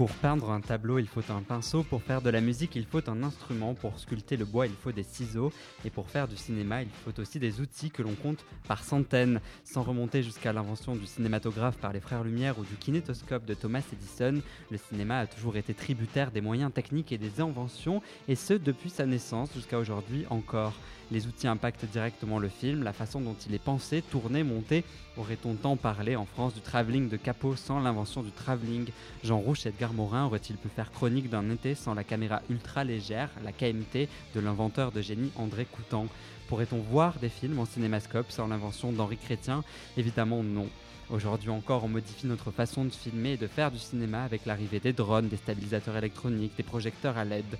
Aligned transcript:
Pour 0.00 0.12
peindre 0.12 0.50
un 0.50 0.62
tableau, 0.62 0.98
il 0.98 1.06
faut 1.06 1.20
un 1.28 1.42
pinceau. 1.42 1.82
Pour 1.82 2.02
faire 2.02 2.22
de 2.22 2.30
la 2.30 2.40
musique, 2.40 2.74
il 2.74 2.86
faut 2.86 3.06
un 3.10 3.22
instrument. 3.22 3.74
Pour 3.74 3.98
sculpter 3.98 4.38
le 4.38 4.46
bois, 4.46 4.66
il 4.66 4.72
faut 4.72 4.92
des 4.92 5.02
ciseaux. 5.02 5.52
Et 5.84 5.90
pour 5.90 6.08
faire 6.08 6.26
du 6.26 6.38
cinéma, 6.38 6.80
il 6.80 6.88
faut 7.04 7.20
aussi 7.20 7.38
des 7.38 7.60
outils 7.60 7.90
que 7.90 8.00
l'on 8.00 8.14
compte 8.14 8.46
par 8.66 8.82
centaines. 8.82 9.42
Sans 9.62 9.82
remonter 9.82 10.22
jusqu'à 10.22 10.54
l'invention 10.54 10.96
du 10.96 11.04
cinématographe 11.04 11.76
par 11.76 11.92
les 11.92 12.00
frères 12.00 12.24
Lumière 12.24 12.58
ou 12.58 12.64
du 12.64 12.76
kinétoscope 12.76 13.44
de 13.44 13.52
Thomas 13.52 13.82
Edison, 13.92 14.40
le 14.70 14.78
cinéma 14.78 15.18
a 15.18 15.26
toujours 15.26 15.58
été 15.58 15.74
tributaire 15.74 16.30
des 16.30 16.40
moyens 16.40 16.72
techniques 16.72 17.12
et 17.12 17.18
des 17.18 17.42
inventions, 17.42 18.00
et 18.26 18.36
ce 18.36 18.54
depuis 18.54 18.88
sa 18.88 19.04
naissance 19.04 19.52
jusqu'à 19.52 19.78
aujourd'hui 19.78 20.24
encore. 20.30 20.72
Les 21.10 21.26
outils 21.26 21.48
impactent 21.48 21.86
directement 21.86 22.38
le 22.38 22.48
film, 22.48 22.84
la 22.84 22.92
façon 22.92 23.20
dont 23.20 23.34
il 23.46 23.54
est 23.54 23.58
pensé, 23.58 24.00
tourné, 24.00 24.44
monté. 24.44 24.84
Aurait-on 25.16 25.54
tant 25.54 25.76
parlé 25.76 26.14
en 26.14 26.24
France 26.24 26.54
du 26.54 26.60
travelling 26.60 27.08
de 27.08 27.16
Capot 27.16 27.56
sans 27.56 27.80
l'invention 27.80 28.22
du 28.22 28.30
travelling? 28.30 28.86
Jean 29.24 29.38
Rouch 29.38 29.66
et 29.66 29.70
Edgar 29.70 29.92
Morin 29.92 30.26
auraient-ils 30.26 30.56
pu 30.56 30.68
faire 30.68 30.92
chronique 30.92 31.28
d'un 31.28 31.50
été 31.50 31.74
sans 31.74 31.94
la 31.94 32.04
caméra 32.04 32.42
ultra 32.48 32.84
légère, 32.84 33.28
la 33.42 33.50
KMT, 33.50 34.08
de 34.34 34.40
l'inventeur 34.40 34.92
de 34.92 35.02
génie 35.02 35.32
André 35.36 35.64
Coutan? 35.64 36.06
Pourrait-on 36.48 36.78
voir 36.78 37.18
des 37.18 37.28
films 37.28 37.58
en 37.58 37.66
cinémascope 37.66 38.30
sans 38.30 38.46
l'invention 38.46 38.92
d'Henri 38.92 39.16
Chrétien? 39.16 39.64
Évidemment 39.96 40.44
non. 40.44 40.68
Aujourd'hui 41.10 41.50
encore, 41.50 41.82
on 41.82 41.88
modifie 41.88 42.28
notre 42.28 42.52
façon 42.52 42.84
de 42.84 42.90
filmer 42.90 43.32
et 43.32 43.36
de 43.36 43.48
faire 43.48 43.72
du 43.72 43.78
cinéma 43.78 44.22
avec 44.22 44.46
l'arrivée 44.46 44.78
des 44.78 44.92
drones, 44.92 45.28
des 45.28 45.38
stabilisateurs 45.38 45.96
électroniques, 45.96 46.56
des 46.56 46.62
projecteurs 46.62 47.18
à 47.18 47.24
LED 47.24 47.58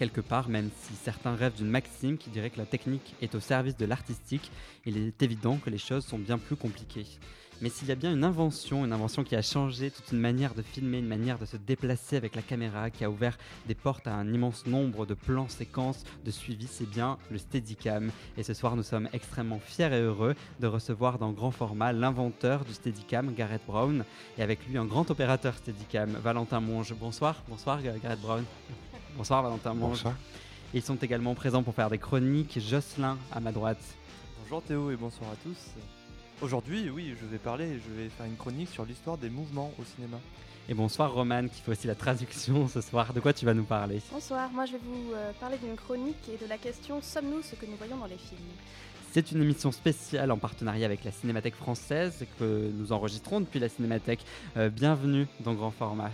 quelque 0.00 0.22
part, 0.22 0.48
même 0.48 0.70
si 0.80 0.94
certains 0.94 1.34
rêvent 1.34 1.56
d'une 1.56 1.68
maxime 1.68 2.16
qui 2.16 2.30
dirait 2.30 2.48
que 2.48 2.56
la 2.56 2.64
technique 2.64 3.14
est 3.20 3.34
au 3.34 3.40
service 3.40 3.76
de 3.76 3.84
l'artistique, 3.84 4.50
il 4.86 4.96
est 4.96 5.22
évident 5.22 5.58
que 5.58 5.68
les 5.68 5.76
choses 5.76 6.06
sont 6.06 6.18
bien 6.18 6.38
plus 6.38 6.56
compliquées. 6.56 7.04
Mais 7.60 7.68
s'il 7.68 7.88
y 7.88 7.92
a 7.92 7.96
bien 7.96 8.10
une 8.10 8.24
invention, 8.24 8.86
une 8.86 8.94
invention 8.94 9.24
qui 9.24 9.36
a 9.36 9.42
changé 9.42 9.90
toute 9.90 10.10
une 10.12 10.18
manière 10.18 10.54
de 10.54 10.62
filmer, 10.62 11.00
une 11.00 11.06
manière 11.06 11.38
de 11.38 11.44
se 11.44 11.58
déplacer 11.58 12.16
avec 12.16 12.34
la 12.34 12.40
caméra, 12.40 12.88
qui 12.88 13.04
a 13.04 13.10
ouvert 13.10 13.36
des 13.68 13.74
portes 13.74 14.06
à 14.06 14.14
un 14.14 14.32
immense 14.32 14.64
nombre 14.64 15.04
de 15.04 15.12
plans, 15.12 15.48
séquences, 15.48 16.04
de 16.24 16.30
suivi, 16.30 16.66
c'est 16.66 16.88
bien 16.88 17.18
le 17.30 17.36
Steadicam. 17.36 18.10
Et 18.38 18.42
ce 18.42 18.54
soir, 18.54 18.76
nous 18.76 18.82
sommes 18.82 19.10
extrêmement 19.12 19.60
fiers 19.62 19.92
et 19.92 20.00
heureux 20.00 20.34
de 20.60 20.66
recevoir 20.66 21.18
dans 21.18 21.32
grand 21.32 21.50
format 21.50 21.92
l'inventeur 21.92 22.64
du 22.64 22.72
Steadicam, 22.72 23.34
Gareth 23.34 23.66
Brown, 23.66 24.02
et 24.38 24.42
avec 24.42 24.66
lui 24.66 24.78
un 24.78 24.86
grand 24.86 25.10
opérateur 25.10 25.58
Steadicam, 25.58 26.12
Valentin 26.24 26.60
Monge. 26.60 26.94
Bonsoir, 26.98 27.42
bonsoir 27.50 27.82
Gareth 27.82 28.22
Brown. 28.22 28.46
Bonsoir 29.16 29.42
Valentin 29.42 29.74
Bonsoir. 29.74 30.14
Ils 30.72 30.82
sont 30.82 30.96
également 30.96 31.34
présents 31.34 31.62
pour 31.62 31.74
faire 31.74 31.90
des 31.90 31.98
chroniques. 31.98 32.58
Jocelyn 32.60 33.18
à 33.32 33.40
ma 33.40 33.52
droite. 33.52 33.82
Bonjour 34.42 34.62
Théo 34.62 34.90
et 34.90 34.96
bonsoir 34.96 35.30
à 35.30 35.36
tous. 35.42 35.58
Aujourd'hui, 36.42 36.88
oui, 36.88 37.14
je 37.20 37.26
vais 37.26 37.38
parler, 37.38 37.78
je 37.86 38.02
vais 38.02 38.08
faire 38.08 38.26
une 38.26 38.36
chronique 38.36 38.70
sur 38.70 38.84
l'histoire 38.84 39.18
des 39.18 39.28
mouvements 39.28 39.72
au 39.78 39.84
cinéma. 39.84 40.18
Et 40.68 40.74
bonsoir 40.74 41.12
Romane 41.12 41.50
qui 41.50 41.60
fait 41.60 41.72
aussi 41.72 41.86
la 41.86 41.94
traduction 41.94 42.68
ce 42.74 42.80
soir. 42.80 43.12
De 43.12 43.20
quoi 43.20 43.32
tu 43.32 43.44
vas 43.44 43.54
nous 43.54 43.64
parler? 43.64 44.00
Bonsoir, 44.12 44.50
moi 44.50 44.64
je 44.66 44.72
vais 44.72 44.80
vous 44.82 45.12
euh, 45.12 45.32
parler 45.40 45.58
d'une 45.58 45.76
chronique 45.76 46.28
et 46.32 46.42
de 46.42 46.48
la 46.48 46.56
question 46.56 47.02
Sommes-nous 47.02 47.42
ce 47.42 47.56
que 47.56 47.66
nous 47.66 47.76
voyons 47.76 47.96
dans 47.96 48.06
les 48.06 48.18
films? 48.18 48.40
C'est 49.12 49.32
une 49.32 49.42
émission 49.42 49.72
spéciale 49.72 50.30
en 50.30 50.38
partenariat 50.38 50.86
avec 50.86 51.02
la 51.04 51.10
Cinémathèque 51.10 51.56
française 51.56 52.24
que 52.38 52.70
nous 52.72 52.92
enregistrons 52.92 53.40
depuis 53.40 53.58
la 53.58 53.68
Cinémathèque. 53.68 54.24
Euh, 54.56 54.70
bienvenue 54.70 55.26
dans 55.40 55.54
Grand 55.54 55.72
Format. 55.72 56.12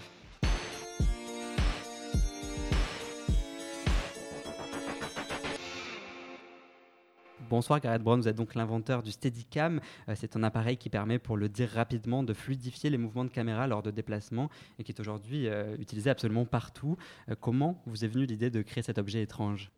Bonsoir 7.48 7.80
Gareth 7.80 8.02
Brown, 8.02 8.20
vous 8.20 8.26
êtes 8.26 8.36
donc 8.36 8.56
l'inventeur 8.56 9.04
du 9.04 9.12
Steadicam. 9.12 9.80
Euh, 10.08 10.14
c'est 10.16 10.34
un 10.36 10.42
appareil 10.42 10.76
qui 10.76 10.90
permet, 10.90 11.20
pour 11.20 11.36
le 11.36 11.48
dire 11.48 11.70
rapidement, 11.70 12.24
de 12.24 12.34
fluidifier 12.34 12.90
les 12.90 12.98
mouvements 12.98 13.24
de 13.24 13.30
caméra 13.30 13.68
lors 13.68 13.82
de 13.82 13.92
déplacements 13.92 14.50
et 14.78 14.84
qui 14.84 14.90
est 14.90 15.00
aujourd'hui 15.00 15.46
euh, 15.46 15.76
utilisé 15.78 16.10
absolument 16.10 16.44
partout. 16.44 16.96
Euh, 17.28 17.36
comment 17.38 17.80
vous 17.86 18.04
est 18.04 18.08
venue 18.08 18.26
l'idée 18.26 18.50
de 18.50 18.62
créer 18.62 18.82
cet 18.82 18.98
objet 18.98 19.22
étrange? 19.22 19.70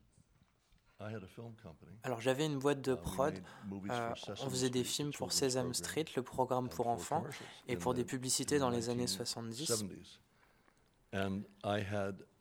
Alors 2.02 2.20
j'avais 2.20 2.46
une 2.46 2.58
boîte 2.58 2.80
de 2.80 2.94
prod, 2.94 3.34
on 3.70 4.50
faisait 4.50 4.70
des 4.70 4.82
films 4.82 5.12
pour 5.12 5.32
Sesame 5.32 5.72
Street, 5.74 6.06
le 6.16 6.22
programme 6.22 6.68
pour 6.68 6.88
enfants, 6.88 7.22
et 7.68 7.76
pour 7.76 7.94
des 7.94 8.04
publicités 8.04 8.58
dans 8.58 8.70
les 8.70 8.88
années 8.88 9.06
70. 9.06 9.84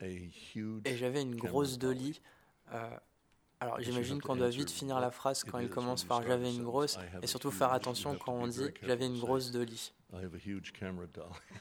Et 0.02 0.98
j'avais 0.98 1.22
une 1.22 1.36
grosse 1.36 1.78
dolly 1.78 2.20
alors 3.60 3.80
j'imagine 3.82 4.22
qu'on 4.22 4.36
doit 4.36 4.50
vite 4.50 4.70
finir 4.70 5.00
la 5.00 5.10
phrase 5.12 5.44
quand 5.44 5.58
il 5.60 5.70
commence 5.70 6.04
par 6.04 6.22
j'avais 6.24 6.54
une 6.54 6.64
grosse. 6.64 6.98
et 7.22 7.28
surtout 7.28 7.50
faire 7.52 7.74
attention 7.74 8.16
quand 8.16 8.34
on 8.34 8.48
dit 8.48 8.68
j'avais 8.84 9.08
une 9.08 9.20
grosse 9.20 9.52
dolly. 9.52 9.94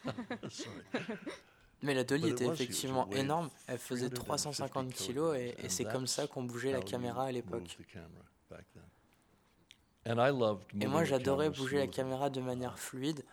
Mais 1.83 1.95
la 1.95 2.05
dolly 2.05 2.31
était 2.31 2.47
effectivement 2.47 3.09
énorme, 3.11 3.51
elle 3.67 3.79
faisait 3.79 4.09
350 4.11 4.93
kilos 4.93 5.37
et, 5.37 5.55
et 5.63 5.69
c'est 5.69 5.85
comme 5.85 6.07
ça 6.07 6.27
qu'on 6.27 6.43
bougeait 6.45 6.73
la 6.73 6.81
caméra 6.81 7.25
à 7.25 7.33
l'époque. 7.33 7.77
Et 10.81 10.87
moi 10.87 11.05
j'adorais 11.05 11.51
bouger 11.51 11.79
la 11.79 11.87
caméra 11.87 12.31
de 12.31 12.41
manière 12.41 12.79
fluide. 12.79 13.25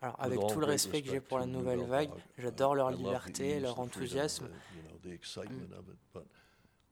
Alors 0.00 0.16
avec 0.20 0.38
tout 0.46 0.60
le 0.60 0.66
respect 0.66 1.02
que 1.02 1.10
j'ai 1.10 1.20
pour 1.20 1.38
la 1.38 1.46
nouvelle 1.46 1.80
vague, 1.80 2.10
j'adore 2.36 2.74
leur 2.74 2.90
liberté, 2.90 3.58
leur 3.60 3.80
enthousiasme. 3.80 4.48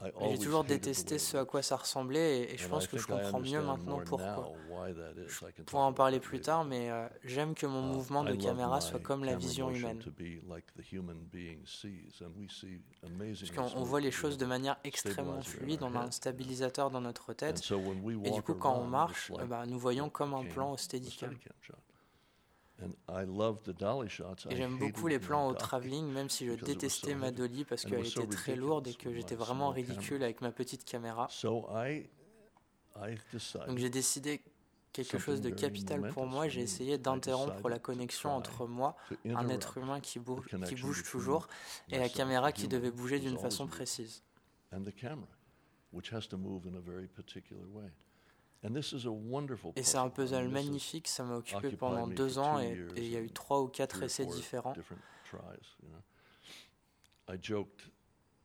J'ai 0.04 0.38
toujours 0.38 0.64
détesté 0.64 1.18
ce 1.18 1.38
à 1.38 1.44
quoi 1.46 1.62
ça 1.62 1.76
ressemblait 1.76 2.52
et, 2.52 2.58
je 2.58 2.68
pense 2.68 2.86
que 2.86 2.98
je 2.98 3.06
comprends 3.06 3.40
mieux 3.40 3.62
maintenant 3.62 4.00
pourquoi. 4.04 4.52
Je 5.26 5.62
pourrais 5.62 5.82
en 5.82 5.92
parler 5.92 6.20
plus 6.20 6.40
tard, 6.40 6.64
mais 6.64 6.90
euh, 6.90 7.08
j'aime 7.24 7.54
que 7.54 7.66
mon 7.66 7.82
uh, 7.82 7.94
mouvement 7.94 8.22
de 8.22 8.34
caméra 8.34 8.80
soit 8.80 9.00
comme 9.00 9.24
la 9.24 9.36
vision 9.36 9.70
humaine. 9.70 10.02
Parce 13.38 13.50
qu'on 13.50 13.82
voit 13.84 14.00
les 14.00 14.10
choses 14.10 14.36
de 14.36 14.46
manière 14.46 14.76
extrêmement 14.84 15.40
fluide, 15.42 15.82
on 15.82 15.94
a 15.94 16.00
un 16.00 16.10
stabilisateur 16.10 16.90
dans 16.90 17.00
notre 17.00 17.32
tête, 17.32 17.62
et 18.24 18.30
du 18.30 18.42
coup 18.42 18.54
quand 18.54 18.76
on 18.78 18.84
marche, 18.86 19.32
eh 19.42 19.46
ben, 19.46 19.66
nous 19.66 19.78
voyons 19.78 20.10
comme 20.10 20.34
un 20.34 20.44
plan 20.44 20.72
au 20.72 20.76
Steadicam. 20.76 21.34
Et 24.50 24.56
j'aime 24.56 24.78
beaucoup 24.78 25.06
les 25.06 25.18
plans 25.18 25.48
au 25.48 25.54
travelling, 25.54 26.12
même 26.12 26.28
si 26.28 26.46
je 26.46 26.52
détestais 26.52 27.14
ma 27.14 27.30
dolly 27.30 27.64
parce 27.64 27.84
qu'elle 27.84 28.06
était 28.06 28.26
très 28.26 28.54
lourde 28.56 28.86
et 28.88 28.94
que 28.94 29.12
j'étais 29.12 29.34
vraiment 29.34 29.70
ridicule 29.70 30.22
avec 30.22 30.40
ma 30.42 30.52
petite 30.52 30.84
caméra. 30.84 31.28
Donc 33.66 33.78
j'ai 33.78 33.90
décidé 33.90 34.42
quelque 34.92 35.18
chose 35.18 35.40
de 35.40 35.50
capital 35.50 36.08
pour 36.12 36.26
moi. 36.26 36.48
J'ai 36.48 36.62
essayé 36.62 36.98
d'interrompre 36.98 37.68
la 37.68 37.78
connexion 37.78 38.30
entre 38.30 38.66
moi, 38.66 38.96
un 39.26 39.48
être 39.48 39.78
humain 39.78 40.00
qui 40.00 40.18
bouge, 40.18 40.46
qui 40.66 40.74
bouge 40.74 41.02
toujours, 41.04 41.48
et 41.90 41.98
la 41.98 42.08
caméra 42.08 42.52
qui 42.52 42.68
devait 42.68 42.90
bouger 42.90 43.20
d'une 43.20 43.38
façon 43.38 43.66
précise. 43.66 44.22
Et 49.76 49.82
c'est 49.82 49.98
un 49.98 50.08
puzzle. 50.08 50.48
Magnifique, 50.48 51.08
ça 51.08 51.24
m'a 51.24 51.36
occupé 51.36 51.70
pendant 51.70 52.06
deux 52.06 52.38
ans 52.38 52.58
et, 52.60 52.78
il 52.96 53.08
y 53.08 53.16
a 53.16 53.20
eu 53.20 53.30
trois 53.30 53.60
ou 53.60 53.68
quatre 53.68 54.02
essais 54.02 54.26
différents. 54.26 54.74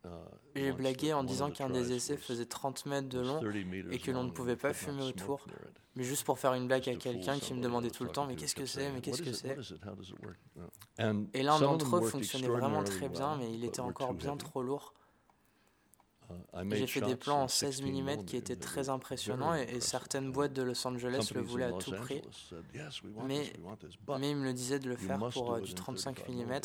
Uh, 0.03 0.09
J'ai 0.55 0.71
blagué 0.71 1.13
en 1.13 1.23
disant 1.23 1.51
qu'un 1.51 1.69
des 1.69 1.91
essais 1.91 2.17
faisait 2.17 2.47
30 2.47 2.87
mètres 2.87 3.07
de 3.07 3.19
long 3.19 3.39
et 3.91 3.99
que 3.99 4.09
l'on 4.09 4.23
ne 4.23 4.31
pouvait 4.31 4.55
pas 4.55 4.73
fumer 4.73 5.03
autour. 5.03 5.45
Mais 5.95 6.03
juste 6.03 6.23
pour 6.23 6.39
faire 6.39 6.53
une 6.53 6.67
blague 6.67 6.89
à 6.89 6.95
quelqu'un 6.95 7.37
qui 7.37 7.53
me 7.53 7.61
demandait 7.61 7.91
tout 7.91 8.03
le 8.03 8.09
temps 8.09 8.25
Mais 8.25 8.35
qu'est-ce 8.35 8.55
que 8.55 8.65
c'est 8.65 8.91
Mais 8.91 9.01
qu'est-ce 9.01 9.21
que 9.21 9.33
c'est? 9.33 9.57
Et 11.33 11.43
l'un 11.43 11.59
d'entre 11.59 11.97
eux 11.97 12.01
fonctionnait 12.01 12.47
vraiment 12.47 12.83
très 12.83 13.09
bien, 13.09 13.37
mais 13.37 13.53
il 13.53 13.63
était 13.63 13.81
encore 13.81 14.13
bien 14.13 14.37
trop 14.37 14.63
lourd. 14.63 14.93
J'ai 16.71 16.87
fait 16.87 17.01
des 17.01 17.15
plans 17.15 17.43
en 17.43 17.47
16 17.47 17.81
mm 17.81 18.25
qui 18.25 18.37
étaient 18.37 18.55
très 18.55 18.89
impressionnants 18.89 19.53
et, 19.53 19.79
certaines 19.79 20.31
boîtes 20.31 20.53
de 20.53 20.61
Los 20.61 20.85
Angeles 20.87 21.31
le 21.33 21.41
voulaient 21.41 21.65
à 21.65 21.73
tout 21.73 21.91
prix. 21.91 22.21
Mais, 23.25 23.53
mais 24.19 24.29
ils 24.29 24.37
me 24.37 24.43
le 24.43 24.53
disaient 24.53 24.79
de 24.79 24.89
le 24.89 24.95
faire 24.95 25.19
pour 25.29 25.53
euh, 25.53 25.61
du 25.61 25.73
35 25.73 26.27
mm. 26.29 26.61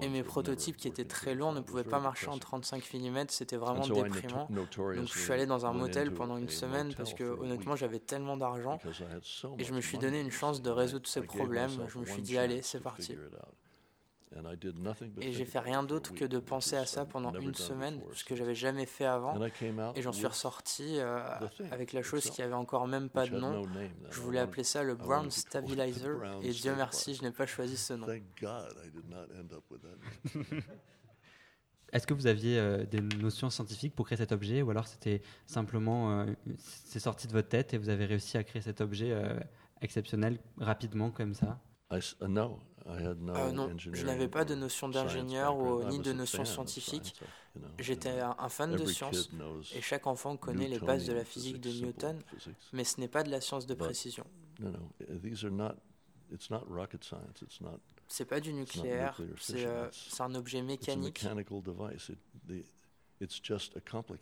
Et 0.00 0.08
mes 0.08 0.22
prototypes 0.22 0.76
qui 0.76 0.88
étaient 0.88 1.04
très 1.04 1.34
lourds 1.34 1.52
ne 1.52 1.60
pouvaient 1.60 1.84
pas 1.84 2.00
marcher 2.00 2.28
en 2.28 2.38
35 2.38 2.92
mm, 2.94 3.24
c'était 3.28 3.56
vraiment 3.56 3.86
déprimant. 3.86 4.48
Donc 4.50 4.68
je 4.78 5.18
suis 5.18 5.32
allé 5.32 5.46
dans 5.46 5.66
un 5.66 5.72
motel 5.72 6.12
pendant 6.12 6.36
une 6.36 6.48
semaine 6.48 6.94
parce 6.94 7.14
que 7.14 7.24
honnêtement 7.24 7.76
j'avais 7.76 8.00
tellement 8.00 8.36
d'argent 8.36 8.78
et 9.58 9.64
je 9.64 9.74
me 9.74 9.80
suis 9.80 9.98
donné 9.98 10.20
une 10.20 10.30
chance 10.30 10.62
de 10.62 10.70
résoudre 10.70 11.06
ces 11.06 11.22
problèmes. 11.22 11.70
Je 11.88 11.98
me 11.98 12.04
suis 12.04 12.22
dit 12.22 12.38
allez 12.38 12.62
c'est 12.62 12.80
parti. 12.80 13.16
Et 15.20 15.32
j'ai 15.32 15.44
fait 15.44 15.58
rien 15.58 15.82
d'autre 15.82 16.14
que 16.14 16.24
de 16.24 16.38
penser 16.38 16.76
à 16.76 16.86
ça 16.86 17.04
pendant 17.04 17.32
une 17.34 17.54
semaine, 17.54 18.00
ce 18.12 18.24
que 18.24 18.36
j'avais 18.36 18.54
jamais 18.54 18.86
fait 18.86 19.04
avant. 19.06 19.38
Et 19.94 20.02
j'en 20.02 20.12
suis 20.12 20.26
ressorti 20.26 20.98
euh, 20.98 21.20
avec 21.70 21.92
la 21.92 22.02
chose 22.02 22.28
qui 22.30 22.42
avait 22.42 22.54
encore 22.54 22.86
même 22.86 23.08
pas 23.08 23.26
de 23.26 23.38
nom. 23.38 23.66
Je 24.10 24.20
voulais 24.20 24.40
appeler 24.40 24.64
ça 24.64 24.82
le 24.82 24.94
Brown 24.94 25.30
Stabilizer. 25.30 26.40
Et 26.42 26.50
Dieu 26.50 26.74
merci, 26.76 27.14
je 27.14 27.22
n'ai 27.22 27.30
pas 27.30 27.46
choisi 27.46 27.76
ce 27.76 27.94
nom. 27.94 28.06
Est-ce 31.90 32.06
que 32.06 32.12
vous 32.12 32.26
aviez 32.26 32.58
euh, 32.58 32.84
des 32.84 33.00
notions 33.00 33.48
scientifiques 33.48 33.94
pour 33.94 34.04
créer 34.04 34.18
cet 34.18 34.30
objet 34.32 34.60
ou 34.60 34.68
alors 34.68 34.86
c'était 34.86 35.22
simplement, 35.46 36.20
euh, 36.20 36.26
c'est 36.58 36.98
sorti 36.98 37.26
de 37.26 37.32
votre 37.32 37.48
tête 37.48 37.72
et 37.72 37.78
vous 37.78 37.88
avez 37.88 38.04
réussi 38.04 38.36
à 38.36 38.44
créer 38.44 38.60
cet 38.60 38.82
objet 38.82 39.16
exceptionnel 39.80 40.38
rapidement 40.58 41.10
comme 41.10 41.32
ça? 41.32 41.58
Uh, 41.90 42.00
Euh, 42.88 43.52
non, 43.52 43.70
je 43.76 44.04
n'avais 44.06 44.28
pas 44.28 44.44
de 44.44 44.54
notion 44.54 44.88
d'ingénieur 44.88 45.56
ni 45.90 45.98
de 45.98 46.12
notion 46.12 46.44
scientifique. 46.44 47.20
J'étais 47.78 48.20
un 48.20 48.48
fan 48.48 48.72
de 48.72 48.84
science 48.86 49.28
et 49.74 49.80
chaque 49.82 50.06
enfant 50.06 50.36
connaît 50.36 50.68
les 50.68 50.78
bases 50.78 51.06
de 51.06 51.12
la 51.12 51.24
physique 51.24 51.60
de 51.60 51.70
Newton, 51.70 52.18
mais 52.72 52.84
ce 52.84 53.00
n'est 53.00 53.08
pas 53.08 53.22
de 53.22 53.30
la 53.30 53.40
science 53.40 53.66
de 53.66 53.74
précision. 53.74 54.24
C'est 58.06 58.24
pas 58.24 58.40
du 58.40 58.52
nucléaire, 58.54 59.18
euh, 59.54 59.88
c'est 59.92 60.22
un 60.22 60.34
objet 60.34 60.62
mécanique. 60.62 61.20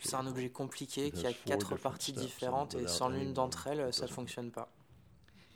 C'est 0.00 0.14
un 0.16 0.26
objet 0.26 0.50
compliqué 0.50 1.10
qui 1.10 1.26
a 1.26 1.32
quatre 1.32 1.76
parties 1.76 2.12
différentes 2.12 2.74
et 2.74 2.86
sans 2.88 3.08
l'une 3.10 3.32
d'entre 3.32 3.66
elles, 3.68 3.92
ça 3.92 4.06
ne 4.06 4.10
fonctionne 4.10 4.50
pas. 4.50 4.68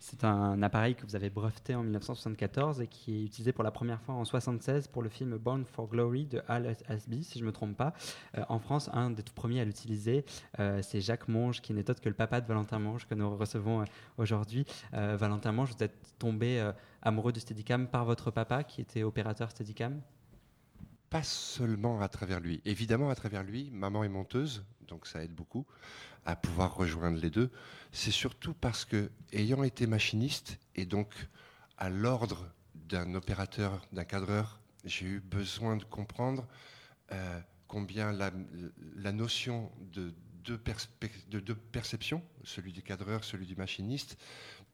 C'est 0.03 0.25
un 0.25 0.63
appareil 0.63 0.95
que 0.95 1.05
vous 1.05 1.15
avez 1.15 1.29
breveté 1.29 1.75
en 1.75 1.83
1974 1.83 2.81
et 2.81 2.87
qui 2.87 3.21
est 3.21 3.25
utilisé 3.27 3.53
pour 3.53 3.63
la 3.63 3.71
première 3.71 4.01
fois 4.01 4.15
en 4.15 4.25
1976 4.25 4.89
pour 4.89 5.03
le 5.03 5.11
film 5.11 5.37
Born 5.37 5.67
for 5.67 5.89
Glory 5.89 6.25
de 6.25 6.43
Al 6.49 6.75
Asby, 6.89 7.23
si 7.23 7.39
je 7.39 7.45
ne 7.45 7.49
me 7.49 7.53
trompe 7.53 7.77
pas. 7.77 7.93
Euh, 8.39 8.43
en 8.49 8.59
France, 8.59 8.89
un 8.95 9.11
des 9.11 9.23
tout 9.23 9.35
premiers 9.35 9.61
à 9.61 9.65
l'utiliser, 9.67 10.25
euh, 10.59 10.81
c'est 10.81 11.03
Jacques 11.03 11.29
Monge, 11.29 11.61
qui 11.61 11.75
n'est 11.75 11.89
autre 11.91 12.01
que 12.01 12.09
le 12.09 12.15
papa 12.15 12.41
de 12.41 12.47
Valentin 12.47 12.79
Monge 12.79 13.07
que 13.07 13.15
nous 13.15 13.37
recevons 13.37 13.83
euh, 13.83 13.85
aujourd'hui. 14.17 14.65
Valentin 14.93 15.53
Monge, 15.53 15.75
vous 15.77 15.85
êtes 15.85 16.15
tombé 16.19 16.73
amoureux 17.03 17.33
du 17.33 17.41
Steadicam 17.41 17.87
par 17.87 18.07
votre 18.07 18.31
papa, 18.31 18.65
qui 18.65 18.81
était 18.81 19.03
opérateur 19.03 19.51
Steadicam? 19.51 20.01
Pas 21.11 21.23
seulement 21.23 22.01
à 22.01 22.09
travers 22.09 22.41
lui. 22.41 22.61
Évidemment, 22.65 23.11
à 23.11 23.15
travers 23.15 23.43
lui, 23.43 23.71
maman 23.73 24.05
est 24.05 24.09
monteuse, 24.09 24.65
donc 24.87 25.07
ça 25.07 25.23
aide 25.23 25.35
beaucoup 25.35 25.67
à 26.25 26.37
pouvoir 26.37 26.75
rejoindre 26.75 27.19
les 27.19 27.31
deux, 27.31 27.51
c'est 27.93 28.11
surtout 28.11 28.55
parce 28.55 28.85
que, 28.85 29.11
ayant 29.33 29.63
été 29.63 29.87
machiniste 29.87 30.59
et 30.75 30.85
donc 30.85 31.15
à 31.79 31.91
l'ordre 31.91 32.53
d'un 32.75 33.15
opérateur, 33.15 33.87
d'un 33.93 34.05
cadreur, 34.05 34.61
j'ai 34.85 35.07
eu 35.07 35.21
besoin 35.21 35.77
de 35.77 35.85
comprendre 35.85 36.47
euh, 37.13 37.41
combien 37.69 38.13
la, 38.13 38.31
notion 39.13 39.71
de 39.93 40.13
deux, 40.45 40.61
de 41.29 41.41
deux, 41.41 41.55
perceptions, 41.55 42.23
celui 42.45 42.73
du 42.73 42.83
cadreur, 42.83 43.25
celui 43.25 43.47
du 43.47 43.57
machiniste, 43.57 44.17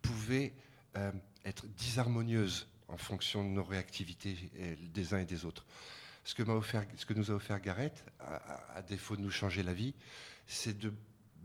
pouvait 0.02 0.54
euh, 0.96 1.12
être 1.44 1.66
disharmonieuse 1.66 2.68
en 2.88 2.96
fonction 2.96 3.44
de 3.44 3.48
nos 3.48 3.64
réactivités 3.64 4.50
des 4.92 5.14
uns 5.14 5.18
et 5.18 5.24
des 5.24 5.44
autres. 5.44 5.66
Ce 6.26 6.34
que, 6.34 6.42
offert, 6.42 6.84
ce 6.96 7.06
que 7.06 7.14
nous 7.14 7.30
a 7.30 7.34
offert 7.34 7.60
Gareth, 7.60 8.04
à 8.18 8.82
défaut 8.82 9.14
de 9.14 9.20
nous 9.22 9.30
changer 9.30 9.62
la 9.62 9.72
vie, 9.72 9.94
c'est 10.48 10.76
de 10.76 10.92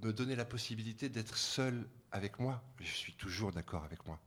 me 0.01 0.11
donner 0.11 0.35
la 0.35 0.43
possibilité 0.43 1.07
d'être 1.07 1.37
seul 1.37 1.87
avec 2.11 2.39
moi. 2.39 2.63
Je 2.79 2.91
suis 2.91 3.13
toujours 3.13 3.51
d'accord 3.51 3.83
avec 3.83 4.07
moi. 4.07 4.19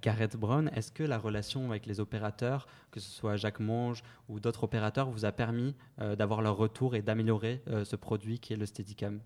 Gareth 0.00 0.36
Brown, 0.36 0.70
est-ce 0.76 0.92
que 0.92 1.02
la 1.02 1.18
relation 1.18 1.68
avec 1.68 1.86
les 1.86 1.98
opérateurs, 1.98 2.68
que 2.92 3.00
ce 3.00 3.10
soit 3.10 3.36
Jacques 3.36 3.58
Monge 3.58 4.04
ou 4.28 4.38
d'autres 4.38 4.62
opérateurs, 4.62 5.10
vous 5.10 5.24
a 5.24 5.32
permis 5.32 5.74
euh, 5.98 6.14
d'avoir 6.14 6.42
leur 6.42 6.56
retour 6.56 6.94
et 6.94 7.02
d'améliorer 7.02 7.60
euh, 7.66 7.84
ce 7.84 7.96
produit 7.96 8.38
qui 8.38 8.52
est 8.52 8.56
le 8.56 8.66
Steadicam? 8.66 9.20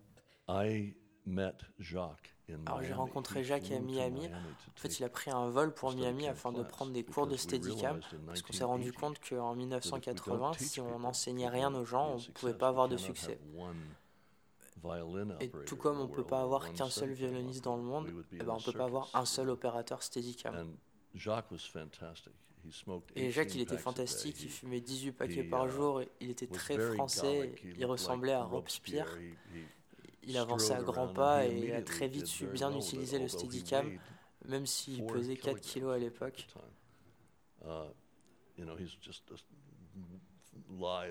Alors 2.67 2.83
j'ai 2.83 2.93
rencontré 2.93 3.43
Jacques 3.43 3.71
à 3.73 3.81
Miami. 3.81 4.27
En 4.29 4.79
fait, 4.81 4.99
il 4.99 5.05
a 5.05 5.09
pris 5.09 5.31
un 5.31 5.49
vol 5.51 5.75
pour 5.75 5.93
Miami 5.93 6.29
afin 6.29 6.53
de 6.53 6.63
prendre 6.63 6.93
des 6.93 7.05
cours 7.05 7.27
de 7.27 7.37
Steadicam, 7.37 8.01
parce 8.27 8.43
qu'on 8.43 8.53
s'est 8.53 8.65
rendu 8.65 8.93
compte 8.93 9.19
qu'en 9.29 9.55
1980, 9.55 10.53
si 10.59 10.81
on 10.81 11.01
n'enseignait 11.01 11.49
rien 11.49 11.75
aux 11.75 11.85
gens, 11.85 12.13
on 12.13 12.17
ne 12.17 12.33
pouvait 12.33 12.55
pas 12.55 12.69
avoir 12.69 12.89
de 12.89 12.97
succès. 12.97 13.41
Et 15.41 15.51
tout 15.67 15.77
comme 15.77 15.99
on 15.99 16.07
ne 16.07 16.15
peut 16.15 16.27
pas 16.27 16.43
avoir 16.43 16.73
qu'un 16.73 16.91
seul 16.91 17.13
violoniste 17.13 17.65
dans 17.65 17.77
le 17.77 17.83
monde, 17.83 18.09
eh 18.33 18.39
ben 18.39 18.51
on 18.51 18.59
ne 18.59 18.63
peut 18.63 18.73
pas 18.73 18.85
avoir 18.85 19.11
un 19.15 19.25
seul 19.25 19.51
opérateur 19.51 20.03
Steadicam. 20.03 20.55
Et 23.15 23.31
Jacques, 23.31 23.55
il 23.55 23.61
était 23.61 23.79
fantastique, 23.79 24.43
il 24.43 24.51
fumait 24.51 24.81
18 24.81 25.13
paquets 25.13 25.45
par 25.45 25.67
uh, 25.67 25.71
jour, 25.71 26.03
il 26.21 26.31
était 26.31 26.47
très 26.47 26.79
français, 26.95 27.55
il 27.65 27.87
ressemblait 27.87 28.33
à 28.33 28.45
Robespierre. 28.45 29.19
Il 30.27 30.37
avançait 30.39 30.75
à 30.75 30.83
grands 30.83 31.13
pas 31.13 31.47
et 31.47 31.73
a 31.73 31.83
très 31.83 32.09
vite 32.09 32.27
su 32.27 32.47
bien 32.47 32.75
utiliser 32.75 33.19
le 33.19 33.29
Steadicam, 33.29 33.99
même 34.45 34.67
s'il 34.67 35.07
pesait 35.07 35.37
4 35.37 35.61
kilos 35.61 35.95
à 35.95 35.99
l'époque. 35.99 36.47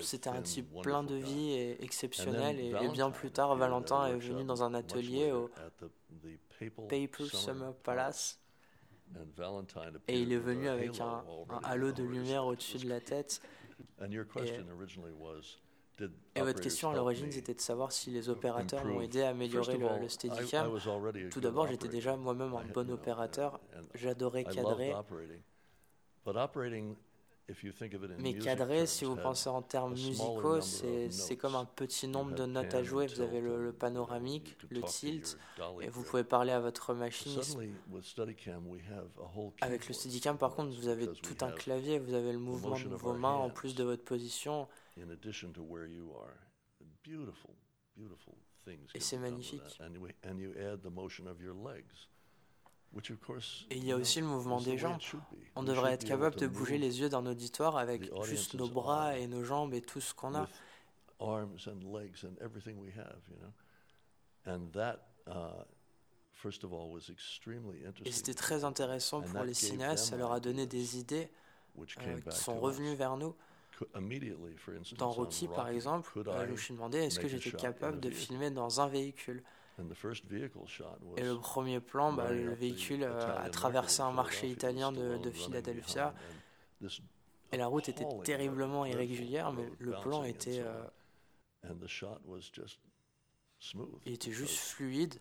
C'était 0.00 0.28
un 0.28 0.42
type 0.42 0.80
plein 0.82 1.02
de 1.02 1.14
vie 1.14 1.50
et 1.52 1.82
exceptionnel. 1.82 2.60
Et, 2.60 2.88
bien 2.90 3.10
plus 3.10 3.30
tard, 3.30 3.54
Valentin 3.56 4.06
est 4.06 4.18
venu 4.18 4.44
dans 4.44 4.62
un 4.62 4.74
atelier 4.74 5.32
au 5.32 5.50
Papal 6.88 7.28
Summer 7.32 7.74
Palace. 7.76 8.40
Et 10.08 10.20
il 10.20 10.32
est 10.32 10.38
venu 10.38 10.68
avec 10.68 11.00
un, 11.00 11.24
halo 11.62 11.92
de 11.92 12.02
lumière 12.02 12.44
au-dessus 12.44 12.78
de 12.78 12.88
la 12.88 13.00
tête. 13.00 13.40
Et, 14.02 14.08
votre 16.36 16.60
question 16.60 16.90
à 16.90 16.94
l'origine, 16.94 17.30
c'était 17.30 17.54
de 17.54 17.60
savoir 17.60 17.92
si 17.92 18.10
les 18.10 18.28
opérateurs 18.28 18.84
m'ont 18.84 19.00
aidé 19.00 19.22
à 19.22 19.30
améliorer 19.30 19.78
le, 19.78 19.88
le 20.00 20.08
Steadicam. 20.08 20.70
Tout 21.30 21.40
d'abord, 21.40 21.66
j'étais 21.66 21.88
déjà 21.88 22.16
moi-même 22.16 22.54
un 22.54 22.64
bon 22.64 22.90
opérateur. 22.90 23.60
J'adorais 23.94 24.44
cadrer. 24.44 24.94
Mais 28.18 28.34
cadré, 28.34 28.86
si 28.86 29.04
vous 29.04 29.14
pensez 29.14 29.48
en 29.48 29.62
termes 29.62 29.92
musicaux, 29.92 30.60
c'est 30.60 31.36
comme 31.36 31.54
un 31.54 31.64
petit 31.64 32.08
nombre 32.08 32.34
de 32.34 32.44
notes 32.44 32.74
à 32.74 32.82
jouer. 32.82 33.06
Vous 33.06 33.20
avez 33.20 33.40
le, 33.40 33.72
panoramique, 33.72 34.56
le 34.70 34.82
tilt, 34.82 35.38
et 35.80 35.88
vous 35.88 36.02
pouvez 36.02 36.24
parler 36.24 36.52
à 36.52 36.60
votre 36.60 36.92
machiniste. 36.94 37.58
Avec 39.60 39.88
le 39.88 39.94
Steadicam, 39.94 40.38
par 40.38 40.54
contre, 40.54 40.76
vous 40.76 40.88
avez 40.88 41.06
tout 41.12 41.36
un 41.42 41.52
clavier, 41.52 41.98
vous 41.98 42.14
avez 42.14 42.32
le 42.32 42.38
mouvement 42.38 42.78
de 42.78 42.94
vos 42.94 43.14
mains 43.14 43.34
en 43.34 43.50
plus 43.50 43.74
de 43.74 43.84
votre 43.84 44.04
position. 44.04 44.66
Et 48.94 49.00
c'est 49.00 49.18
magnifique. 49.18 49.62
Et 53.70 53.76
il 53.76 53.84
y 53.84 53.92
a 53.92 53.96
aussi 53.96 54.20
le 54.20 54.26
mouvement 54.26 54.60
des 54.60 54.78
jambes. 54.78 54.98
On 55.54 55.62
devrait 55.62 55.92
être 55.92 56.04
capable 56.06 56.36
de 56.36 56.46
bouger 56.46 56.78
les 56.78 57.00
yeux 57.00 57.08
d'un 57.08 57.26
auditoire 57.26 57.76
avec 57.76 58.10
juste 58.24 58.54
nos 58.54 58.68
bras 58.68 59.18
et 59.18 59.26
nos 59.26 59.44
jambes 59.44 59.74
et 59.74 59.82
tout 59.82 60.00
ce 60.00 60.14
qu'on 60.14 60.34
a. 60.34 60.48
Et 68.04 68.12
c'était 68.12 68.34
très 68.34 68.64
intéressant 68.64 69.22
pour 69.22 69.42
les 69.44 69.54
cinéastes, 69.54 70.06
ça 70.06 70.16
leur 70.16 70.32
a 70.32 70.40
donné 70.40 70.66
des 70.66 70.98
idées 70.98 71.30
euh, 71.78 72.20
qui 72.20 72.36
sont 72.38 72.58
revenues 72.60 72.94
vers 72.94 73.16
nous. 73.16 73.34
Dans 74.98 75.10
Rocky, 75.10 75.48
par 75.48 75.68
exemple, 75.68 76.10
je 76.14 76.50
me 76.52 76.56
suis 76.56 76.74
demandé 76.74 76.98
est-ce 76.98 77.18
que 77.20 77.28
j'étais 77.28 77.50
capable 77.52 78.00
de 78.00 78.10
filmer 78.10 78.50
dans 78.50 78.80
un 78.80 78.88
véhicule? 78.88 79.42
Et 81.16 81.22
le 81.22 81.38
premier 81.38 81.80
plan, 81.80 82.12
bah, 82.12 82.32
le 82.32 82.54
véhicule 82.54 83.02
euh, 83.02 83.36
a 83.36 83.50
traversé 83.50 84.00
un 84.00 84.10
marché 84.12 84.48
italien 84.48 84.90
de, 84.92 85.18
de 85.18 85.30
Philadelphia. 85.30 86.14
Et 87.52 87.56
la 87.58 87.66
route 87.66 87.88
était 87.88 88.06
terriblement 88.24 88.84
irrégulière, 88.86 89.52
mais 89.52 89.70
le 89.78 89.92
plan 90.00 90.24
était, 90.24 90.60
euh, 90.60 90.82
il 94.04 94.12
était 94.12 94.32
juste 94.32 94.56
fluide 94.56 95.18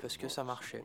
parce 0.00 0.16
que 0.16 0.28
ça 0.28 0.44
marchait. 0.44 0.84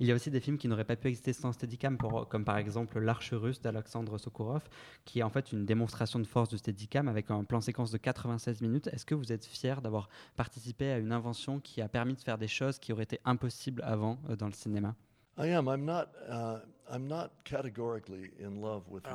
Il 0.00 0.06
y 0.06 0.12
a 0.12 0.14
aussi 0.14 0.30
des 0.30 0.40
films 0.40 0.58
qui 0.58 0.68
n'auraient 0.68 0.84
pas 0.84 0.96
pu 0.96 1.08
exister 1.08 1.32
sans 1.32 1.52
Steadicam, 1.52 1.96
pour, 1.96 2.28
comme 2.28 2.44
par 2.44 2.58
exemple 2.58 2.98
L'Arche 2.98 3.32
russe 3.32 3.60
d'Alexandre 3.60 4.18
Sokourov, 4.18 4.68
qui 5.04 5.20
est 5.20 5.22
en 5.22 5.30
fait 5.30 5.52
une 5.52 5.64
démonstration 5.64 6.18
de 6.18 6.26
force 6.26 6.48
de 6.48 6.56
Steadicam 6.56 7.08
avec 7.08 7.30
un 7.30 7.44
plan 7.44 7.60
séquence 7.60 7.90
de 7.90 7.98
96 7.98 8.60
minutes. 8.60 8.88
Est-ce 8.88 9.06
que 9.06 9.14
vous 9.14 9.32
êtes 9.32 9.44
fier 9.44 9.80
d'avoir 9.80 10.08
participé 10.36 10.90
à 10.90 10.98
une 10.98 11.12
invention 11.12 11.60
qui 11.60 11.80
a 11.80 11.88
permis 11.88 12.14
de 12.14 12.20
faire 12.20 12.38
des 12.38 12.48
choses 12.48 12.78
qui 12.78 12.92
auraient 12.92 13.04
été 13.04 13.20
impossibles 13.24 13.82
avant 13.84 14.18
euh, 14.28 14.36
dans 14.36 14.46
le 14.46 14.52
cinéma? 14.52 14.94
Alors, 15.36 15.62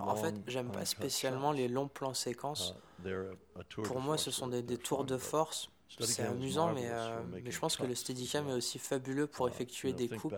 en 0.07 0.15
fait, 0.15 0.35
j'aime 0.47 0.71
pas 0.71 0.85
spécialement 0.85 1.51
les 1.51 1.67
longs 1.67 1.89
plans 1.89 2.13
séquences. 2.13 2.75
Uh, 3.05 3.35
pour 3.83 3.99
moi, 3.99 4.17
ce 4.17 4.31
sont 4.31 4.47
des 4.47 4.77
tours 4.77 5.03
de 5.03 5.17
force 5.17 5.69
c'est 5.99 6.23
amusant, 6.23 6.73
mais, 6.73 6.89
euh, 6.89 7.21
mais, 7.31 7.51
je 7.51 7.59
pense 7.59 7.77
que 7.77 7.83
le 7.83 7.95
Steadicam 7.95 8.47
est 8.49 8.53
aussi 8.53 8.79
fabuleux 8.79 9.27
pour 9.27 9.47
uh, 9.47 9.49
effectuer 9.49 9.93
des 9.93 10.09
coupes. 10.09 10.35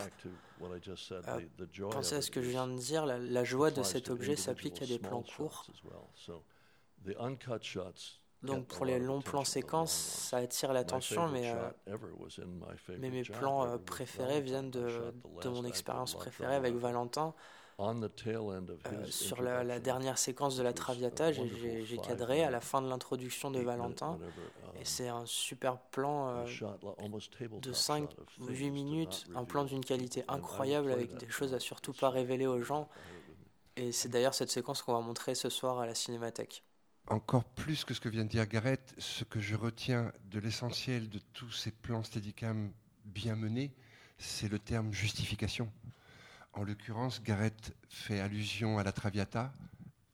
Euh, 0.61 1.89
pensez 1.91 2.15
à 2.15 2.21
ce 2.21 2.31
que 2.31 2.41
je 2.41 2.49
viens 2.49 2.67
de 2.67 2.77
dire, 2.77 3.05
la, 3.05 3.43
joie 3.43 3.71
de 3.71 3.83
cet 3.83 4.09
objet 4.09 4.35
s'applique 4.35 4.81
à 4.81 4.85
des 4.85 4.99
plans 4.99 5.23
courts. 5.23 5.65
Donc 8.43 8.67
pour 8.67 8.85
les 8.85 8.99
longs 8.99 9.21
plans 9.21 9.45
séquences, 9.45 9.93
ça 9.93 10.37
attire 10.37 10.71
l'attention, 10.71 11.29
mais, 11.29 11.51
euh, 11.51 11.97
mais 12.99 13.09
mes 13.09 13.23
plans 13.23 13.77
préférés 13.79 14.41
viennent 14.41 14.69
de, 14.69 15.13
de 15.41 15.49
mon 15.49 15.65
expérience 15.65 16.13
préférée 16.15 16.55
avec 16.55 16.75
Valentin. 16.75 17.33
Euh, 17.77 19.05
sur 19.09 19.41
la, 19.41 19.79
dernière 19.79 20.17
séquence 20.17 20.55
de 20.55 20.63
la 20.63 20.71
Traviata, 20.71 21.31
j'ai 21.33 21.97
cadré 21.97 22.43
à 22.43 22.49
la 22.49 22.61
fin 22.61 22.81
de 22.81 22.87
l'introduction 22.87 23.51
de 23.51 23.59
Valentin. 23.59 24.17
Et 24.75 24.79
um, 24.79 24.85
c'est 24.85 25.07
un 25.09 25.25
super 25.25 25.77
plan 25.77 26.45
euh, 26.47 27.59
de 27.61 27.73
5 27.73 28.09
ou 28.39 28.47
8 28.47 28.69
minutes, 28.69 29.25
un 29.35 29.43
plan 29.43 29.65
d'une 29.65 29.83
qualité 29.83 30.23
incroyable 30.27 30.91
avec 30.91 31.17
des 31.17 31.29
choses 31.29 31.53
à 31.53 31.59
surtout 31.59 31.93
pas 31.93 32.09
révéler 32.09 32.47
aux 32.47 32.61
gens. 32.61 32.87
Et 33.75 33.91
c'est 33.91 34.07
d'ailleurs 34.07 34.33
cette 34.33 34.51
séquence 34.51 34.81
qu'on 34.81 34.93
va 34.93 35.01
montrer 35.01 35.35
ce 35.35 35.49
soir 35.49 35.79
à 35.79 35.85
la 35.85 35.95
Cinémathèque. 35.95 36.63
Encore 37.07 37.43
plus 37.43 37.83
que 37.83 37.93
ce 37.93 37.99
que 37.99 38.09
vient 38.09 38.23
de 38.23 38.29
dire 38.29 38.47
Gareth, 38.47 38.95
ce 38.97 39.25
que 39.25 39.39
je 39.39 39.55
retiens 39.55 40.13
de 40.31 40.39
l'essentiel 40.39 41.09
de 41.09 41.19
tous 41.33 41.51
ces 41.51 41.71
plans 41.71 42.03
Steadicam 42.03 42.71
bien 43.03 43.35
menés, 43.35 43.73
c'est 44.17 44.47
le 44.47 44.59
terme 44.59 44.93
justification. 44.93 45.69
En 46.55 46.63
l'occurrence, 46.63 47.21
Gareth 47.21 47.75
fait 47.89 48.21
allusion 48.21 48.77
à 48.77 48.83
la 48.83 48.93
Traviata. 48.93 49.51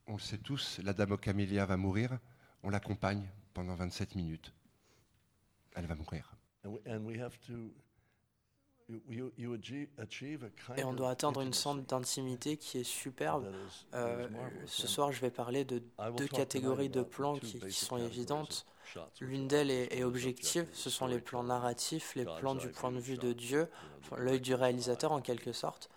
On 0.07 0.13
le 0.13 0.19
sait 0.19 0.39
tous, 0.39 0.79
la 0.83 0.91
dame 0.91 1.15
Camélia 1.17 1.67
va 1.67 1.77
mourir. 1.77 2.17
On 2.63 2.71
l'accompagne 2.71 3.29
pendant 3.53 3.75
27 3.75 4.15
minutes. 4.15 4.51
Elle 5.75 5.86
va 5.86 5.93
mourir. 5.93 6.36
Et 10.77 10.83
on 10.83 10.93
doit 10.93 11.12
atteindre 11.12 11.41
une 11.41 11.53
sorte 11.53 11.86
d'intimité 11.88 12.57
qui 12.57 12.79
est 12.79 12.83
superbe. 12.83 13.51
Euh, 13.93 14.27
ce 14.65 14.88
soir, 14.88 15.12
je 15.12 15.21
vais 15.21 15.29
parler 15.29 15.63
de 15.63 15.83
deux 16.17 16.27
catégories 16.27 16.89
de 16.89 17.03
plans 17.03 17.38
qui, 17.38 17.71
sont 17.71 17.98
évidentes. 17.98 18.65
L'une 19.21 19.48
d'elles 19.48 19.69
est, 19.69 20.03
objective, 20.03 20.67
ce 20.74 20.89
sont 20.89 21.05
les 21.05 21.19
plans 21.19 21.43
narratifs, 21.43 22.15
les 22.15 22.25
plans 22.25 22.55
du 22.55 22.69
point 22.69 22.91
de 22.91 23.00
vue 23.00 23.19
de 23.19 23.31
Dieu, 23.31 23.69
l'œil 24.17 24.41
du 24.41 24.55
réalisateur 24.55 25.12
en 25.12 25.21
quelque 25.21 25.53
sorte. 25.53 25.89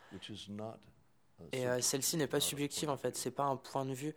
Et 1.53 1.67
euh, 1.67 1.81
celle-ci 1.81 2.17
n'est 2.17 2.27
pas 2.27 2.41
subjective 2.41 2.91
en 2.91 2.97
fait, 2.97 3.17
c'est 3.17 3.31
pas 3.31 3.45
un 3.45 3.57
point 3.57 3.85
de 3.85 3.95
vue. 3.95 4.15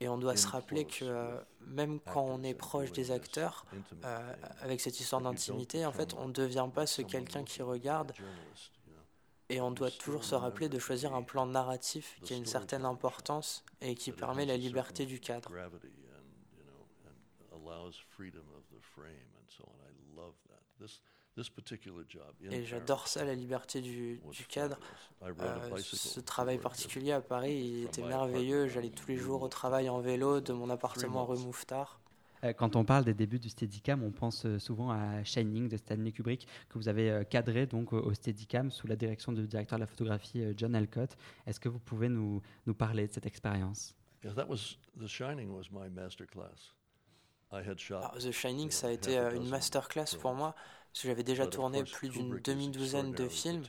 Et 0.00 0.08
on 0.08 0.18
doit 0.18 0.36
se 0.36 0.46
rappeler 0.46 0.84
que 0.84 1.04
euh, 1.04 1.40
même 1.60 2.00
quand 2.00 2.24
on 2.24 2.42
est 2.42 2.54
proche 2.54 2.92
des 2.92 3.10
acteurs, 3.10 3.64
euh, 4.04 4.34
avec 4.60 4.80
cette 4.80 5.00
histoire 5.00 5.22
d'intimité, 5.22 5.86
en 5.86 5.92
fait, 5.92 6.14
on 6.14 6.28
ne 6.28 6.32
devient 6.32 6.68
pas 6.72 6.86
ce 6.86 7.02
quelqu'un 7.02 7.44
qui 7.44 7.62
regarde. 7.62 8.12
Et 9.48 9.60
on 9.60 9.70
doit 9.70 9.90
toujours 9.90 10.24
se 10.24 10.34
rappeler 10.34 10.68
de 10.68 10.78
choisir 10.78 11.14
un 11.14 11.22
plan 11.22 11.46
narratif 11.46 12.18
qui 12.22 12.32
a 12.32 12.36
une 12.36 12.46
certaine 12.46 12.84
importance 12.84 13.64
et 13.80 13.94
qui 13.94 14.12
permet 14.12 14.46
la 14.46 14.56
liberté 14.56 15.04
du 15.04 15.20
cadre. 15.20 15.50
Et 22.50 22.64
j'adore 22.64 23.08
ça, 23.08 23.24
la 23.24 23.34
liberté 23.34 23.80
du, 23.80 24.20
cadre. 24.48 24.78
Euh, 25.22 25.78
ce 25.78 26.20
travail 26.20 26.58
particulier 26.58 27.12
à 27.12 27.22
Paris 27.22 27.84
était 27.84 28.02
merveilleux. 28.02 28.68
J'allais 28.68 28.90
tous 28.90 29.08
les 29.08 29.16
jours 29.16 29.42
au 29.42 29.48
travail 29.48 29.88
en 29.88 30.00
vélo 30.00 30.40
de 30.40 30.52
mon 30.52 30.68
appartement 30.68 31.24
rue 31.24 31.38
Mouffetard. 31.38 32.00
Euh, 32.44 32.52
quand 32.52 32.76
on 32.76 32.84
parle 32.84 33.04
des 33.04 33.14
débuts 33.14 33.38
du 33.38 33.48
Steadicam, 33.48 34.02
on 34.02 34.10
pense 34.10 34.44
euh, 34.44 34.58
souvent 34.58 34.90
à 34.90 35.22
Shining 35.24 35.68
de 35.68 35.76
Stanley 35.76 36.10
Kubrick, 36.12 36.46
que 36.68 36.76
vous 36.76 36.88
avez 36.88 37.24
cadré 37.30 37.66
donc 37.66 37.92
au 37.92 38.12
Steadicam 38.12 38.70
sous 38.70 38.86
la 38.86 38.96
direction 38.96 39.32
du 39.32 39.46
directeur 39.46 39.78
de 39.78 39.84
la 39.84 39.86
photographie 39.86 40.44
John 40.56 40.74
Alcott. 40.74 41.16
Est-ce 41.46 41.60
que 41.60 41.68
vous 41.68 41.78
pouvez 41.78 42.08
nous, 42.08 42.42
nous 42.66 42.74
parler 42.74 43.06
de 43.06 43.12
cette 43.12 43.26
expérience? 43.26 43.94
The 48.18 48.32
Shining 48.32 48.70
ça 48.70 48.88
a 48.88 48.90
été 48.90 49.16
une 49.16 49.48
masterclass 49.48 50.16
pour 50.20 50.34
moi 50.34 50.54
j'avais 50.94 51.22
déjà 51.24 51.46
tourné 51.46 51.84
plus 51.84 52.08
d'une 52.08 52.38
demi-douzaine 52.40 53.12
de 53.12 53.28
films, 53.28 53.64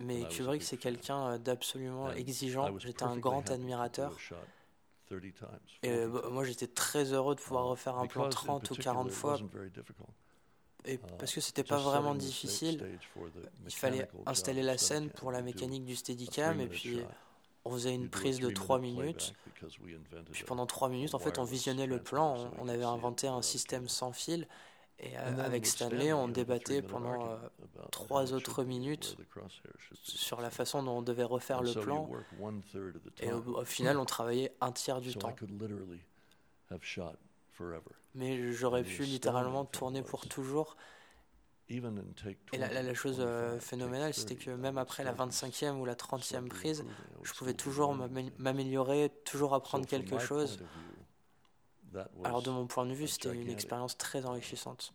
mais 0.00 0.24
Kubrick, 0.28 0.62
c'est 0.62 0.76
quelqu'un 0.76 1.32
euh, 1.32 1.38
d'absolument 1.38 2.12
exigeant. 2.12 2.76
J'étais 2.78 3.02
un 3.02 3.16
grand 3.16 3.50
admirateur. 3.50 4.16
Et 5.82 5.90
euh, 5.90 6.08
bah, 6.08 6.28
moi, 6.30 6.44
j'étais 6.44 6.66
très 6.66 7.12
heureux 7.12 7.34
de 7.34 7.40
pouvoir 7.40 7.64
refaire 7.66 7.96
un 7.98 8.06
plan 8.06 8.28
30 8.28 8.70
ou 8.70 8.74
40 8.74 9.10
fois. 9.10 9.38
Et 10.84 10.94
uh, 10.94 10.98
parce 11.18 11.32
que 11.32 11.40
c'était 11.40 11.64
pas 11.64 11.78
vraiment 11.78 12.14
difficile, 12.14 12.86
il 13.66 13.74
fallait 13.74 14.08
installer 14.26 14.62
la 14.62 14.78
scène 14.78 15.10
pour 15.10 15.32
la 15.32 15.42
mécanique 15.42 15.84
du 15.84 15.96
Steadicam 15.96 16.60
et 16.60 16.68
puis 16.68 17.00
on 17.64 17.72
faisait 17.72 17.94
une 17.94 18.08
prise 18.08 18.38
de 18.38 18.50
3 18.50 18.78
minutes. 18.78 19.34
Puis 20.30 20.44
pendant 20.44 20.66
3 20.66 20.88
minutes, 20.88 21.14
en 21.14 21.18
fait, 21.18 21.38
on 21.38 21.44
visionnait 21.44 21.86
le 21.86 22.00
plan. 22.00 22.50
On 22.58 22.68
avait 22.68 22.84
inventé 22.84 23.26
un 23.26 23.42
système 23.42 23.88
sans 23.88 24.12
fil 24.12 24.46
et 25.00 25.16
euh, 25.16 25.44
avec 25.44 25.64
Stanley, 25.66 26.12
on 26.12 26.26
débattait 26.26 26.82
pendant 26.82 27.30
euh, 27.30 27.36
trois 27.92 28.32
autres 28.32 28.64
minutes 28.64 29.16
sur 30.02 30.40
la 30.40 30.50
façon 30.50 30.82
dont 30.82 30.98
on 30.98 31.02
devait 31.02 31.24
refaire 31.24 31.62
le 31.62 31.72
plan. 31.72 32.10
Et 33.20 33.32
au, 33.32 33.64
final, 33.64 33.98
on 33.98 34.04
travaillait 34.04 34.52
un 34.60 34.72
tiers 34.72 35.00
du 35.00 35.14
temps. 35.14 35.34
Mais 38.14 38.52
j'aurais 38.52 38.82
pu 38.82 39.02
littéralement 39.04 39.64
tourner 39.64 40.02
pour 40.02 40.26
toujours. 40.26 40.76
Et 41.70 42.58
la, 42.58 42.82
la, 42.82 42.94
chose 42.94 43.18
euh, 43.20 43.60
phénoménale, 43.60 44.14
c'était 44.14 44.36
que 44.36 44.50
même 44.50 44.78
après 44.78 45.04
la 45.04 45.12
25e 45.12 45.74
ou 45.74 45.84
la 45.84 45.94
30e 45.94 46.48
prise, 46.48 46.84
je 47.22 47.32
pouvais 47.34 47.52
toujours 47.52 47.94
m'améliorer, 48.38 49.12
toujours 49.24 49.54
apprendre 49.54 49.86
quelque 49.86 50.18
chose. 50.18 50.58
Alors 52.24 52.42
de 52.42 52.50
mon 52.50 52.66
point 52.66 52.86
de 52.86 52.92
vue, 52.92 53.08
c'était 53.08 53.34
une 53.34 53.48
expérience 53.48 53.96
très 53.96 54.24
enrichissante. 54.26 54.92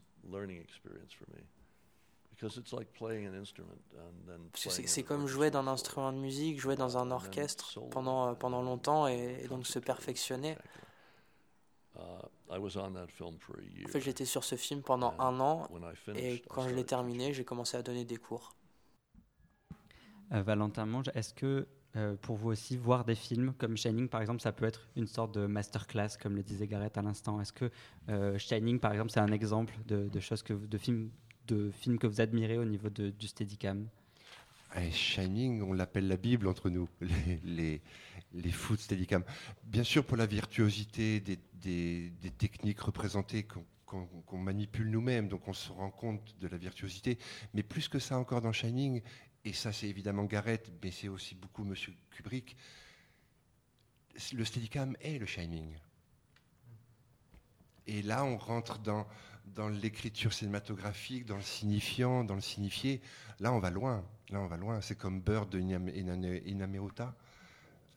C'est 4.54 5.04
comme 5.04 5.28
jouer 5.28 5.52
d'un 5.52 5.68
instrument 5.68 6.12
de 6.12 6.18
musique, 6.18 6.60
jouer 6.60 6.76
dans 6.76 6.98
un 6.98 7.12
orchestre 7.12 7.80
pendant, 7.90 8.36
pendant 8.36 8.62
longtemps 8.62 9.08
et, 9.08 9.48
donc 9.50 9.66
se 9.66 9.80
perfectionner. 9.80 10.58
Uh, 11.96 12.00
en 12.50 13.88
fait, 13.88 14.02
j'étais 14.02 14.26
sur 14.26 14.44
ce 14.44 14.56
film 14.56 14.82
pendant 14.82 15.14
un 15.20 15.40
an 15.40 15.68
et 16.16 16.42
quand 16.50 16.68
je 16.68 16.74
l'ai 16.74 16.86
terminé, 16.86 17.34
j'ai 17.34 17.46
commencé 17.46 17.78
à 17.78 17.84
donner 17.84 18.04
des 18.04 18.18
cours. 18.18 18.56
Euh, 20.32 20.42
Valentin 20.42 20.86
Monge, 20.86 21.12
est-ce 21.14 21.34
que 21.34 21.68
euh, 21.96 22.16
pour 22.22 22.38
vous 22.38 22.50
aussi 22.50 22.76
voir 22.76 23.06
des 23.06 23.14
films 23.14 23.54
comme 23.58 23.78
Shining 23.78 24.08
par 24.08 24.22
exemple 24.22 24.42
ça 24.42 24.52
peut 24.52 24.66
être 24.66 24.88
une 24.96 25.06
sorte 25.06 25.36
de 25.36 25.46
masterclass 25.46 26.18
comme 26.20 26.36
le 26.36 26.42
disait 26.42 26.66
Gareth 26.66 26.98
à 26.98 27.04
l'instant 27.04 27.40
est-ce 27.40 27.54
que 27.54 27.70
euh, 28.10 28.36
Shining 28.40 28.80
par 28.80 28.94
exemple 28.94 29.12
c'est 29.12 29.20
un 29.20 29.32
exemple 29.32 29.76
de, 29.86 30.20
choses 30.20 30.42
que 30.42 30.54
de 30.54 30.78
films 30.80 31.12
de 31.48 31.70
films 31.70 32.00
que 32.00 32.08
vous 32.08 32.20
admirez 32.20 32.58
au 32.58 32.66
niveau 32.66 32.90
de, 32.90 33.12
du 33.12 33.28
Steadicam? 33.28 33.88
Eh, 34.76 34.90
Shining 34.90 35.62
on 35.62 35.74
l'appelle 35.74 36.08
la 36.08 36.18
Bible 36.18 36.48
entre 36.48 36.72
nous 36.72 36.90
les, 37.02 37.40
les, 37.44 37.82
les 38.34 38.50
de 38.50 38.78
Steadicam 38.78 39.24
bien 39.64 39.84
sûr 39.84 40.04
pour 40.04 40.18
la 40.18 40.26
virtuosité 40.26 41.20
des, 41.20 41.38
des 41.62 42.32
techniques 42.32 42.80
représentées 42.82 43.46
qu'on 43.46 44.38
manipule 44.38 44.90
nous-mêmes, 44.90 45.28
donc 45.28 45.48
on 45.48 45.54
se 45.54 45.72
rend 45.72 45.92
compte 45.92 46.36
de 46.40 46.48
la 46.48 46.58
virtuosité. 46.58 47.18
Mais 47.54 47.64
plus 47.64 47.88
que 47.88 48.00
ça 48.00 48.18
encore 48.18 48.42
dans 48.42 48.52
Shining, 48.52 49.02
et 49.46 49.54
ça 49.54 49.72
c'est 49.72 49.88
évidemment 49.88 50.24
Garrett, 50.26 50.72
mais 50.82 50.92
c'est 50.92 51.08
aussi 51.08 51.36
beaucoup 51.36 51.64
Monsieur 51.64 51.94
Kubrick, 52.12 52.56
le 54.34 54.46
Steadicam 54.46 54.96
est 55.02 55.18
le 55.18 55.26
Shining. 55.26 55.76
Et 57.88 58.02
là, 58.02 58.24
on 58.24 58.38
rentre 58.38 58.80
dans, 58.80 59.08
dans 59.46 59.68
l'écriture 59.68 60.34
cinématographique, 60.34 61.26
dans 61.26 61.36
le 61.36 61.42
signifiant, 61.42 62.24
dans 62.24 62.36
le 62.36 62.42
signifié. 62.42 63.02
Là, 63.40 63.52
on 63.52 63.60
va 63.60 63.70
loin. 63.70 64.06
Là, 64.30 64.40
on 64.40 64.48
va 64.48 64.58
loin. 64.58 64.82
C'est 64.82 64.96
comme 64.96 65.20
Bird 65.20 65.50
de 65.50 65.60
Inameruta. 65.60 67.16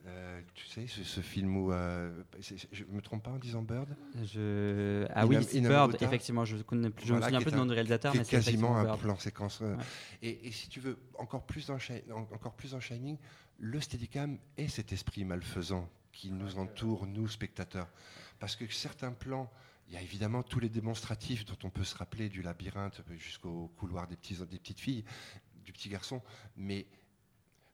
Euh, 0.07 0.41
tu 0.55 0.67
sais, 0.67 0.87
ce, 0.87 1.21
film 1.21 1.57
où. 1.57 1.73
Euh, 1.73 2.23
je 2.71 2.85
me 2.85 3.01
trompe 3.01 3.25
pas 3.25 3.33
en 3.33 3.39
disant 3.39 3.63
Bird? 3.63 3.89
Je... 4.23 5.05
Ah 5.13 5.27
oui, 5.27 5.37
Bird, 5.61 5.97
effectivement, 6.01 6.45
je, 6.45 6.57
connais, 6.59 6.91
je 7.05 7.13
me 7.13 7.21
souviens 7.21 7.39
un 7.39 7.43
peu 7.43 7.51
du 7.51 7.57
nom 7.57 7.67
du 7.67 7.73
réalisateur, 7.73 8.15
mais 8.15 8.23
c'est 8.23 8.37
quasiment 8.37 8.77
un 8.77 8.97
plan 8.97 9.17
séquence. 9.19 9.61
Euh. 9.63 9.77
Et, 10.23 10.51
si 10.53 10.69
tu 10.69 10.81
veux, 10.81 10.97
encore 11.19 11.45
plus, 11.45 11.67
dans 11.67 11.79
encore 12.33 12.55
plus 12.55 12.73
dans 12.73 12.81
Shining, 12.81 13.19
le 13.59 13.81
Steadicam 13.81 14.39
est 14.57 14.69
cet 14.69 14.93
esprit 14.93 15.25
malfaisant 15.25 15.89
qui 16.13 16.31
nous 16.31 16.59
entoure, 16.59 17.07
nous, 17.07 17.29
spectateurs. 17.29 17.89
Parce 18.39 18.55
que 18.55 18.67
certains 18.73 19.13
plans. 19.13 19.51
Il 19.89 19.95
y 19.95 19.97
a 19.97 20.03
évidemment 20.03 20.43
tous 20.43 20.59
les 20.59 20.69
démonstratifs 20.69 21.45
dont 21.45 21.59
on 21.63 21.71
peut 21.71 21.85
se 21.85 21.95
rappeler 21.95 22.29
du 22.29 22.43
labyrinthe 22.43 23.03
jusqu'au 23.19 23.71
couloir 23.77 24.09
des, 24.09 24.17
petits, 24.17 24.35
des 24.35 24.59
petites 24.59 24.81
filles, 24.81 25.05
du 25.65 25.73
petit 25.73 25.89
garçon, 25.89 26.23
mais 26.57 26.87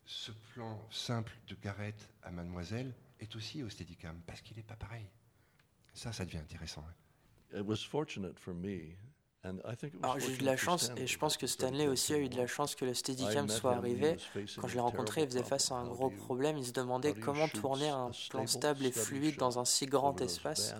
ce 0.05 0.33
plan 0.53 0.81
simple 0.91 1.33
de 1.49 1.55
Gareth 1.63 2.09
à 2.23 2.31
Mademoiselle 2.31 2.93
est 3.21 3.35
aussi 3.37 3.63
au 3.63 3.69
Steadicam, 3.69 4.21
parce 4.27 4.41
qu'il 4.41 4.57
n'est 4.57 4.63
pas 4.63 4.77
pareil. 4.77 5.07
Ça, 5.95 6.13
ça 6.13 6.25
devient 6.25 6.39
intéressant. 6.39 6.85
Alors 10.03 10.21
j'ai 10.21 10.35
eu 10.35 10.39
de 10.39 10.45
la 10.45 10.57
chance, 10.57 10.93
et 10.97 11.07
je 11.07 11.19
pense 11.19 11.37
que 11.37 11.49
Stanley 11.49 11.89
aussi 11.89 12.15
a 12.15 12.19
eu 12.19 12.29
de 12.29 12.37
la 12.37 12.47
chance 12.47 12.77
que 12.77 12.85
le 12.85 12.95
Steadicam 12.95 13.49
soit 13.49 13.75
arrivé. 13.75 14.17
Quand 14.57 14.69
je 14.69 14.75
l'ai 14.75 14.81
rencontré, 14.81 15.23
il 15.23 15.27
faisait 15.27 15.43
face 15.43 15.73
à 15.73 15.77
un 15.77 15.89
gros 15.89 16.11
problème. 16.11 16.59
Il 16.59 16.67
se 16.67 16.73
demandait 16.73 17.15
comment 17.15 17.49
tourner 17.49 17.89
un 17.89 18.11
plan 18.31 18.47
stable 18.47 18.87
et 18.87 18.93
fluide 18.93 19.37
dans 19.39 19.59
un 19.59 19.65
si 19.65 19.87
grand 19.87 20.21
espace. 20.21 20.75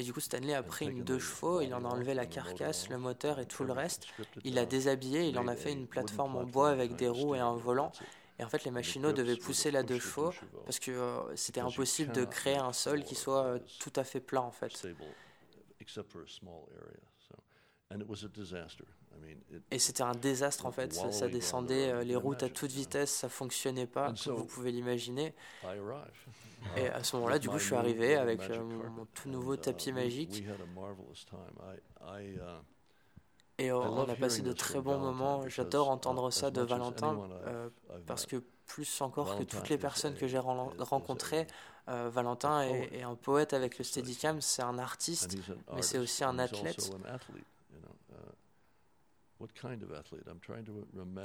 Et 0.00 0.02
du 0.02 0.14
coup, 0.14 0.20
Stanley 0.20 0.54
a 0.54 0.62
pris 0.62 0.86
une 0.86 1.04
deux 1.04 1.18
chevaux, 1.18 1.60
il 1.60 1.74
en 1.74 1.84
a 1.84 1.88
enlevé 1.88 2.14
la 2.14 2.24
carcasse, 2.24 2.88
le 2.88 2.96
moteur 2.96 3.38
et 3.38 3.44
tout 3.44 3.64
le 3.64 3.72
reste. 3.74 4.06
Il 4.44 4.54
l'a 4.54 4.64
déshabillé, 4.64 5.28
il 5.28 5.38
en 5.38 5.46
a 5.46 5.54
fait 5.54 5.72
une 5.74 5.86
plateforme 5.86 6.36
en 6.36 6.44
bois 6.44 6.70
avec 6.70 6.96
des 6.96 7.08
roues 7.08 7.34
et 7.34 7.38
un 7.38 7.54
volant. 7.54 7.92
Et 8.38 8.44
en 8.44 8.48
fait, 8.48 8.64
les 8.64 8.70
machinaux 8.70 9.12
devaient 9.12 9.36
pousser 9.36 9.70
la 9.70 9.82
deux 9.82 9.98
chevaux 9.98 10.32
parce 10.64 10.78
que 10.78 10.90
euh, 10.90 11.36
c'était 11.36 11.60
impossible 11.60 12.12
de 12.12 12.24
créer 12.24 12.56
un 12.56 12.72
sol 12.72 13.04
qui 13.04 13.14
soit 13.14 13.44
euh, 13.44 13.58
tout 13.78 13.92
à 13.94 14.02
fait 14.02 14.20
plat 14.20 14.40
en 14.40 14.50
fait. 14.50 14.88
Et 19.70 19.78
c'était 19.78 20.02
un 20.02 20.14
désastre 20.14 20.66
en 20.66 20.72
fait, 20.72 20.92
ça, 20.92 21.28
descendait, 21.28 21.90
euh, 21.90 22.04
les 22.04 22.16
routes 22.16 22.42
à 22.42 22.48
toute 22.48 22.70
vitesse, 22.70 23.10
ça 23.10 23.28
fonctionnait 23.28 23.86
pas, 23.86 24.12
comme 24.24 24.34
vous 24.34 24.44
pouvez 24.44 24.72
l'imaginer. 24.72 25.34
Et 26.76 26.88
à 26.88 27.02
ce 27.02 27.16
moment-là, 27.16 27.38
du 27.38 27.48
coup, 27.48 27.58
je 27.58 27.64
suis 27.64 27.74
arrivé 27.74 28.16
avec 28.16 28.40
euh, 28.42 28.62
mon, 28.62 29.06
tout 29.06 29.28
nouveau 29.28 29.56
tapis 29.56 29.92
magique. 29.92 30.44
Et 33.58 33.72
on 33.72 34.08
a 34.08 34.14
passé 34.14 34.42
de 34.42 34.52
très 34.52 34.80
bons 34.80 34.98
moments. 34.98 35.48
J'adore 35.48 35.90
entendre 35.90 36.30
ça 36.30 36.50
de 36.50 36.62
Valentin 36.62 37.28
euh, 37.46 37.68
parce 38.06 38.26
que 38.26 38.42
plus 38.66 39.00
encore 39.00 39.36
que 39.36 39.44
toutes 39.44 39.68
les 39.68 39.78
personnes 39.78 40.14
que 40.14 40.26
j'ai 40.26 40.38
rencontrées, 40.38 41.46
Valentin 41.86 42.62
est, 42.62 43.02
un 43.02 43.14
poète 43.16 43.52
avec 43.52 43.78
le 43.78 43.84
Steadicam, 43.84 44.40
c'est 44.40 44.62
un 44.62 44.78
artiste, 44.78 45.36
mais 45.74 45.82
c'est 45.82 45.98
aussi 45.98 46.24
un 46.24 46.38
athlète. 46.38 46.90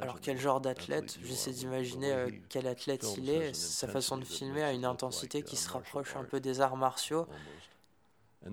Alors 0.01 0.21
quel 0.21 0.39
genre 0.39 0.61
d'athlète? 0.61 1.17
J'essaie 1.23 1.51
d'imaginer 1.51 2.11
euh, 2.11 2.29
quel 2.49 2.67
athlète 2.67 3.05
il 3.17 3.29
est. 3.29 3.53
Sa 3.53 3.87
façon 3.87 4.17
de 4.17 4.25
filmer 4.25 4.63
a 4.63 4.71
une 4.71 4.85
intensité 4.85 5.43
qui 5.43 5.55
se 5.55 5.69
rapproche 5.69 6.15
un 6.15 6.23
peu 6.23 6.39
des 6.39 6.61
arts 6.61 6.77
martiaux. 6.77 7.27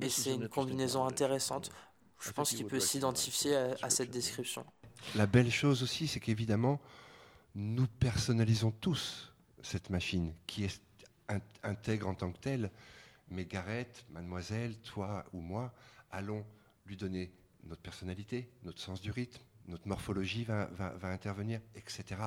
Et 0.01 0.09
c'est 0.09 0.35
une 0.35 0.49
combinaison 0.49 1.05
intéressante. 1.05 1.71
Je 2.21 2.31
pense 2.33 2.51
qu'il 2.51 2.67
peut 2.67 2.81
s'identifier 2.81 3.57
à, 3.83 3.91
cette 3.91 4.11
description. 4.11 4.65
La 5.15 5.27
belle 5.27 5.51
chose 5.51 5.83
aussi, 5.83 6.07
c'est 6.07 6.21
qu'évidemment, 6.21 6.81
nous 7.55 7.87
personnalisons 7.87 8.71
tous 8.71 9.33
cette 9.63 9.91
machine 9.91 10.33
qui 10.47 10.65
est 10.65 10.81
intègre 11.63 12.09
en 12.09 12.15
tant 12.15 12.33
que 12.33 12.39
telle. 12.39 12.71
Mais 13.29 13.45
Gareth, 13.45 14.05
mademoiselle, 14.11 14.77
toi 14.79 15.25
ou 15.33 15.41
moi, 15.41 15.73
allons 16.11 16.45
lui 16.87 16.97
donner 16.97 17.33
notre 17.65 17.81
personnalité, 17.81 18.51
notre 18.65 18.81
sens 18.81 19.01
du 19.01 19.11
rythme, 19.11 19.43
notre 19.67 19.89
morphologie 19.89 20.45
va, 20.45 20.69
intervenir, 21.03 21.61
etc. 21.75 22.21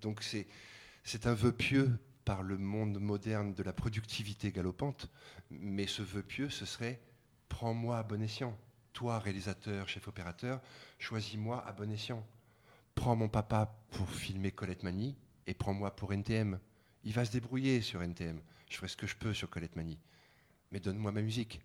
Donc 0.00 0.22
c'est 0.22 1.26
un 1.26 1.34
vœu 1.34 1.52
pieux 1.52 1.98
par 2.24 2.42
le 2.42 2.56
monde 2.56 2.98
moderne 2.98 3.54
de 3.54 3.62
la 3.62 3.72
productivité 3.72 4.50
galopante, 4.50 5.10
mais 5.50 5.86
ce 5.86 6.02
vœu 6.02 6.22
pieux, 6.22 6.50
ce 6.50 6.64
serait 6.64 7.00
prends-moi 7.48 7.98
à 7.98 8.02
bon 8.02 8.22
escient. 8.22 8.56
Toi, 8.92 9.18
réalisateur, 9.18 9.88
chef 9.88 10.08
opérateur, 10.08 10.60
choisis-moi 10.98 11.66
à 11.66 11.72
bon 11.72 11.90
escient. 11.90 12.26
Prends 12.94 13.16
mon 13.16 13.28
papa 13.28 13.76
pour 13.90 14.08
filmer 14.10 14.52
Colette 14.52 14.82
Mani 14.84 15.16
et 15.46 15.54
prends-moi 15.54 15.94
pour 15.94 16.12
NTM. 16.12 16.58
Il 17.02 17.12
va 17.12 17.24
se 17.24 17.32
débrouiller 17.32 17.80
sur 17.80 18.02
NTM. 18.02 18.40
Je 18.70 18.76
ferai 18.76 18.88
ce 18.88 18.96
que 18.96 19.06
je 19.06 19.16
peux 19.16 19.34
sur 19.34 19.50
Colette 19.50 19.76
Mani. 19.76 19.98
Mais 20.72 20.80
donne-moi 20.80 21.12
ma 21.12 21.22
musique. 21.22 21.60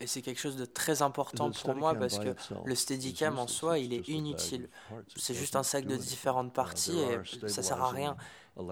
Et 0.00 0.06
c'est 0.06 0.22
quelque 0.22 0.40
chose 0.40 0.56
de 0.56 0.64
très 0.64 1.02
important 1.02 1.50
pour 1.50 1.74
moi 1.74 1.94
parce 1.94 2.18
que 2.18 2.34
le 2.64 2.74
Steadicam 2.74 3.38
en 3.38 3.46
soi, 3.46 3.78
il 3.78 3.92
est 3.92 4.08
inutile. 4.08 4.68
C'est 5.16 5.34
juste 5.34 5.56
un 5.56 5.62
sac 5.62 5.86
de 5.86 5.96
différentes 5.96 6.52
parties 6.52 6.98
et 6.98 7.48
ça 7.48 7.62
sert 7.62 7.82
à 7.82 7.90
rien. 7.90 8.16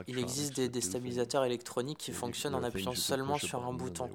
Il 0.08 0.18
existe 0.18 0.56
des 0.56 0.68
déstabilisateurs 0.68 1.44
électroniques 1.44 1.98
qui 1.98 2.12
fonctionnent 2.12 2.54
en 2.54 2.62
appuyant 2.62 2.94
seulement 2.94 3.38
sur 3.38 3.64
un 3.64 3.72
bouton. 3.72 4.10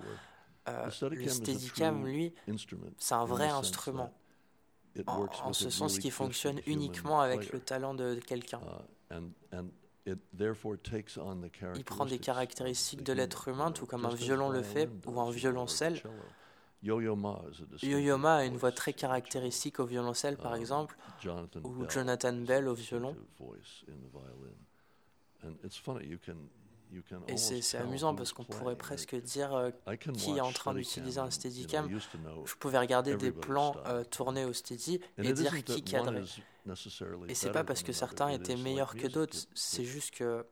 Euh, 0.67 0.89
le 1.09 1.27
Steadicam, 1.27 2.05
lui, 2.05 2.33
c'est 2.97 3.15
un 3.15 3.25
vrai 3.25 3.49
instrument. 3.49 4.13
En, 5.07 5.25
en, 5.45 5.53
ce 5.53 5.69
sens 5.69 5.97
qui 5.99 6.11
fonctionne 6.11 6.59
uniquement 6.67 7.21
avec 7.21 7.53
le 7.53 7.59
talent 7.61 7.93
de 7.93 8.15
quelqu'un. 8.15 8.59
Il 10.05 11.83
prend 11.83 12.05
des 12.05 12.19
caractéristiques 12.19 13.03
de 13.03 13.13
l'être 13.13 13.47
humain, 13.47 13.71
tout 13.71 13.85
comme 13.85 14.05
un 14.05 14.13
violon 14.15 14.49
le 14.49 14.63
fait, 14.63 14.89
ou 15.05 15.19
un 15.19 15.31
violoncelle. 15.31 16.01
Yo-Yo 16.83 17.15
Ma 18.17 18.35
a 18.37 18.45
une 18.45 18.57
voix 18.57 18.71
très 18.71 18.93
caractéristique 18.93 19.79
au 19.79 19.85
violoncelle, 19.85 20.37
par 20.37 20.55
uh, 20.55 20.59
exemple, 20.59 20.97
ou 21.63 21.87
Jonathan 21.87 22.33
Bell 22.33 22.67
au 22.67 22.73
violon. 22.73 23.15
Et 27.27 27.37
c'est 27.37 27.77
amusant 27.77 28.15
parce 28.15 28.33
qu'on 28.33 28.43
pourrait 28.43 28.75
presque 28.75 29.15
dire 29.15 29.53
euh, 29.53 29.71
qui 30.13 30.31
est 30.31 30.41
en 30.41 30.51
train 30.51 30.73
d'utiliser 30.73 31.19
un 31.19 31.29
Steadicam. 31.29 31.87
Je 32.45 32.55
pouvais 32.55 32.79
regarder 32.79 33.15
des 33.15 33.31
plans 33.31 33.75
euh, 33.85 34.03
tournés 34.03 34.45
au 34.45 34.53
Steady 34.53 34.99
et 35.17 35.33
dire 35.33 35.63
qui 35.63 35.83
cadrait. 35.83 36.23
Et 37.27 37.35
c'est 37.35 37.51
pas 37.51 37.63
parce 37.63 37.83
que 37.83 37.91
certains 37.91 38.29
étaient 38.29 38.55
meilleurs 38.55 38.95
que 38.95 39.07
d'autres, 39.07 39.37
c'est 39.53 39.85
juste 39.85 40.11
que 40.11 40.45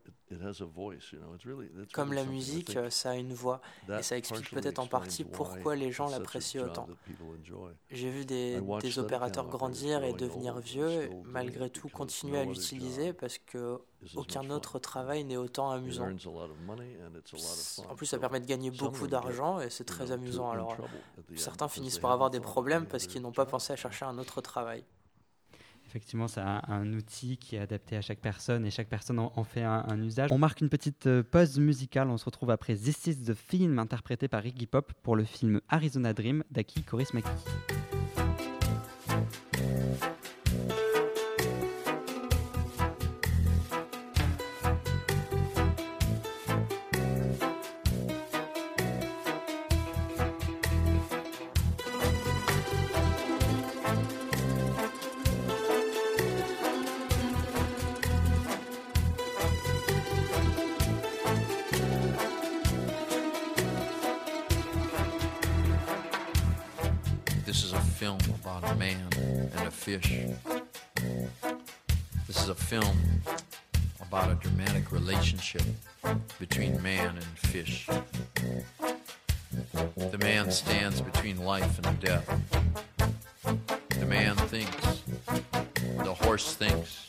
comme 1.94 2.14
la 2.14 2.24
musique, 2.24 2.78
ça 2.90 3.12
a 3.12 3.16
une 3.16 3.34
voix 3.34 3.62
et 3.90 4.04
ça 4.04 4.18
explique 4.18 4.50
peut-être 4.52 4.80
en 4.80 4.88
partie 4.88 5.24
pourquoi 5.24 5.76
les 5.76 5.92
gens 5.92 6.10
l'apprécient 6.10 6.66
autant. 6.66 6.88
J'ai 7.90 8.10
vu 8.10 8.26
des, 8.26 8.62
des, 8.82 9.00
opérateurs 9.00 9.48
grandir 9.48 10.04
et 10.04 10.14
devenir 10.14 10.60
vieux, 10.60 11.04
et 11.04 11.10
malgré 11.26 11.70
tout 11.70 11.90
continuer 11.90 12.40
à 12.40 12.46
l'utiliser 12.46 13.14
parce 13.14 13.38
que 13.38 13.80
aucun 14.16 14.50
autre 14.50 14.80
travail 14.80 15.24
n'est 15.24 15.38
autant 15.38 15.72
amusant. 15.72 16.10
En 17.90 17.96
plus, 17.96 18.06
ça 18.06 18.18
permet 18.18 18.40
de 18.40 18.46
gagner 18.46 18.72
beaucoup 18.72 19.08
d'argent 19.08 19.60
et 19.60 19.70
c'est 19.70 19.84
très 19.84 20.12
amusant. 20.12 20.52
Alors, 20.52 20.76
certains 21.36 21.68
finissent 21.68 22.00
par 22.00 22.12
avoir 22.12 22.30
des 22.30 22.40
problèmes 22.40 22.86
parce 22.86 23.08
qu'ils 23.08 23.22
n'ont 23.22 23.32
pas 23.32 23.46
pensé 23.46 23.74
à 23.74 23.76
chercher 23.76 24.06
un 24.06 24.18
autre 24.18 24.42
travail. 24.42 24.84
Effectivement, 25.90 26.28
c'est 26.28 26.42
un, 26.42 26.94
outil 26.94 27.38
qui 27.38 27.56
est 27.56 27.60
adapté 27.60 27.98
à 27.98 28.02
chaque 28.02 28.20
personne 28.20 28.64
et 28.64 28.70
chaque 28.70 28.90
personne 28.90 29.18
en, 29.18 29.44
fait 29.44 29.64
un, 29.64 30.00
usage. 30.00 30.32
On 30.32 30.38
marque 30.38 30.62
une 30.62 30.70
petite 30.70 31.08
euh, 31.08 31.24
pause 31.24 31.58
musicale. 31.58 32.10
On 32.10 32.18
se 32.18 32.26
retrouve 32.26 32.52
après 32.52 32.76
This 32.76 33.08
is 33.08 33.16
the 33.16 33.34
Film, 33.34 33.80
interprété 33.80 34.28
par 34.28 34.46
Iggy 34.46 34.68
Pop 34.68 34.94
pour 35.02 35.16
le 35.16 35.24
film 35.24 35.62
Arizona 35.68 36.14
Dream 36.14 36.44
d'Aki 36.52 36.84
Korismaki. 36.84 37.28
Fish. 69.90 70.26
This 72.28 72.44
is 72.44 72.50
a 72.50 72.56
film 72.56 72.96
about 74.00 74.32
a 74.32 74.36
dramatic 74.36 74.92
relationship 74.92 75.64
between 76.40 76.82
man 76.82 77.16
and 77.16 77.26
fish. 77.26 77.90
The 79.98 80.18
man 80.20 80.52
stands 80.52 81.02
between 81.02 81.44
life 81.44 81.80
and 81.80 82.00
death. 82.00 82.28
The 84.00 84.06
man 84.06 84.36
thinks, 84.36 85.04
the 85.82 86.14
horse 86.14 86.56
thinks, 86.56 87.08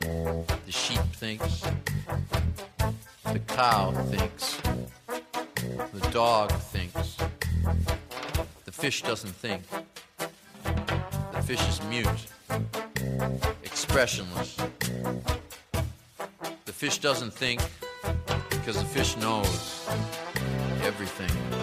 the 0.00 0.72
sheep 0.72 1.02
thinks, 1.14 1.64
the 3.32 3.40
cow 3.40 3.92
thinks, 4.08 4.56
the 5.92 6.08
dog 6.12 6.52
thinks, 6.52 7.16
the 8.64 8.72
fish 8.72 9.02
doesn't 9.02 9.34
think 9.34 9.62
fish 11.56 11.68
is 11.68 11.82
mute, 11.88 12.06
expressionless. 13.64 14.56
The 16.64 16.72
fish 16.72 16.98
doesn't 16.98 17.32
think 17.32 17.60
because 18.50 18.76
the 18.76 18.84
fish 18.84 19.16
knows 19.16 19.84
everything. 20.84 21.59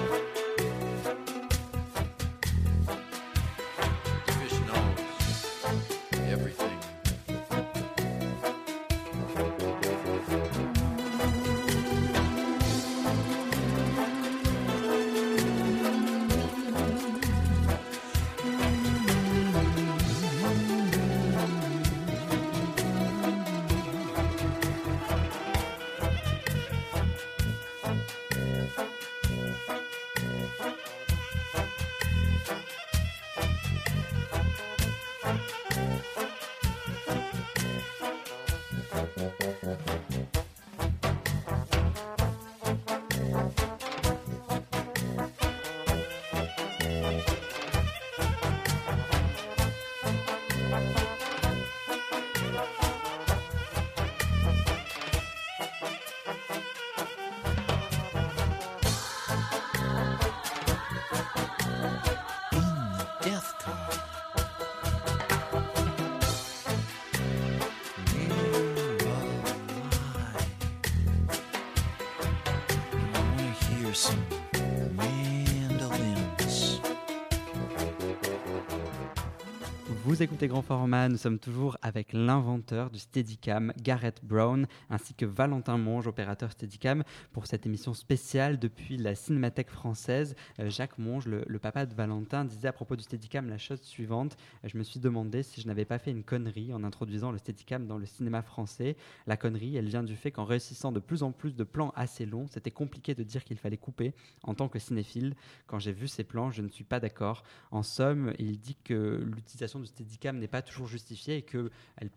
Vous 80.18 80.24
écoutez 80.24 80.48
Grand 80.48 80.64
Format, 80.64 81.10
nous 81.10 81.18
sommes 81.18 81.38
toujours 81.38 81.78
avec 81.84 82.12
l'inventeur 82.12 82.90
du 82.90 82.98
Steadicam, 82.98 83.72
Gareth 83.80 84.22
Brown, 84.24 84.66
ainsi 84.90 85.14
que 85.14 85.28
Valentin 85.28 85.78
Monge, 85.78 86.08
opérateur 86.08 86.52
Steadicam, 86.52 87.04
pour 87.34 87.46
cette 87.46 87.68
émission 87.68 87.94
spéciale 87.94 88.58
depuis 88.58 88.98
la 88.98 89.14
Cinémathèque 89.14 89.70
française. 89.70 90.36
Euh, 90.58 90.72
Jacques 90.72 90.98
Monge, 90.98 91.28
le, 91.28 91.60
papa 91.60 91.86
de 91.86 91.94
Valentin, 91.94 92.46
disait 92.46 92.68
à 92.68 92.74
propos 92.74 92.96
du 92.96 93.04
Steadicam 93.04 93.48
la 93.48 93.60
chose 93.60 93.80
suivante. 93.84 94.38
Je 94.64 94.76
me 94.80 94.82
suis 94.82 95.00
demandé 95.00 95.44
si 95.44 95.62
je 95.62 95.68
n'avais 95.68 95.86
pas 95.86 96.00
fait 96.00 96.10
une 96.10 96.24
connerie 96.24 96.74
en 96.74 96.84
introduisant 96.84 97.32
le 97.32 97.38
Steadicam 97.38 97.86
dans 97.86 98.00
le 98.00 98.08
cinéma 98.08 98.42
français. 98.42 98.98
La 99.28 99.38
connerie, 99.38 99.78
elle 99.78 99.88
vient 99.88 100.02
du 100.02 100.16
fait 100.16 100.32
qu'en 100.32 100.46
réussissant 100.46 100.92
de 100.92 101.00
plus 101.00 101.22
en 101.22 101.32
plus 101.32 101.56
de 101.56 101.64
plans 101.64 101.94
assez 101.96 102.26
longs, 102.26 102.48
c'était 102.50 102.72
compliqué 102.72 103.14
de 103.14 103.22
dire 103.22 103.44
qu'il 103.44 103.60
fallait 103.60 103.78
couper. 103.78 104.16
En 104.42 104.56
tant 104.56 104.68
que 104.68 104.80
cinéphile, 104.80 105.36
quand 105.68 105.78
j'ai 105.78 105.92
vu 105.92 106.08
ces 106.08 106.24
plans, 106.24 106.50
je 106.50 106.64
ne 106.64 106.70
suis 106.70 106.86
pas 106.86 107.00
d'accord. 107.00 107.44
En 107.70 107.84
somme, 107.84 108.34
il 108.40 108.58
dit 108.60 108.78
que 108.84 109.24
l'utilisation 109.24 109.80
du 109.80 109.86
Steadicam 109.86 110.07
n'est 110.34 110.48
pas 110.48 110.62
toujours 110.62 110.88
justifiée 110.88 111.38
et 111.38 111.42
que 111.42 111.70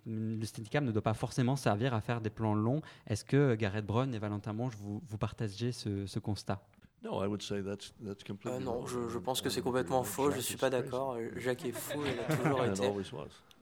le 0.07 0.45
Steadicam 0.45 0.85
ne 0.85 0.93
doit 0.93 1.03
pas 1.03 1.15
forcément 1.15 1.57
servir 1.57 1.95
à 1.95 2.01
faire 2.01 2.21
des 2.21 2.31
plans 2.31 2.55
longs. 2.55 2.83
Est-ce 3.07 3.25
que 3.25 3.55
Gareth 3.55 3.87
Brown 3.87 4.15
et 4.15 4.19
Valentin 4.19 4.53
Monge, 4.53 4.75
vous, 4.77 5.03
vous 5.07 5.19
partagez 5.19 5.73
ce, 5.73 6.19
constat? 6.19 6.63
Euh, 7.05 8.61
non, 8.61 8.87
je, 8.87 9.09
je, 9.09 9.19
pense 9.19 9.41
que 9.41 9.49
c'est 9.49 9.63
complètement 9.63 10.03
faux. 10.03 10.31
Je 10.31 10.37
ne 10.37 10.43
suis 10.43 10.57
pas 10.57 10.69
d'accord. 10.69 11.17
Jacques 11.37 11.65
est 11.65 11.73
fou, 11.73 12.01
il 12.05 12.19
a 12.19 12.37
toujours 12.37 12.65
été. 12.67 12.87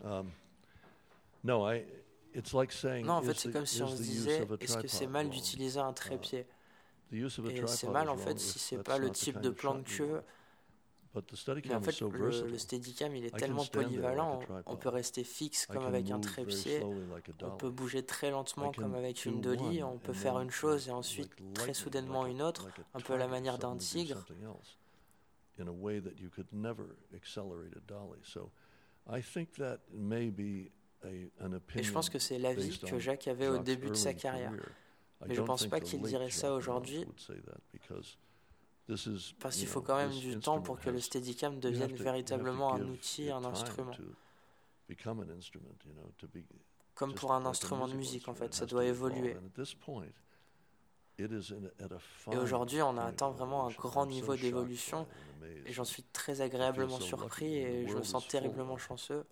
Um, 0.04 0.26
non, 1.44 1.64
en 3.12 3.22
fait, 3.22 3.34
c'est 3.34 3.52
comme 3.52 3.66
si 3.66 3.82
on 3.82 3.88
se 3.88 4.02
disait 4.02 4.46
est-ce 4.60 4.78
que 4.78 4.88
c'est 4.88 5.06
mal 5.06 5.30
d'utiliser 5.30 5.78
un 5.78 5.92
trépied? 5.92 6.46
Et 7.12 7.66
c'est 7.66 7.88
mal, 7.88 8.08
en 8.08 8.16
fait, 8.16 8.38
si 8.38 8.58
c'est 8.58 8.82
pas 8.82 8.98
le 8.98 9.10
type 9.10 9.40
de 9.40 9.50
plan 9.50 9.76
de 9.76 9.82
queue 9.82 10.22
mais 11.14 11.74
en 11.74 11.80
fait, 11.80 12.00
le, 12.00 12.58
Steadicam, 12.58 13.14
il 13.16 13.24
est 13.24 13.36
tellement 13.36 13.64
polyvalent, 13.64 14.40
on, 14.66 14.76
peut 14.76 14.88
rester 14.88 15.24
fixe 15.24 15.66
comme 15.66 15.84
avec 15.84 16.10
un 16.10 16.20
trépied, 16.20 16.82
on 17.42 17.56
peut 17.56 17.70
bouger 17.70 18.04
très 18.04 18.30
lentement 18.30 18.72
comme 18.72 18.94
avec 18.94 19.24
une 19.24 19.40
dolly, 19.40 19.82
on 19.82 19.98
peut 19.98 20.12
faire 20.12 20.38
une 20.40 20.50
chose 20.50 20.88
et 20.88 20.90
ensuite 20.90 21.30
très 21.54 21.74
soudainement 21.74 22.26
une 22.26 22.42
autre, 22.42 22.68
un 22.94 23.00
peu 23.00 23.14
à 23.14 23.16
la 23.16 23.28
manière 23.28 23.58
d'un 23.58 23.76
tigre. 23.76 24.24
Et 31.74 31.82
je 31.82 31.92
pense 31.92 32.10
que 32.10 32.18
c'est 32.18 32.38
l'avis 32.38 32.78
que 32.78 32.98
Jacques 32.98 33.28
avait 33.28 33.48
au 33.48 33.58
début 33.58 33.90
de 33.90 33.94
sa 33.94 34.14
carrière. 34.14 34.52
Mais 35.26 35.34
je 35.34 35.40
ne 35.40 35.46
pense 35.46 35.66
pas 35.66 35.80
qu'il 35.80 36.00
dirait 36.02 36.30
ça 36.30 36.54
aujourd'hui 36.54 37.04
parce 39.40 39.56
qu'il 39.56 39.66
faut 39.66 39.82
quand 39.82 39.96
même 39.96 40.10
du 40.10 40.38
temps 40.38 40.60
pour 40.60 40.80
que 40.80 40.90
le 40.90 41.00
Steadicam 41.00 41.60
devienne 41.60 41.94
véritablement 41.94 42.74
un 42.74 42.82
outil, 42.88 43.30
un 43.30 43.44
instrument. 43.44 43.92
Comme 46.94 47.14
pour 47.14 47.32
un 47.32 47.46
instrument 47.46 47.86
de 47.86 47.94
musique, 47.94 48.28
en 48.28 48.34
fait, 48.34 48.54
ça 48.54 48.66
doit 48.66 48.84
évoluer. 48.84 49.36
Et 51.18 52.36
aujourd'hui, 52.36 52.80
on 52.80 52.96
a 52.96 53.02
atteint 53.02 53.30
vraiment 53.30 53.66
un 53.66 53.72
grand 53.72 54.06
niveau 54.06 54.36
d'évolution 54.36 55.06
et 55.66 55.72
j'en 55.72 55.84
suis 55.84 56.04
très 56.04 56.40
agréablement 56.40 57.00
surpris 57.00 57.56
et 57.56 57.88
je 57.88 57.96
me 57.96 58.02
sens 58.02 58.26
terriblement 58.28 58.78
chanceux. 58.78 59.24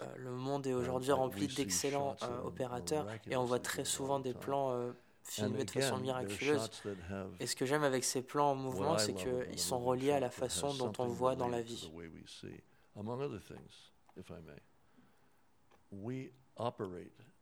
Euh, 0.00 0.04
le 0.16 0.30
monde 0.30 0.66
est 0.66 0.74
aujourd'hui 0.74 1.12
rempli 1.12 1.48
d'excellents 1.48 2.16
euh, 2.22 2.42
opérateurs 2.42 3.06
et 3.28 3.36
on 3.36 3.44
voit 3.44 3.58
très 3.58 3.84
souvent 3.84 4.20
des 4.20 4.34
plans 4.34 4.72
euh, 4.72 4.92
filmés 5.26 5.64
de 5.64 5.70
façon 5.70 5.98
miraculeuse. 5.98 6.70
Et 7.40 7.46
ce 7.46 7.56
que 7.56 7.66
j'aime 7.66 7.82
avec 7.84 8.04
ces 8.04 8.22
plans 8.22 8.52
en 8.52 8.54
mouvement, 8.54 8.98
c'est 8.98 9.14
qu'ils 9.14 9.58
sont 9.58 9.78
reliés 9.78 10.12
à 10.12 10.20
la 10.20 10.30
façon 10.30 10.74
dont 10.74 10.92
on 10.98 11.06
voit 11.06 11.36
dans 11.36 11.48
la 11.48 11.62
vie. 11.62 11.90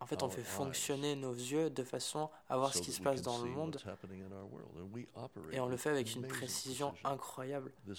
En 0.01 0.07
fait, 0.07 0.23
on 0.23 0.29
fait 0.29 0.42
fonctionner 0.42 1.16
nos 1.16 1.33
yeux 1.33 1.70
de 1.70 1.83
façon 1.83 2.29
à 2.49 2.59
voir 2.59 2.75
ce 2.75 2.83
qui 2.83 2.92
se 2.92 3.01
passe 3.01 3.23
dans 3.23 3.38
le 3.42 3.49
monde. 3.49 3.79
Et 5.53 5.61
on 5.61 5.66
le 5.66 5.77
fait 5.77 5.90
avec 5.90 6.14
une 6.14 6.27
précision 6.27 6.94
incroyable. 7.05 7.73
Euh, 7.88 7.94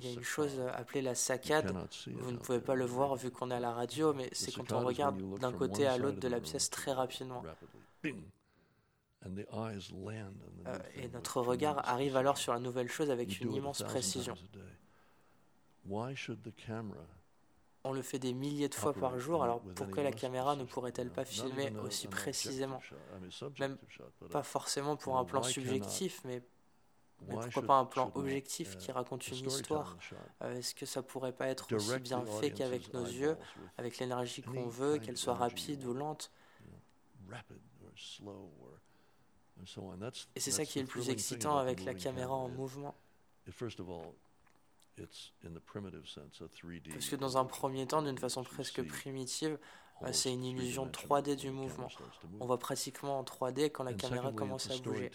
il 0.00 0.06
y 0.06 0.10
a 0.10 0.14
une 0.14 0.22
chose 0.22 0.58
appelée 0.74 1.02
la 1.02 1.14
saccade. 1.14 1.72
Vous 2.06 2.32
ne 2.32 2.38
pouvez 2.38 2.60
pas 2.60 2.74
le 2.74 2.86
voir 2.86 3.14
vu 3.14 3.30
qu'on 3.30 3.50
est 3.50 3.54
à 3.54 3.60
la 3.60 3.72
radio, 3.72 4.12
mais 4.14 4.30
c'est 4.32 4.52
quand 4.52 4.72
on 4.72 4.84
regarde 4.84 5.20
d'un 5.38 5.52
côté 5.52 5.86
à 5.86 5.96
l'autre 5.96 6.18
de 6.18 6.28
la 6.28 6.40
pièce 6.40 6.70
très 6.70 6.92
rapidement. 6.92 7.44
Euh, 10.66 10.78
et 10.94 11.08
notre 11.08 11.40
regard 11.42 11.88
arrive 11.88 12.16
alors 12.16 12.38
sur 12.38 12.52
la 12.52 12.60
nouvelle 12.60 12.88
chose 12.90 13.10
avec 13.10 13.40
une 13.40 13.52
immense 13.52 13.82
précision. 13.82 14.36
On 17.84 17.92
le 17.92 18.02
fait 18.02 18.18
des 18.18 18.34
milliers 18.34 18.68
de 18.68 18.74
fois 18.74 18.92
par 18.92 19.18
jour, 19.18 19.42
alors 19.42 19.60
pourquoi 19.74 20.02
la 20.02 20.12
caméra 20.12 20.56
ne 20.56 20.64
pourrait-elle 20.64 21.10
pas 21.10 21.24
filmer 21.24 21.72
aussi 21.78 22.08
précisément? 22.08 22.80
Même 23.58 23.78
pas 24.30 24.42
forcément 24.42 24.96
pour 24.96 25.16
un 25.18 25.24
plan 25.24 25.42
subjectif, 25.42 26.22
mais, 26.24 26.42
pourquoi 27.28 27.62
pas 27.66 27.74
un 27.78 27.84
plan 27.86 28.10
objectif 28.14 28.76
qui 28.76 28.92
raconte 28.92 29.30
une 29.30 29.44
histoire? 29.46 29.96
euh, 30.42 30.56
Est-ce 30.58 30.74
que 30.74 30.86
ça 30.86 31.02
pourrait 31.02 31.32
pas 31.32 31.46
être 31.48 31.72
aussi 31.74 31.98
bien 32.00 32.24
fait 32.26 32.52
qu'avec 32.52 32.92
nos 32.92 33.04
yeux, 33.04 33.36
avec 33.78 33.98
l'énergie 33.98 34.42
qu'on 34.42 34.68
veut, 34.68 34.98
qu'elle 34.98 35.16
soit 35.16 35.34
rapide 35.34 35.84
ou 35.84 35.94
lente? 35.94 36.32
Et 40.34 40.40
c'est 40.40 40.50
ça 40.50 40.64
qui 40.64 40.78
est 40.78 40.82
le 40.82 40.88
plus 40.88 41.08
excitant 41.10 41.56
avec 41.58 41.84
la 41.84 41.94
caméra 41.94 42.34
en 42.34 42.48
mouvement. 42.48 42.94
Parce 46.92 47.08
que 47.08 47.16
dans 47.16 47.38
un 47.38 47.44
premier 47.44 47.86
temps, 47.86 48.02
d'une 48.02 48.18
façon 48.18 48.42
presque 48.44 48.82
primitive, 48.86 49.58
bah, 50.00 50.12
c'est 50.12 50.32
une 50.32 50.44
illusion 50.44 50.86
3D 50.86 51.36
du 51.36 51.50
mouvement. 51.50 51.88
On 52.40 52.46
voit 52.46 52.58
pratiquement 52.58 53.18
en 53.18 53.22
3D 53.24 53.70
quand 53.70 53.84
la 53.84 53.92
caméra 53.94 54.32
commence 54.32 54.70
à 54.70 54.76
bouger. 54.78 55.10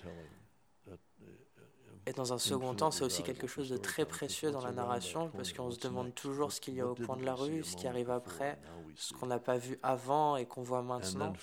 Et 2.08 2.14
dans 2.14 2.34
un 2.34 2.38
second 2.38 2.76
temps, 2.76 2.92
c'est 2.92 3.04
aussi 3.04 3.24
quelque 3.24 3.48
chose 3.48 3.70
de 3.70 3.78
très 3.78 4.06
précieux 4.06 4.52
dans 4.52 4.64
la 4.64 4.72
narration, 4.72 5.32
parce 5.32 5.54
qu'on 5.54 5.72
se 5.72 5.80
demande 5.80 6.14
toujours 6.14 6.52
ce 6.52 6.62
qu'il 6.62 6.76
y 6.76 6.82
a 6.82 6.88
au 6.88 6.94
point 6.94 7.18
de 7.18 7.26
la 7.26 7.34
rue, 7.34 7.64
ce 7.64 7.76
qui 7.76 7.88
arrive 7.88 8.12
après, 8.12 8.60
ce 8.96 9.14
qu'on 9.14 9.26
n'a 9.26 9.40
pas 9.40 9.58
vu 9.58 9.80
avant 9.82 10.38
et 10.38 10.46
qu'on 10.46 10.62
voit 10.62 10.84
maintenant. 10.84 11.34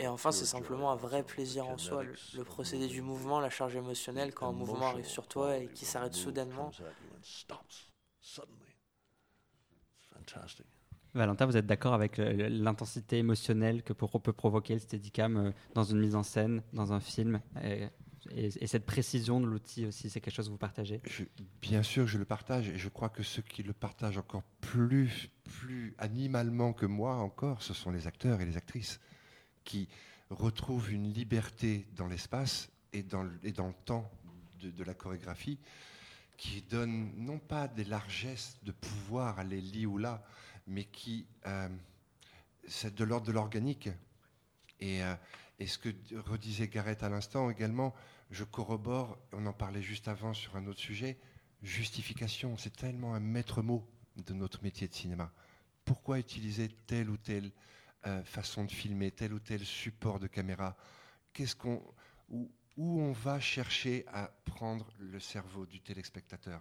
Et 0.00 0.08
enfin, 0.08 0.32
c'est 0.32 0.44
simplement 0.44 0.90
un 0.90 0.96
vrai 0.96 1.22
plaisir 1.22 1.68
en 1.68 1.78
soi, 1.78 2.02
le, 2.02 2.44
procédé 2.44 2.88
du 2.88 3.00
mouvement, 3.00 3.38
la 3.38 3.50
charge 3.50 3.76
émotionnelle 3.76 4.34
quand 4.34 4.48
un 4.48 4.52
mouvement 4.52 4.88
arrive 4.88 5.06
sur 5.06 5.28
toi 5.28 5.56
et 5.56 5.68
qui 5.68 5.84
s'arrête 5.84 6.14
soudainement. 6.14 6.72
Valentin, 11.14 11.46
vous 11.46 11.56
êtes 11.56 11.66
d'accord 11.66 11.94
avec 11.94 12.18
euh, 12.18 12.48
l'intensité 12.48 13.18
émotionnelle 13.18 13.84
que 13.84 13.92
peut 13.92 14.32
provoquer 14.32 14.74
le 14.74 14.80
Steadicam 14.80 15.36
euh, 15.36 15.50
dans 15.74 15.84
une 15.84 16.00
mise 16.00 16.16
en 16.16 16.24
scène, 16.24 16.62
dans 16.72 16.92
un 16.92 16.98
film 16.98 17.40
et, 17.62 17.86
cette 18.66 18.86
précision 18.86 19.40
de 19.40 19.46
l'outil 19.46 19.86
aussi, 19.86 20.10
c'est 20.10 20.20
quelque 20.20 20.34
chose 20.34 20.46
que 20.46 20.52
vous 20.52 20.58
partagez? 20.58 21.00
Bien 21.60 21.82
sûr, 21.82 22.06
je 22.06 22.18
le 22.18 22.24
partage 22.24 22.68
et 22.68 22.78
je 22.78 22.88
crois 22.88 23.08
que 23.08 23.22
ceux 23.22 23.42
qui 23.42 23.62
le 23.62 23.72
partagent 23.72 24.18
encore 24.18 24.42
plus, 24.60 25.30
plus 25.44 25.94
animalement 25.98 26.72
que 26.72 26.86
moi 26.86 27.16
encore, 27.16 27.62
ce 27.62 27.74
sont 27.74 27.90
les 27.90 28.06
acteurs 28.06 28.40
et 28.40 28.44
les 28.44 28.56
actrices 28.56 29.00
qui 29.64 29.88
retrouvent 30.30 30.92
une 30.92 31.12
liberté 31.12 31.86
dans 31.96 32.06
l'espace 32.06 32.70
et 32.92 33.02
dans, 33.02 33.24
et 33.42 33.52
le 33.52 33.72
temps 33.84 34.10
de, 34.60 34.84
la 34.84 34.94
chorégraphie 34.94 35.58
qui 36.36 36.62
donne 36.62 37.12
non 37.16 37.38
pas 37.38 37.68
des 37.68 37.84
largesses 37.84 38.56
de 38.62 38.72
pouvoir 38.72 39.38
aller 39.38 39.60
li 39.60 39.86
ou 39.86 39.98
là, 39.98 40.24
mais 40.66 40.84
qui 40.84 41.26
euh, 41.46 41.68
c'est 42.66 42.94
de 42.94 43.04
l'ordre 43.04 43.26
de 43.26 43.32
l'organique. 43.32 43.88
Et, 44.80 45.02
euh, 45.02 45.14
et, 45.58 45.66
ce 45.66 45.78
que 45.78 45.90
redisait 46.26 46.68
Gareth 46.68 47.02
à 47.02 47.08
l'instant 47.08 47.50
également, 47.50 47.94
je 48.30 48.44
corrobore, 48.44 49.18
on 49.32 49.46
en 49.46 49.52
parlait 49.52 49.82
juste 49.82 50.08
avant 50.08 50.34
sur 50.34 50.56
un 50.56 50.66
autre 50.66 50.80
sujet, 50.80 51.18
justification, 51.62 52.56
c'est 52.56 52.76
tellement 52.76 53.14
un 53.14 53.20
maître 53.20 53.62
mot 53.62 53.86
de 54.16 54.34
notre 54.34 54.62
métier 54.62 54.88
de 54.88 54.94
cinéma. 54.94 55.32
Pourquoi 55.84 56.18
utiliser 56.18 56.68
telle 56.86 57.10
ou 57.10 57.16
telle 57.16 57.50
euh, 58.06 58.22
façon 58.24 58.64
de 58.64 58.70
filmer, 58.70 59.10
tel 59.10 59.32
ou 59.32 59.38
tel 59.38 59.64
support 59.64 60.18
de 60.18 60.26
caméra? 60.26 60.76
Qu'est-ce 61.32 61.56
qu'on, 61.56 61.82
où, 62.28 62.50
on 62.76 63.12
va 63.12 63.40
chercher 63.40 64.04
à 64.08 64.30
prendre 64.44 64.90
le 64.98 65.20
cerveau 65.20 65.66
du 65.66 65.80
téléspectateur? 65.80 66.60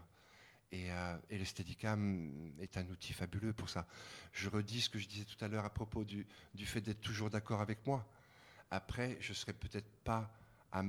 Et, 0.72 0.92
euh, 0.92 1.18
est 1.30 2.78
un 2.78 2.88
outil 2.90 3.14
fabuleux 3.14 3.54
pour 3.54 3.70
ça. 3.70 3.86
Je 4.32 4.50
redis 4.50 4.82
ce 4.82 4.90
que 4.90 5.00
je 5.00 5.08
disais 5.08 5.26
tout 5.26 5.44
à 5.44 5.48
l'heure 5.48 5.66
à 5.66 5.70
propos 5.70 6.04
du, 6.04 6.26
du 6.54 6.66
fait 6.66 6.82
d'être 6.82 7.02
toujours 7.02 7.30
d'accord 7.30 7.62
avec 7.62 7.86
moi. 7.86 8.08
Après, 8.72 9.18
je 9.20 9.30
ne 9.30 9.36
serais 9.36 9.54
peut-être 9.54 9.90
pas 10.04 10.34
à, 10.72 10.84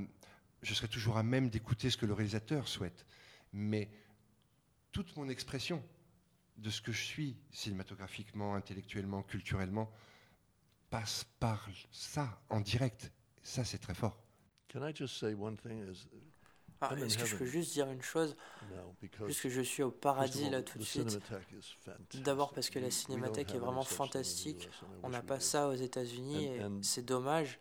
je 0.65 0.73
serai 0.73 0.87
toujours 0.87 1.17
à 1.17 1.23
même 1.23 1.49
d'écouter 1.49 1.91
ce 1.91 1.97
que 1.97 2.07
le 2.07 2.13
réalisateur 2.13 2.67
souhaite. 2.67 3.05
Mais 3.53 3.87
toute 4.91 5.15
mon 5.15 5.29
expression 5.29 5.83
de 6.57 6.69
ce 6.71 6.81
que 6.81 6.91
je 6.91 7.03
suis 7.03 7.37
cinématographiquement, 7.51 8.55
intellectuellement, 8.55 9.21
culturellement, 9.21 9.91
passe 10.89 11.25
par 11.39 11.69
ça, 11.91 12.41
en 12.49 12.61
direct. 12.61 13.11
Ça, 13.43 13.63
c'est 13.63 13.77
très 13.77 13.93
fort. 13.93 14.17
Est-ce 16.93 17.17
que 17.17 17.25
je 17.25 17.35
peux 17.35 17.45
juste 17.45 17.73
dire 17.73 17.89
une 17.89 18.01
chose? 18.01 18.35
Puisque 19.25 19.49
je 19.49 19.61
suis 19.61 19.83
au 19.83 19.91
paradis 19.91 20.49
là 20.49 20.61
tout 20.61 20.77
de 20.77 20.83
suite. 20.83 21.19
D'abord 22.15 22.53
parce 22.53 22.69
que 22.69 22.79
la 22.79 22.91
cinémathèque 22.91 23.53
est 23.53 23.59
vraiment 23.59 23.83
fantastique. 23.83 24.69
On 25.03 25.09
n'a 25.09 25.21
pas 25.21 25.39
ça 25.39 25.67
aux 25.67 25.75
États-Unis 25.75 26.45
et 26.45 26.61
c'est 26.81 27.05
dommage. 27.05 27.59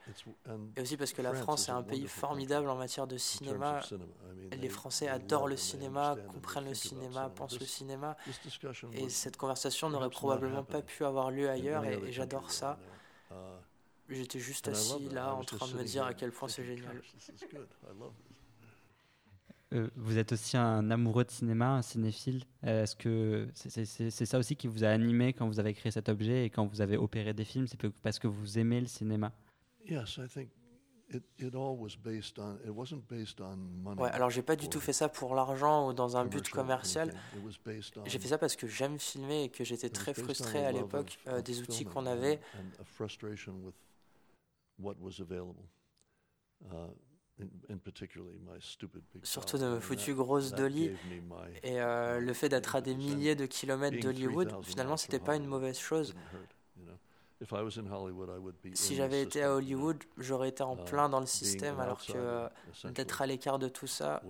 Et 0.77 0.81
aussi 0.81 0.97
parce 0.97 1.13
que 1.13 1.23
la 1.23 1.35
France 1.35 1.69
est 1.69 1.73
un 1.73 1.83
pays 1.83 2.07
formidable 2.07 2.69
en 2.69 2.77
matière 2.77 3.07
de 3.07 3.17
cinéma. 3.17 3.81
Les 4.53 4.69
Français 4.69 5.09
adorent 5.09 5.49
le 5.49 5.57
cinéma, 5.57 6.17
comprennent 6.29 6.69
le 6.69 6.75
cinéma, 6.75 7.29
pensent 7.31 7.61
le 7.61 7.67
cinéma. 7.67 8.17
Et 8.93 9.09
cette 9.09 9.37
conversation 9.37 9.91
n'aurait 9.91 10.11
probablement 10.11 10.65
pas 10.65 10.83
pu 10.83 11.05
avoir 11.05 11.31
lieu 11.31 11.49
ailleurs 11.49 11.85
et 11.85 12.13
j'adore 12.13 12.51
ça. 12.51 12.79
Uh, 13.31 13.35
J'étais 14.09 14.39
juste 14.39 14.69
assis 14.69 15.09
là 15.09 15.35
en 15.35 15.45
train 15.45 15.67
de 15.67 15.75
me 15.75 15.85
dire 15.85 16.05
à 16.05 16.15
quel 16.15 16.31
point 16.31 16.49
c'est 16.49 16.65
génial. 16.65 17.03
Euh, 19.73 19.89
vous 19.97 20.19
êtes 20.19 20.33
aussi 20.33 20.57
un 20.57 20.91
amoureux 20.91 21.25
de 21.25 21.31
cinéma, 21.31 21.71
un 21.71 21.83
cinéphile. 21.83 22.45
Est-ce 22.63 22.95
que 22.95 23.49
c'est 23.55 24.27
ça 24.27 24.39
aussi 24.39 24.55
qui 24.57 24.69
vous 24.69 24.85
a 24.85 24.89
animé 24.89 25.33
quand 25.33 25.49
vous 25.49 25.59
avez 25.59 25.75
créé 25.75 25.91
cet 25.91 26.09
objet 26.09 26.45
et 26.45 26.51
quand 26.51 26.67
vous 26.67 26.81
avez 26.81 26.97
opéré 26.97 27.33
des 27.35 27.45
films? 27.45 27.67
C'est 27.67 27.89
parce 28.03 28.19
que 28.19 28.29
vous 28.29 28.59
aimez 28.59 28.81
le 28.81 28.87
cinéma 28.87 29.33
Ouais, 34.03 34.11
alors 34.11 34.31
j'ai 34.31 34.43
pas 34.43 34.57
du 34.57 34.69
tout 34.69 34.81
fait 34.81 34.93
ça 34.95 35.09
pour 35.09 35.35
l'argent 35.35 35.89
ou 35.89 35.93
dans 35.93 36.17
un 36.17 36.25
but 36.25 36.49
commercial. 36.49 37.13
J'ai 38.07 38.19
fait 38.19 38.29
ça 38.29 38.39
parce 38.39 38.57
que 38.57 38.67
j'aime 38.67 38.99
filmer 38.99 39.45
et 39.45 39.49
que 39.51 39.65
j'étais 39.65 39.91
très 39.91 40.13
frustré 40.15 40.65
à 40.65 40.73
l'époque 40.73 41.19
euh, 41.27 41.43
des 41.43 41.61
outils 41.61 41.85
qu'on 41.85 42.07
avait. 42.07 42.41
Surtout 49.23 49.59
de 49.59 49.67
me 49.67 49.81
foutu 49.81 50.15
grosse 50.15 50.53
Dolly. 50.53 50.91
Et 51.63 51.81
euh, 51.81 52.21
le 52.21 52.33
fait 52.33 52.49
d'être 52.49 52.77
à 52.77 52.81
des 52.81 52.95
milliers 52.95 53.35
de 53.35 53.47
kilomètres 53.47 53.99
d'Hollywood, 54.01 54.55
finalement, 54.63 54.97
c'était 54.97 55.19
pas 55.19 55.37
une 55.37 55.47
mauvaise 55.47 55.79
chose. 55.79 56.15
Si 58.75 58.95
j'avais 58.95 59.23
été 59.23 59.43
à 59.43 59.55
Hollywood, 59.55 60.03
j'aurais 60.17 60.49
été 60.49 60.63
en 60.63 60.77
uh, 60.77 60.85
plein 60.85 61.09
dans 61.09 61.21
le 61.21 61.27
système, 61.27 61.79
alors 61.81 61.99
que 62.05 62.13
euh, 62.15 62.49
d'être 62.85 63.21
à 63.21 63.27
l'écart 63.27 63.59
de 63.59 63.69
tout 63.69 63.87
ça, 63.89 64.23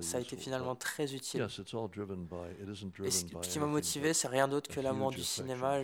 ça 0.00 0.18
a 0.18 0.20
été 0.20 0.36
finalement 0.36 0.74
très 0.74 1.14
utile. 1.14 1.40
Et 1.42 3.10
ce 3.10 3.24
qui 3.24 3.58
m'a 3.58 3.66
motivé, 3.66 4.12
c'est 4.12 4.28
rien 4.28 4.48
d'autre 4.48 4.68
que 4.68 4.80
l'amour 4.80 5.10
du 5.10 5.22
cinéma. 5.22 5.80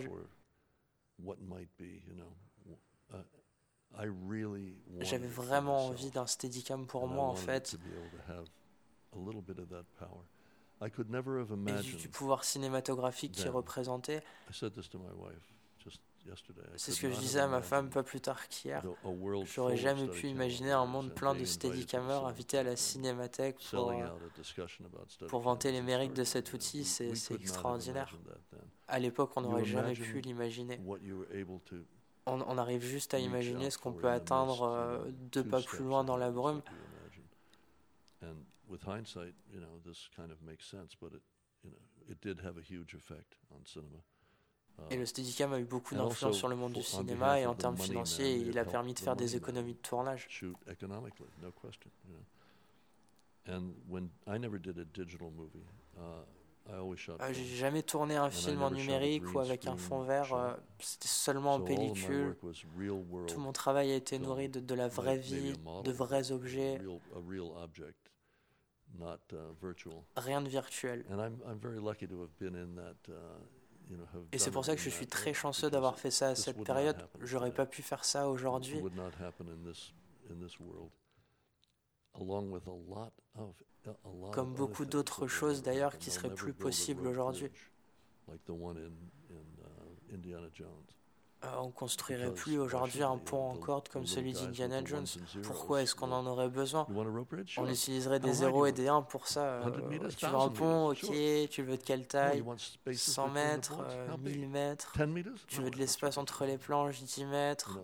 J'avais 4.99 5.27
vraiment 5.27 5.87
envie 5.87 6.11
d'un 6.11 6.27
steadicam 6.27 6.85
pour 6.85 7.07
moi 7.07 7.25
en 7.25 7.35
fait. 7.35 7.77
Et 11.67 11.97
du, 11.97 12.09
pouvoir 12.09 12.43
cinématographique 12.43 13.33
qui 13.33 13.47
représentait. 13.47 14.23
C'est 16.75 16.91
ce 16.91 17.01
que 17.01 17.11
je 17.11 17.19
disais 17.19 17.39
à 17.39 17.47
ma 17.47 17.61
femme 17.61 17.89
pas 17.89 18.03
plus 18.03 18.21
tard 18.21 18.47
qu'hier. 18.47 18.83
J'aurais 19.45 19.77
jamais 19.77 20.07
pu 20.07 20.27
imaginer 20.27 20.71
un 20.71 20.85
monde 20.85 21.13
plein 21.13 21.35
de 21.35 21.45
steadicamers 21.45 22.25
invités 22.25 22.57
à 22.57 22.63
la 22.63 22.75
cinémathèque 22.75 23.57
pour, 23.71 23.91
euh, 23.91 25.27
pour 25.27 25.41
vanter 25.41 25.71
les 25.71 25.81
mérites 25.81 26.13
de 26.13 26.23
cet 26.23 26.53
outil. 26.53 26.85
C'est 26.85 27.11
extraordinaire. 27.31 28.17
À 28.87 28.99
l'époque, 28.99 29.31
on 29.35 29.41
n'aurait 29.41 29.65
jamais 29.65 29.93
pu 29.93 30.21
l'imaginer 30.21 30.79
on, 32.25 32.57
arrive 32.57 32.83
juste 32.83 33.13
à 33.13 33.19
imaginer 33.19 33.69
ce 33.69 33.77
qu'on 33.77 33.93
peut 33.93 34.09
atteindre 34.09 34.63
euh, 34.63 35.11
deux 35.31 35.43
pas 35.43 35.61
plus 35.61 35.83
loin 35.83 36.03
dans 36.03 36.17
la 36.17 36.31
brume. 36.31 36.61
Et 44.89 44.97
le 44.97 45.05
Steadicam 45.05 45.53
a 45.53 45.59
eu 45.59 45.65
beaucoup 45.65 45.95
d'influence 45.95 46.37
sur 46.37 46.47
le 46.47 46.55
monde 46.55 46.73
du 46.73 46.83
cinéma 46.83 47.39
et 47.39 47.45
en 47.45 47.53
termes 47.55 47.77
financiers, 47.77 48.35
il 48.35 48.57
a 48.57 48.65
permis 48.65 48.93
de 48.93 48.99
faire 48.99 49.15
des 49.15 49.35
économies 49.35 49.73
de 49.73 49.79
tournage. 49.79 50.27
And 56.69 56.73
when 56.73 56.79
I 56.79 56.83
never 56.83 56.95
did 56.95 56.95
a 56.95 56.95
digital 56.95 57.11
movie, 57.11 57.11
uh, 57.11 57.15
ah, 57.19 57.33
j'ai 57.33 57.45
jamais 57.45 57.83
tourné 57.83 58.15
un 58.15 58.29
film 58.29 58.61
en 58.61 58.71
numérique 58.71 59.33
ou 59.33 59.39
avec 59.39 59.67
un 59.67 59.77
fond 59.77 60.01
vert, 60.03 60.33
euh, 60.33 60.53
c'était 60.79 61.07
seulement 61.07 61.55
en 61.55 61.61
pellicule. 61.61 62.35
Tout 63.27 63.39
mon 63.39 63.51
travail 63.51 63.91
a 63.91 63.95
été 63.95 64.19
nourri 64.19 64.49
de, 64.49 64.75
la 64.75 64.87
vraie 64.87 65.17
vie, 65.17 65.53
de 65.83 65.91
vrais 65.91 66.31
objets. 66.31 66.79
Rien 70.15 70.41
de 70.41 70.49
virtuel. 70.49 71.05
Et 74.31 74.37
c'est 74.37 74.51
pour 74.51 74.65
ça 74.65 74.75
que 74.75 74.81
je 74.81 74.89
suis 74.89 75.07
très 75.07 75.33
chanceux 75.33 75.69
d'avoir 75.69 75.97
fait 75.97 76.11
ça 76.11 76.29
à 76.29 76.35
cette 76.35 76.63
période. 76.63 76.97
J'aurais 77.21 77.53
pas 77.53 77.65
pu 77.65 77.81
faire 77.81 78.05
ça 78.05 78.29
aujourd'hui. 78.29 78.81
Comme 84.31 84.53
beaucoup 84.53 84.85
d'autres 84.85 85.27
choses 85.27 85.61
d'ailleurs 85.61 85.97
qui 85.97 86.11
seraient 86.11 86.33
plus 86.33 86.53
possibles 86.53 87.07
aujourd'hui. 87.07 87.49
Euh, 91.43 91.47
on 91.57 91.71
construirait 91.71 92.31
plus 92.31 92.59
aujourd'hui 92.59 93.01
un 93.01 93.17
pont 93.17 93.49
en 93.49 93.57
corde 93.57 93.89
comme 93.89 94.05
celui 94.05 94.33
d'Indiana 94.33 94.85
Jones. 94.85 95.07
Pourquoi 95.43 95.81
est-ce 95.81 95.95
qu'on 95.95 96.11
en 96.11 96.27
aurait 96.27 96.49
besoin? 96.49 96.85
On 97.57 97.67
utiliserait 97.67 98.19
des 98.19 98.33
0 98.33 98.67
et 98.67 98.71
des 98.71 98.87
1 98.87 99.01
pour 99.01 99.27
ça. 99.27 99.63
Euh, 99.65 100.09
tu 100.15 100.25
veux 100.27 100.35
un 100.35 100.49
pont, 100.49 100.91
ok, 100.91 101.49
tu 101.49 101.63
veux 101.63 101.77
de 101.77 101.83
quelle 101.83 102.07
taille? 102.07 102.43
100 102.93 103.29
mètres, 103.29 103.77
1000 104.19 104.43
euh, 104.43 104.47
mètres 104.47 104.93
Tu 105.47 105.61
veux 105.61 105.71
de 105.71 105.77
l'espace 105.77 106.17
entre 106.17 106.45
les 106.45 106.59
planches, 106.59 107.01
10 107.01 107.25
mètres? 107.25 107.79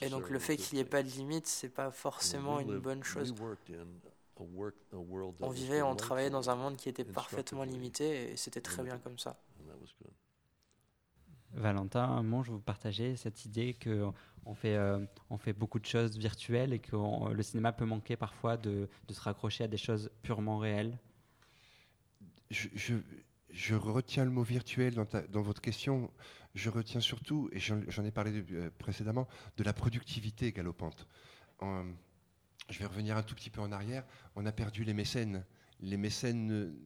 Et 0.00 0.08
donc 0.08 0.30
le 0.30 0.38
fait 0.38 0.56
qu'il 0.56 0.76
n'y 0.76 0.82
ait 0.82 0.88
pas 0.88 1.02
de 1.02 1.08
limite, 1.08 1.46
c'est 1.46 1.68
pas 1.68 1.90
forcément 1.90 2.60
une 2.60 2.78
bonne 2.78 3.02
chose. 3.02 3.34
On 5.40 5.50
vivait, 5.50 5.82
on 5.82 5.94
travaillait 5.94 6.30
dans 6.30 6.50
un 6.50 6.54
monde 6.56 6.76
qui 6.76 6.88
était 6.88 7.04
parfaitement 7.04 7.64
limité 7.64 8.32
et 8.32 8.36
c'était 8.36 8.60
très 8.60 8.82
bien 8.82 8.98
comme 8.98 9.18
ça. 9.18 9.36
Valentin, 11.54 12.22
moi, 12.22 12.42
je 12.44 12.50
vous 12.50 12.60
partager 12.60 13.16
cette 13.16 13.44
idée 13.44 13.76
qu'on 13.84 14.54
fait, 14.54 14.74
euh, 14.74 15.04
on 15.28 15.36
fait 15.36 15.52
beaucoup 15.52 15.78
de 15.78 15.84
choses 15.84 16.16
virtuelles 16.16 16.72
et 16.72 16.78
que 16.78 16.96
le 17.30 17.42
cinéma 17.42 17.72
peut 17.72 17.84
manquer 17.84 18.16
parfois 18.16 18.56
de, 18.56 18.88
se 19.10 19.20
raccrocher 19.20 19.64
à 19.64 19.68
des 19.68 19.76
choses 19.76 20.10
purement 20.22 20.56
réelles. 20.58 20.98
Je, 22.50 22.68
je, 23.50 23.74
retiens 23.74 24.24
le 24.24 24.30
mot 24.30 24.42
virtuel 24.42 24.94
dans, 24.94 25.06
dans 25.28 25.42
votre 25.42 25.60
question 25.60 26.10
je 26.54 26.70
retiens 26.70 27.00
surtout, 27.00 27.48
et 27.52 27.60
j'en 27.60 28.04
ai 28.04 28.10
parlé 28.10 28.44
euh, 28.52 28.70
précédemment, 28.78 29.26
de 29.56 29.64
la 29.64 29.72
productivité 29.72 30.52
galopante. 30.52 31.06
je 31.60 32.78
vais 32.78 32.86
revenir 32.86 33.16
un 33.16 33.22
tout 33.22 33.34
petit 33.34 33.50
peu 33.50 33.60
en 33.60 33.72
arrière. 33.72 34.04
On 34.34 34.46
a 34.46 34.52
perdu 34.52 34.84
les 34.84 34.94
mécènes. 34.94 35.44
Les 35.80 35.96
mécènes, 35.96 36.76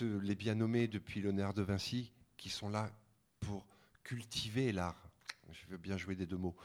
les 0.00 0.34
bien 0.34 0.56
nommés 0.56 0.88
depuis 0.88 1.20
Léonard 1.20 1.54
de 1.54 1.62
Vinci, 1.62 2.12
qui 2.36 2.48
sont 2.48 2.68
là 2.68 2.90
pour 3.38 3.66
cultiver 4.02 4.72
l'art. 4.72 5.10
Je 5.52 5.66
veux 5.68 5.76
bien 5.76 5.96
jouer 5.96 6.16
des 6.16 6.26
deux 6.26 6.36
mots. 6.36 6.56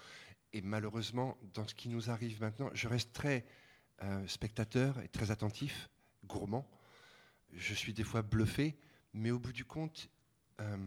Et 0.54 0.62
malheureusement, 0.62 1.38
dans 1.54 1.68
ce 1.68 1.76
qui 1.76 1.90
nous 1.90 2.10
arrive 2.10 2.40
maintenant, 2.42 2.70
je 2.74 2.88
reste 2.88 3.14
très 3.14 3.46
euh, 4.04 4.26
spectateur 4.28 5.00
et 5.02 5.10
très 5.10 5.32
attentif, 5.32 5.90
gourmand. 6.26 6.66
Je 7.54 7.74
suis 7.74 7.94
des 7.94 8.04
fois 8.04 8.22
bluffé, 8.22 8.78
mais 9.14 9.32
au 9.32 9.40
bout 9.40 9.54
du 9.54 9.66
compte, 9.66 10.10
euh, 10.62 10.78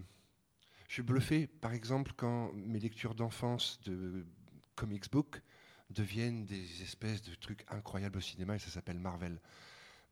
je 0.88 0.94
suis 0.94 1.02
bluffé, 1.02 1.46
par 1.46 1.74
exemple, 1.74 2.12
quand 2.16 2.50
mes 2.54 2.80
lectures 2.80 3.14
d'enfance 3.14 3.78
de 3.82 4.26
comics 4.74 5.10
book 5.10 5.42
deviennent 5.90 6.46
des 6.46 6.82
espèces 6.82 7.22
de 7.22 7.34
trucs 7.34 7.64
incroyables 7.68 8.16
au 8.16 8.22
cinéma 8.22 8.56
et 8.56 8.58
ça 8.58 8.70
s'appelle 8.70 8.98
Marvel. 8.98 9.38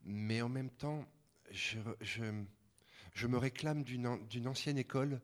Mais 0.03 0.41
en 0.41 0.49
même 0.49 0.69
temps, 0.69 1.07
je, 1.51 1.77
me 3.27 3.37
réclame 3.37 3.83
d'une 3.83 4.47
ancienne 4.47 4.77
école 4.77 5.19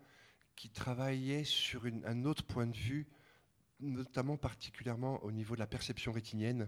qui 0.56 0.70
travaillait 0.70 1.44
sur 1.44 1.86
un 1.86 2.26
autre 2.26 2.44
point 2.44 2.68
de 2.68 2.76
vue, 2.76 3.08
notamment 3.80 4.38
particulièrement 4.38 5.24
au 5.24 5.32
niveau 5.32 5.54
de 5.54 5.60
la 5.60 5.68
perception 5.68 6.12
rétinienne. 6.12 6.68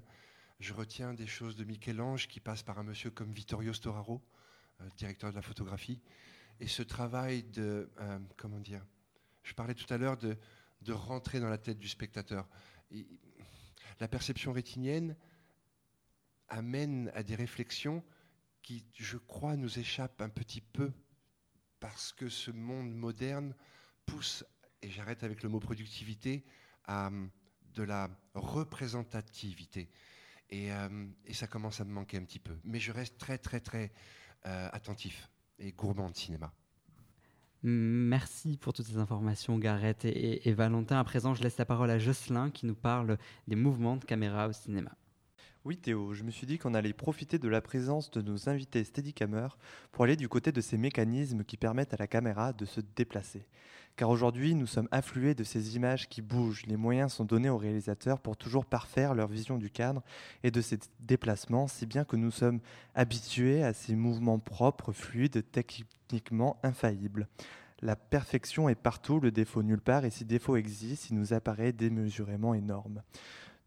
Je 0.60 0.74
retiens 0.74 1.16
des 1.16 1.28
choses 1.28 1.56
de 1.56 1.64
Michel-Ange 1.64 2.28
qui 2.28 2.40
passent 2.40 2.64
par 2.64 2.78
un 2.78 2.84
monsieur 2.84 3.10
comme 3.10 3.32
Vittorio 3.32 3.74
Storaro, 3.74 4.22
euh, 4.82 4.90
directeur 4.98 5.32
de 5.32 5.36
la 5.36 5.42
photographie, 5.42 6.02
et 6.60 6.68
ce 6.68 6.84
travail 6.84 7.44
de, 7.44 7.90
euh, 8.00 8.20
comment 8.38 8.60
dire, 8.60 8.86
je 9.44 9.54
parlais 9.54 9.74
tout 9.74 9.92
à 9.94 9.98
l'heure 9.98 10.18
de, 10.18 10.38
de 10.82 10.94
rentrer 10.94 11.40
dans 11.40 11.50
la 11.50 11.58
tête 11.58 11.80
du 11.80 11.88
spectateur. 11.88 12.48
la 14.00 14.08
perception 14.08 14.54
rétinienne 14.54 15.16
amène 16.48 17.12
à 17.16 17.24
des 17.24 17.36
réflexions 17.36 18.04
qui, 18.62 18.86
je 18.94 19.18
crois, 19.18 19.56
nous 19.56 19.80
échappent 19.80 20.22
un 20.22 20.30
petit 20.30 20.62
peu 20.62 20.92
parce 21.80 22.14
que 22.14 22.30
ce 22.30 22.52
monde 22.52 22.94
moderne 22.94 23.54
pousse, 24.06 24.44
et 24.82 24.90
j'arrête 24.90 25.24
avec 25.24 25.44
le 25.44 25.50
mot 25.50 25.60
productivité, 25.60 26.46
à 26.86 27.12
de 27.74 27.84
la 27.84 28.10
représentativité. 28.34 29.90
Et, 30.50 30.70
et, 31.26 31.34
ça 31.34 31.48
commence 31.48 31.82
à 31.82 31.84
me 31.84 31.92
manquer 31.92 32.18
un 32.18 32.24
petit 32.24 32.40
peu. 32.40 32.58
Mais 32.64 32.80
je 32.80 32.92
reste 32.94 33.18
très, 33.18 33.38
très, 33.38 33.60
très 33.60 33.92
attentif 34.44 35.30
et 35.60 35.72
gourmand 35.72 36.10
de 36.10 36.16
cinéma. 36.16 36.54
Merci 37.64 38.58
pour 38.58 38.74
toutes 38.74 38.86
ces 38.86 38.98
informations, 38.98 39.58
Gareth 39.58 40.06
et, 40.06 40.54
Valentin. 40.54 41.00
À 41.00 41.04
présent, 41.04 41.34
je 41.34 41.42
laisse 41.42 41.58
la 41.58 41.66
parole 41.66 41.90
à 41.90 41.98
Jocelyn 41.98 42.52
qui 42.52 42.68
nous 42.68 42.76
parle 42.76 43.18
des 43.48 43.56
mouvements 43.56 43.98
de 43.98 44.06
caméra 44.06 44.48
au 44.48 44.52
cinéma. 44.52 44.92
Oui 45.64 45.78
Théo, 45.78 46.14
je 46.14 46.24
me 46.24 46.30
suis 46.30 46.46
dit 46.46 46.60
qu'on 46.60 46.76
allait 46.76 46.94
profiter 46.94 47.40
de 47.40 47.48
la 47.48 47.60
présence 47.60 48.12
de 48.12 48.22
nos 48.22 48.50
invités 48.50 48.84
Steadicamers 48.84 49.58
pour 49.92 50.04
aller 50.04 50.16
du 50.16 50.30
côté 50.30 50.52
de 50.52 50.62
ces 50.62 50.78
mécanismes 50.78 51.44
qui 51.44 51.58
permettent 51.58 51.96
à 51.96 51.98
la 51.98 52.06
caméra 52.06 52.54
de 52.54 52.66
se 52.66 52.82
déplacer. 52.96 53.48
Car 53.96 54.10
aujourd'hui, 54.10 54.56
nous 54.56 54.68
sommes 54.68 54.90
afflués 54.92 55.36
de 55.36 55.46
ces 55.46 55.78
images 55.78 56.10
qui 56.10 56.22
bougent. 56.22 56.66
Les 56.66 56.76
moyens 56.76 57.14
sont 57.14 57.24
donnés 57.24 57.50
aux 57.50 57.58
réalisateurs 57.58 58.20
pour 58.20 58.36
toujours 58.36 58.66
parfaire 58.66 59.14
leur 59.14 59.30
vision 59.30 59.58
du 59.58 59.70
cadre 59.70 60.04
et 60.44 60.52
de 60.52 60.60
ces 60.60 60.80
déplacements, 61.00 61.68
si 61.68 61.86
bien 61.86 62.04
que 62.04 62.18
nous 62.18 62.32
sommes 62.32 62.60
habitués 62.94 63.64
à 63.64 63.72
ces 63.72 63.96
mouvements 63.96 64.40
propres, 64.40 64.92
fluides, 64.92 65.46
techniquement 65.50 66.58
infaillibles. 66.62 67.30
La 67.82 67.96
perfection 67.96 68.68
est 68.68 68.76
partout, 68.76 69.22
le 69.22 69.32
défaut 69.32 69.64
nulle 69.64 69.82
part, 69.82 70.04
et 70.04 70.10
si 70.10 70.26
défaut 70.26 70.58
existe, 70.58 71.10
il 71.10 71.18
nous 71.18 71.34
apparaît 71.34 71.72
démesurément 71.72 72.54
énorme. 72.54 73.02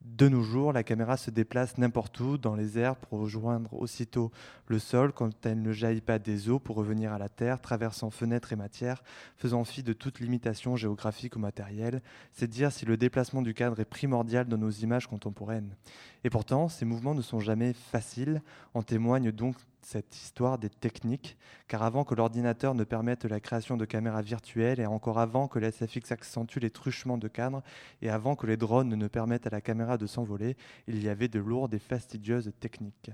De 0.00 0.28
nos 0.28 0.42
jours, 0.42 0.72
la 0.72 0.84
caméra 0.84 1.16
se 1.16 1.30
déplace 1.30 1.76
n'importe 1.76 2.20
où 2.20 2.38
dans 2.38 2.54
les 2.54 2.78
airs 2.78 2.94
pour 2.94 3.18
rejoindre 3.18 3.74
aussitôt 3.74 4.30
le 4.68 4.78
sol 4.78 5.12
quand 5.12 5.44
elle 5.44 5.60
ne 5.60 5.72
jaillit 5.72 6.00
pas 6.00 6.20
des 6.20 6.48
eaux 6.48 6.60
pour 6.60 6.76
revenir 6.76 7.12
à 7.12 7.18
la 7.18 7.28
terre, 7.28 7.60
traversant 7.60 8.10
fenêtres 8.10 8.52
et 8.52 8.56
matières, 8.56 9.02
faisant 9.36 9.64
fi 9.64 9.82
de 9.82 9.92
toute 9.92 10.20
limitation 10.20 10.76
géographique 10.76 11.34
ou 11.34 11.40
matérielle. 11.40 12.00
C'est 12.32 12.46
dire 12.46 12.70
si 12.70 12.86
le 12.86 12.96
déplacement 12.96 13.42
du 13.42 13.54
cadre 13.54 13.80
est 13.80 13.84
primordial 13.84 14.46
dans 14.46 14.56
nos 14.56 14.70
images 14.70 15.08
contemporaines. 15.08 15.74
Et 16.24 16.30
pourtant, 16.30 16.68
ces 16.68 16.84
mouvements 16.84 17.14
ne 17.14 17.22
sont 17.22 17.40
jamais 17.40 17.72
faciles, 17.72 18.42
en 18.74 18.82
témoigne 18.82 19.30
donc 19.30 19.56
cette 19.82 20.16
histoire 20.16 20.58
des 20.58 20.68
techniques, 20.68 21.38
car 21.68 21.82
avant 21.82 22.04
que 22.04 22.14
l'ordinateur 22.14 22.74
ne 22.74 22.84
permette 22.84 23.24
la 23.24 23.40
création 23.40 23.76
de 23.76 23.84
caméras 23.84 24.22
virtuelles, 24.22 24.80
et 24.80 24.86
encore 24.86 25.18
avant 25.18 25.48
que 25.48 25.58
la 25.58 25.70
SFX 25.70 26.12
accentue 26.12 26.58
les 26.58 26.70
truchements 26.70 27.18
de 27.18 27.28
cadres, 27.28 27.62
et 28.02 28.10
avant 28.10 28.36
que 28.36 28.46
les 28.46 28.56
drones 28.56 28.94
ne 28.94 29.08
permettent 29.08 29.46
à 29.46 29.50
la 29.50 29.60
caméra 29.60 29.96
de 29.96 30.06
s'envoler, 30.06 30.56
il 30.88 31.02
y 31.02 31.08
avait 31.08 31.28
de 31.28 31.38
lourdes 31.38 31.74
et 31.74 31.78
fastidieuses 31.78 32.52
techniques. 32.60 33.10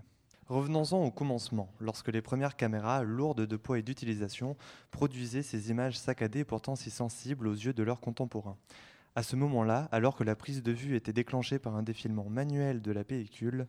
Revenons-en 0.48 1.02
au 1.02 1.10
commencement, 1.10 1.72
lorsque 1.80 2.08
les 2.08 2.20
premières 2.20 2.56
caméras, 2.56 3.02
lourdes 3.02 3.46
de 3.46 3.56
poids 3.56 3.78
et 3.78 3.82
d'utilisation, 3.82 4.56
produisaient 4.90 5.42
ces 5.42 5.70
images 5.70 5.98
saccadées 5.98 6.44
pourtant 6.44 6.76
si 6.76 6.90
sensibles 6.90 7.48
aux 7.48 7.54
yeux 7.54 7.72
de 7.72 7.82
leurs 7.82 8.00
contemporains. 8.00 8.58
À 9.16 9.22
ce 9.22 9.36
moment-là, 9.36 9.88
alors 9.92 10.16
que 10.16 10.24
la 10.24 10.34
prise 10.34 10.62
de 10.62 10.72
vue 10.72 10.96
était 10.96 11.12
déclenchée 11.12 11.60
par 11.60 11.76
un 11.76 11.84
défilement 11.84 12.28
manuel 12.28 12.82
de 12.82 12.90
la 12.90 13.04
pellicule, 13.04 13.68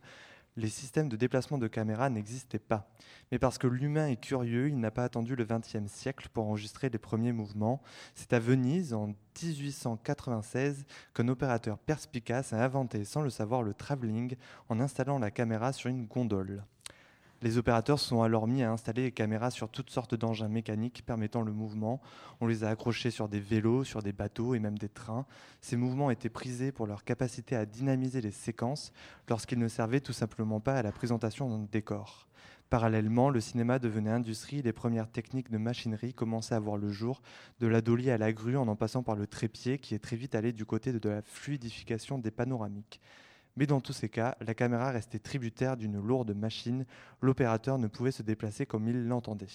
les 0.56 0.68
systèmes 0.68 1.08
de 1.08 1.16
déplacement 1.16 1.58
de 1.58 1.68
caméra 1.68 2.10
n'existaient 2.10 2.58
pas. 2.58 2.90
Mais 3.30 3.38
parce 3.38 3.58
que 3.58 3.68
l'humain 3.68 4.08
est 4.08 4.20
curieux, 4.20 4.68
il 4.68 4.80
n'a 4.80 4.90
pas 4.90 5.04
attendu 5.04 5.36
le 5.36 5.44
XXe 5.44 5.86
siècle 5.86 6.28
pour 6.32 6.46
enregistrer 6.46 6.88
les 6.88 6.98
premiers 6.98 7.32
mouvements. 7.32 7.80
C'est 8.14 8.32
à 8.32 8.40
Venise, 8.40 8.92
en 8.92 9.14
1896, 9.40 10.84
qu'un 11.14 11.28
opérateur 11.28 11.78
perspicace 11.78 12.52
a 12.52 12.64
inventé 12.64 13.04
sans 13.04 13.20
le 13.20 13.30
savoir 13.30 13.62
le 13.62 13.74
travelling 13.74 14.34
en 14.68 14.80
installant 14.80 15.18
la 15.18 15.30
caméra 15.30 15.72
sur 15.72 15.90
une 15.90 16.06
gondole. 16.06 16.64
Les 17.42 17.58
opérateurs 17.58 18.00
sont 18.00 18.22
alors 18.22 18.46
mis 18.46 18.62
à 18.62 18.72
installer 18.72 19.02
les 19.02 19.12
caméras 19.12 19.50
sur 19.50 19.68
toutes 19.68 19.90
sortes 19.90 20.14
d'engins 20.14 20.48
mécaniques 20.48 21.02
permettant 21.04 21.42
le 21.42 21.52
mouvement. 21.52 22.00
On 22.40 22.46
les 22.46 22.64
a 22.64 22.70
accrochés 22.70 23.10
sur 23.10 23.28
des 23.28 23.40
vélos, 23.40 23.84
sur 23.84 24.02
des 24.02 24.12
bateaux 24.12 24.54
et 24.54 24.58
même 24.58 24.78
des 24.78 24.88
trains. 24.88 25.26
Ces 25.60 25.76
mouvements 25.76 26.10
étaient 26.10 26.30
prisés 26.30 26.72
pour 26.72 26.86
leur 26.86 27.04
capacité 27.04 27.54
à 27.54 27.66
dynamiser 27.66 28.22
les 28.22 28.30
séquences 28.30 28.90
lorsqu'ils 29.28 29.58
ne 29.58 29.68
servaient 29.68 30.00
tout 30.00 30.14
simplement 30.14 30.60
pas 30.60 30.76
à 30.76 30.82
la 30.82 30.92
présentation 30.92 31.50
d'un 31.50 31.66
décor. 31.70 32.26
Parallèlement, 32.70 33.30
le 33.30 33.40
cinéma 33.40 33.78
devenait 33.78 34.10
industrie, 34.10 34.62
les 34.62 34.72
premières 34.72 35.08
techniques 35.08 35.50
de 35.50 35.58
machinerie 35.58 36.14
commençaient 36.14 36.56
à 36.56 36.58
voir 36.58 36.78
le 36.78 36.90
jour, 36.90 37.22
de 37.60 37.66
la 37.68 37.80
dolly 37.80 38.10
à 38.10 38.18
la 38.18 38.32
grue 38.32 38.56
en 38.56 38.66
en 38.66 38.74
passant 38.74 39.04
par 39.04 39.14
le 39.14 39.26
trépied 39.26 39.78
qui 39.78 39.94
est 39.94 40.00
très 40.00 40.16
vite 40.16 40.34
allé 40.34 40.52
du 40.52 40.64
côté 40.64 40.92
de 40.92 41.08
la 41.08 41.22
fluidification 41.22 42.18
des 42.18 42.32
panoramiques. 42.32 43.00
Mais 43.56 43.66
dans 43.66 43.80
tous 43.80 43.92
ces 43.92 44.08
cas, 44.08 44.36
la 44.40 44.54
caméra 44.54 44.90
restait 44.90 45.18
tributaire 45.18 45.76
d'une 45.76 46.00
lourde 46.00 46.34
machine, 46.36 46.84
l'opérateur 47.22 47.78
ne 47.78 47.86
pouvait 47.86 48.12
se 48.12 48.22
déplacer 48.22 48.66
comme 48.66 48.88
il 48.88 49.06
l'entendait. 49.08 49.46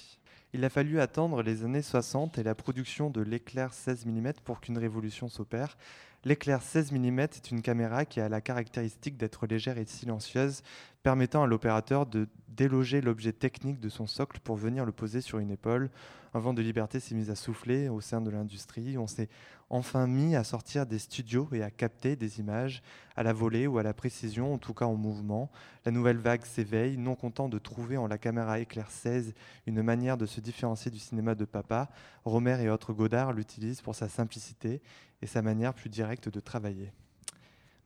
Il 0.54 0.66
a 0.66 0.70
fallu 0.70 1.00
attendre 1.00 1.44
les 1.44 1.64
années 1.64 1.82
60 1.82 2.38
et 2.38 2.44
la 2.44 2.56
production 2.56 3.10
de 3.10 3.22
l'éclair 3.22 3.74
16 3.74 4.06
mm 4.06 4.34
pour 4.44 4.60
qu'une 4.60 4.78
révolution 4.78 5.30
s'opère. 5.30 5.78
L'éclair 6.26 6.62
16 6.62 6.92
mm 6.92 7.20
est 7.20 7.52
une 7.52 7.62
caméra 7.62 8.06
qui 8.06 8.20
a 8.20 8.30
la 8.30 8.42
caractéristique 8.42 9.18
d'être 9.18 9.48
légère 9.48 9.78
et 9.78 9.86
silencieuse, 9.86 10.62
permettant 11.04 11.44
à 11.44 11.48
l'opérateur 11.48 12.06
de 12.06 12.28
déloger 12.62 13.02
l'objet 13.02 13.34
technique 13.34 13.80
de 13.80 13.90
son 13.90 14.06
socle 14.06 14.40
pour 14.40 14.56
venir 14.56 14.86
le 14.86 14.92
poser 14.92 15.22
sur 15.22 15.40
une 15.40 15.50
épaule. 15.50 15.90
Un 16.36 16.40
vent 16.40 16.54
de 16.54 16.62
liberté 16.62 17.00
s'est 17.00 17.16
mis 17.16 17.32
à 17.32 17.36
souffler 17.36 17.90
au 17.90 18.02
sein 18.02 18.22
de 18.22 18.30
l'industrie. 18.30 19.00
On 19.00 19.08
s'est 19.08 19.30
enfin 19.72 20.06
mis 20.06 20.36
à 20.36 20.44
sortir 20.44 20.86
des 20.86 21.00
studios 21.00 21.50
et 21.54 21.64
à 21.64 21.72
capter 21.72 22.16
des 22.16 22.40
images 22.40 22.84
à 23.16 23.24
la 23.24 23.34
volée 23.34 23.66
ou 23.66 23.80
à 23.80 23.84
la 23.84 23.96
précision, 23.96 24.54
en 24.54 24.60
tout 24.60 24.76
cas 24.76 24.86
en 24.86 24.94
mouvement. 24.94 25.50
La 25.86 25.92
nouvelle 25.92 26.20
vague 26.20 26.46
s'éveille, 26.46 26.98
non 26.98 27.16
content 27.16 27.50
de 27.50 27.58
trouver 27.58 27.98
en 27.98 28.06
la 28.06 28.20
caméra 28.20 28.60
éclair 28.60 28.92
16 28.92 29.34
une 29.66 29.82
manière 29.82 30.18
de 30.18 30.28
se 30.28 30.40
différencier 30.40 30.92
du 30.92 31.00
cinéma 31.00 31.34
de 31.34 31.46
papa. 31.46 31.90
Romer 32.26 32.62
et 32.62 32.70
autres 32.70 32.94
Godard 32.94 33.34
l'utilisent 33.34 33.82
pour 33.82 33.96
sa 33.96 34.08
simplicité 34.08 34.84
et 35.24 35.26
sa 35.26 35.42
manière 35.42 35.74
plus 35.74 35.90
directe 35.90 36.30
de 36.30 36.40
travailler. 36.40 36.94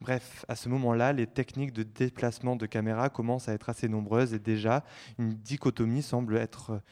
Bref, 0.00 0.44
à 0.48 0.56
ce 0.56 0.68
moment-là, 0.68 1.12
les 1.12 1.26
techniques 1.26 1.72
de 1.72 1.82
déplacement 1.82 2.56
de 2.56 2.66
caméra 2.66 3.08
commencent 3.08 3.48
à 3.48 3.54
être 3.54 3.70
assez 3.70 3.88
nombreuses 3.88 4.34
et 4.34 4.38
déjà, 4.38 4.84
une 5.18 5.32
dichotomie 5.32 6.02
semble 6.02 6.36
être 6.36 6.82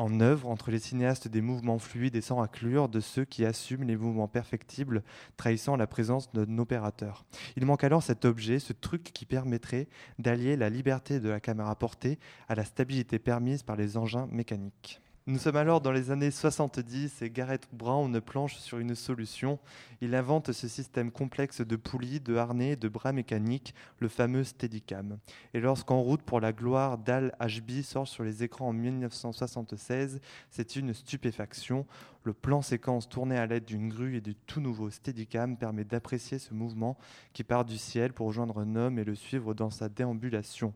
en 0.00 0.20
œuvre 0.20 0.48
entre 0.48 0.70
les 0.70 0.78
cinéastes 0.78 1.28
des 1.28 1.42
mouvements 1.42 1.78
fluides 1.78 2.16
et 2.16 2.22
sans 2.22 2.36
raclure 2.36 2.88
de 2.88 3.00
ceux 3.00 3.26
qui 3.26 3.44
assument 3.44 3.84
les 3.84 3.96
mouvements 3.96 4.28
perfectibles, 4.28 5.04
trahissant 5.36 5.76
la 5.76 5.86
présence 5.86 6.32
d'un 6.32 6.58
opérateur. 6.58 7.26
Il 7.56 7.66
manque 7.66 7.84
alors 7.84 8.02
cet 8.02 8.24
objet, 8.24 8.58
ce 8.58 8.72
truc 8.72 9.04
qui 9.12 9.26
permettrait 9.26 9.88
d'allier 10.18 10.56
la 10.56 10.70
liberté 10.70 11.20
de 11.20 11.28
la 11.28 11.38
caméra 11.38 11.76
portée 11.76 12.18
à 12.48 12.54
la 12.54 12.64
stabilité 12.64 13.18
permise 13.18 13.62
par 13.62 13.76
les 13.76 13.98
engins 13.98 14.26
mécaniques. 14.30 15.02
Nous 15.30 15.38
sommes 15.38 15.54
alors 15.54 15.80
dans 15.80 15.92
les 15.92 16.10
années 16.10 16.32
70 16.32 17.22
et 17.22 17.30
Gareth 17.30 17.68
Brown 17.72 18.20
planche 18.20 18.56
sur 18.56 18.78
une 18.78 18.96
solution. 18.96 19.60
Il 20.00 20.16
invente 20.16 20.50
ce 20.50 20.66
système 20.66 21.12
complexe 21.12 21.60
de 21.60 21.76
poulies, 21.76 22.18
de 22.18 22.34
harnais, 22.34 22.74
de 22.74 22.88
bras 22.88 23.12
mécaniques, 23.12 23.72
le 24.00 24.08
fameux 24.08 24.42
Steadicam. 24.42 25.18
Et 25.54 25.60
lorsqu'En 25.60 26.00
route 26.00 26.22
pour 26.22 26.40
la 26.40 26.52
gloire 26.52 26.98
d'Al 26.98 27.32
HB 27.38 27.82
sort 27.82 28.08
sur 28.08 28.24
les 28.24 28.42
écrans 28.42 28.70
en 28.70 28.72
1976, 28.72 30.20
c'est 30.50 30.74
une 30.74 30.92
stupéfaction. 30.92 31.86
Le 32.24 32.32
plan 32.32 32.60
séquence 32.60 33.08
tourné 33.08 33.38
à 33.38 33.46
l'aide 33.46 33.66
d'une 33.66 33.88
grue 33.88 34.16
et 34.16 34.20
du 34.20 34.34
tout 34.34 34.60
nouveau 34.60 34.90
Steadicam 34.90 35.56
permet 35.56 35.84
d'apprécier 35.84 36.40
ce 36.40 36.54
mouvement 36.54 36.98
qui 37.34 37.44
part 37.44 37.64
du 37.64 37.78
ciel 37.78 38.12
pour 38.12 38.26
rejoindre 38.26 38.58
un 38.58 38.74
homme 38.74 38.98
et 38.98 39.04
le 39.04 39.14
suivre 39.14 39.54
dans 39.54 39.70
sa 39.70 39.88
déambulation 39.88 40.74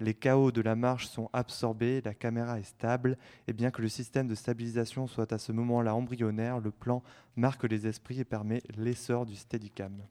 les 0.00 0.14
chaos 0.14 0.52
de 0.52 0.60
la 0.60 0.76
marche 0.76 1.06
sont 1.06 1.30
absorbés, 1.32 2.00
la 2.04 2.14
caméra 2.14 2.58
est 2.58 2.64
stable, 2.64 3.16
et 3.46 3.52
bien 3.52 3.70
que 3.70 3.82
le 3.82 3.88
système 3.88 4.28
de 4.28 4.34
stabilisation 4.34 5.06
soit 5.06 5.32
à 5.32 5.38
ce 5.38 5.52
moment-là 5.52 5.94
embryonnaire, 5.94 6.60
le 6.60 6.70
plan 6.70 7.02
marque 7.36 7.64
les 7.64 7.86
esprits 7.86 8.20
et 8.20 8.24
permet 8.24 8.62
l'essor 8.76 9.26
du 9.26 9.36
Steadicam. 9.36 10.02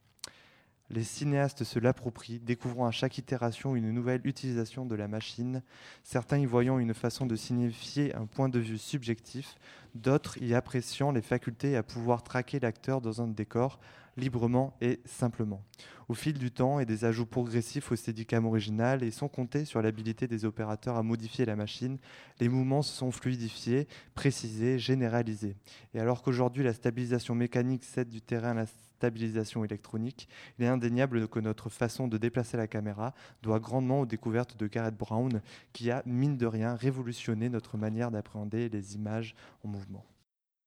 Les 0.90 1.04
cinéastes 1.04 1.64
se 1.64 1.80
l'approprient, 1.80 2.40
découvrant 2.40 2.86
à 2.86 2.92
chaque 2.92 3.18
itération 3.18 3.76
une 3.76 3.92
nouvelle 3.92 4.22
utilisation 4.26 4.86
de 4.86 4.96
la 4.96 5.08
machine, 5.08 5.64
certains 6.04 6.38
y 6.38 6.46
voyant 6.46 6.78
une 6.78 6.94
façon 6.94 7.26
de 7.26 7.36
signifier 7.36 8.14
un 8.16 8.26
point 8.26 8.50
de 8.50 8.60
vue 8.60 8.78
subjectif, 8.78 9.56
d'autres 9.96 10.38
y 10.42 10.54
appréciant 10.54 11.12
les 11.12 11.22
facultés 11.22 11.78
à 11.78 11.84
pouvoir 11.84 12.22
traquer 12.22 12.60
l'acteur 12.60 13.02
dans 13.02 13.22
un 13.22 13.28
décor, 13.28 13.80
librement 14.18 14.76
et 14.82 15.00
simplement. 15.06 15.64
Au 16.10 16.14
fil 16.14 16.38
du 16.38 16.52
temps 16.52 16.80
et 16.80 16.86
des 16.86 17.06
ajouts 17.06 17.26
progressifs 17.26 17.92
au 17.92 17.96
Steadicam 17.96 18.46
original 18.46 19.04
et 19.04 19.12
sans 19.12 19.28
compter 19.28 19.66
sur 19.66 19.82
l'habilité 19.82 20.28
des 20.28 20.46
opérateurs 20.46 20.98
à 20.98 21.04
modifier 21.04 21.46
la 21.46 21.56
machine, 21.56 21.98
les 22.40 22.50
mouvements 22.50 22.82
se 22.82 22.96
sont 22.96 23.12
fluidifiés, 23.12 23.88
précisés, 24.14 24.78
généralisés. 24.80 25.56
Et 25.94 26.00
alors 26.00 26.22
qu'aujourd'hui 26.22 26.64
la 26.64 26.74
stabilisation 26.74 27.36
mécanique 27.36 27.84
cède 27.84 28.10
du 28.10 28.22
terrain 28.22 28.52
à 28.52 28.54
la 28.54 28.66
stabilisation 28.66 29.66
électronique, 29.66 30.30
il 30.58 30.66
est 30.66 30.70
indéniable 30.70 31.28
que 31.28 31.40
notre 31.40 31.70
façon 31.70 32.08
de 32.08 32.18
déplacer 32.18 32.56
la 32.56 32.68
caméra 32.68 33.14
doit 33.42 33.60
grandement 33.60 34.02
aux 34.02 34.06
découvertes 34.06 34.56
de 34.58 34.68
Gareth 34.68 34.96
Brown, 34.96 35.42
qui 35.74 35.92
a, 35.92 36.04
mine 36.06 36.38
de 36.38 36.46
rien, 36.46 36.76
révolutionné 36.76 37.50
notre 37.50 37.78
manière 37.78 38.12
d'appréhender 38.12 38.70
les 38.70 38.96
images 38.96 39.36
en 39.66 39.68
mouvement. 39.68 40.06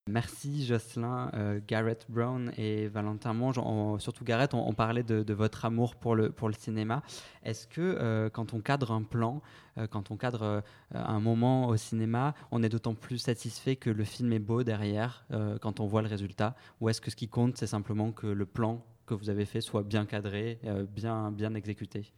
Merci 0.07 0.65
Jocelyn, 0.65 1.29
euh, 1.33 1.59
Gareth 1.67 2.05
Brown 2.09 2.51
et 2.57 2.87
Valentin 2.87 3.33
Monge. 3.33 3.59
surtout 3.99 4.23
Gareth, 4.23 4.53
on, 4.53 4.73
parlait 4.73 5.03
de, 5.03 5.33
votre 5.33 5.65
amour 5.65 5.95
pour 5.95 6.15
le, 6.15 6.31
pour 6.31 6.47
le 6.47 6.53
cinéma. 6.53 7.03
Est-ce 7.43 7.67
que 7.67 7.81
euh, 7.81 8.29
quand 8.29 8.53
on 8.53 8.61
cadre 8.61 8.91
un 8.91 9.03
plan, 9.03 9.41
euh, 9.77 9.87
quand 9.87 10.09
on 10.11 10.17
cadre 10.17 10.63
un 10.93 11.19
moment 11.19 11.67
au 11.67 11.77
cinéma, 11.77 12.33
on 12.51 12.63
est 12.63 12.69
d'autant 12.69 12.95
plus 12.95 13.17
satisfait 13.17 13.75
que 13.75 13.89
le 13.89 14.03
film 14.05 14.31
est 14.31 14.39
beau 14.39 14.63
derrière 14.63 15.25
quand 15.61 15.79
on 15.79 15.85
voit 15.85 16.01
le 16.01 16.07
résultat? 16.07 16.55
Ou 16.79 16.89
est-ce 16.89 17.01
que 17.01 17.11
ce 17.11 17.15
qui 17.15 17.27
compte, 17.27 17.57
c'est 17.57 17.67
simplement 17.67 18.11
que 18.11 18.27
le 18.27 18.45
plan 18.45 18.85
que 19.05 19.13
vous 19.13 19.29
avez 19.29 19.45
fait 19.45 19.61
soit 19.61 19.83
bien 19.83 20.05
cadré, 20.05 20.59
bien, 20.89 21.31
bien 21.31 21.53
exécuté? 21.53 22.13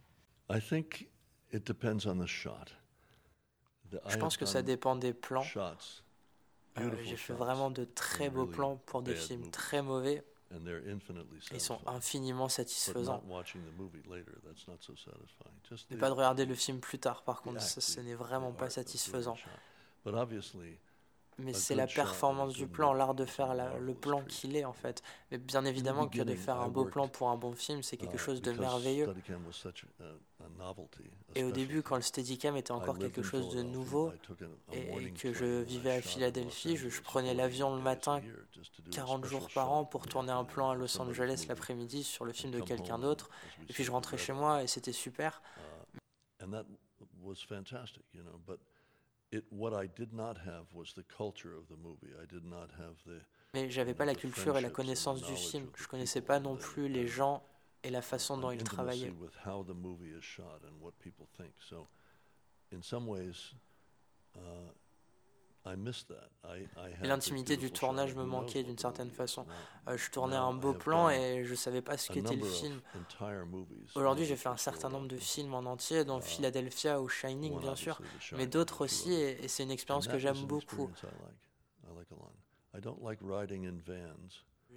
Je 4.08 4.16
pense 4.16 4.36
que 4.36 4.46
ça 4.46 4.62
dépend 4.62 4.96
des 4.96 5.12
plans. 5.12 5.42
J'ai 7.04 7.16
fait 7.16 7.32
vraiment 7.32 7.70
de 7.70 7.84
très 7.84 8.30
beaux 8.30 8.46
plans 8.46 8.76
pour 8.86 9.02
des 9.02 9.14
films 9.14 9.50
très 9.50 9.82
mauvais. 9.82 10.24
Ils 11.52 11.60
sont 11.60 11.78
infiniment 11.86 12.48
satisfaisants. 12.48 13.22
Ne 15.90 15.96
pas 15.96 16.08
de 16.08 16.14
regarder 16.14 16.44
le 16.44 16.54
film 16.54 16.80
plus 16.80 16.98
tard, 16.98 17.22
par 17.22 17.42
contre, 17.42 17.60
ce 17.62 18.00
n'est 18.00 18.14
vraiment 18.14 18.52
pas 18.52 18.70
satisfaisant 18.70 19.36
mais 21.40 21.52
c'est 21.52 21.74
la 21.74 21.86
performance 21.86 22.54
du 22.54 22.66
plan, 22.66 22.92
l'art 22.92 23.14
de 23.14 23.24
faire 23.24 23.54
le 23.78 23.94
plan 23.94 24.22
qu'il 24.22 24.56
est 24.56 24.64
en 24.64 24.72
fait. 24.72 25.02
Mais 25.30 25.38
bien 25.38 25.64
évidemment 25.64 26.08
que 26.08 26.22
de 26.22 26.34
faire 26.34 26.60
un 26.60 26.68
beau 26.68 26.84
plan 26.84 27.08
pour 27.08 27.28
un 27.30 27.36
bon 27.36 27.52
film, 27.52 27.82
c'est 27.82 27.96
quelque 27.96 28.16
uh, 28.16 28.18
chose 28.18 28.42
de 28.42 28.52
merveilleux. 28.52 29.06
Et 31.34 31.44
au 31.44 31.50
début, 31.50 31.82
quand 31.82 31.96
le 31.96 32.02
Steadicam 32.02 32.56
était 32.56 32.72
encore 32.72 32.98
quelque 32.98 33.22
chose 33.22 33.54
de 33.54 33.62
nouveau 33.62 34.12
et 34.72 35.12
que 35.12 35.32
je 35.32 35.62
vivais 35.62 35.96
à 35.96 36.02
Philadelphie, 36.02 36.76
je, 36.76 36.88
je 36.88 37.02
prenais 37.02 37.34
l'avion 37.34 37.74
le 37.74 37.82
matin 37.82 38.20
40 38.90 39.24
jours 39.24 39.48
par 39.54 39.72
an 39.72 39.84
pour 39.84 40.06
tourner 40.06 40.32
un 40.32 40.44
plan 40.44 40.70
à 40.70 40.74
Los 40.74 41.00
Angeles 41.00 41.46
l'après-midi 41.48 42.04
sur 42.04 42.24
le 42.24 42.32
film 42.32 42.52
de 42.52 42.60
quelqu'un 42.60 42.98
d'autre. 42.98 43.30
Et 43.68 43.72
puis 43.72 43.84
je 43.84 43.90
rentrais 43.90 44.18
chez 44.18 44.32
moi 44.32 44.62
et 44.62 44.66
c'était 44.66 44.92
super. 44.92 45.42
Mais 53.54 53.70
j'avais 53.70 53.94
pas 53.94 54.04
la 54.04 54.14
culture 54.14 54.56
et 54.56 54.60
la 54.60 54.70
connaissance 54.70 55.22
du 55.22 55.34
film. 55.36 55.68
Je 55.76 55.86
connaissais 55.86 56.20
pas 56.20 56.40
non 56.40 56.56
plus 56.56 56.88
les 56.88 57.06
gens 57.06 57.42
et 57.82 57.90
la 57.90 58.02
façon 58.02 58.36
dont 58.38 58.50
ils 58.50 58.62
travaillaient. 58.62 59.12
L'intimité 67.02 67.56
du 67.56 67.70
tournage 67.70 68.14
me 68.14 68.24
manquait 68.24 68.62
d'une 68.62 68.78
certaine 68.78 69.10
façon. 69.10 69.46
Euh, 69.88 69.96
je 69.96 70.10
tournais 70.10 70.36
un 70.36 70.52
beau 70.52 70.72
plan 70.72 71.10
et 71.10 71.44
je 71.44 71.50
ne 71.50 71.56
savais 71.56 71.82
pas 71.82 71.96
ce 71.96 72.10
qu'était 72.10 72.36
le 72.36 72.44
film. 72.44 72.80
Aujourd'hui, 73.94 74.24
j'ai 74.24 74.36
fait 74.36 74.48
un 74.48 74.56
certain 74.56 74.88
nombre 74.88 75.08
de 75.08 75.16
films 75.16 75.54
en 75.54 75.64
entier, 75.64 76.04
dont 76.04 76.18
uh, 76.18 76.22
Philadelphia 76.22 77.00
ou 77.00 77.08
Shining, 77.08 77.58
bien 77.60 77.76
sûr, 77.76 78.00
mais 78.32 78.46
d'autres 78.46 78.84
aussi, 78.84 79.12
et, 79.12 79.48
c'est 79.48 79.62
une 79.62 79.70
expérience 79.70 80.08
que 80.08 80.18
j'aime 80.18 80.46
beaucoup. 80.46 80.90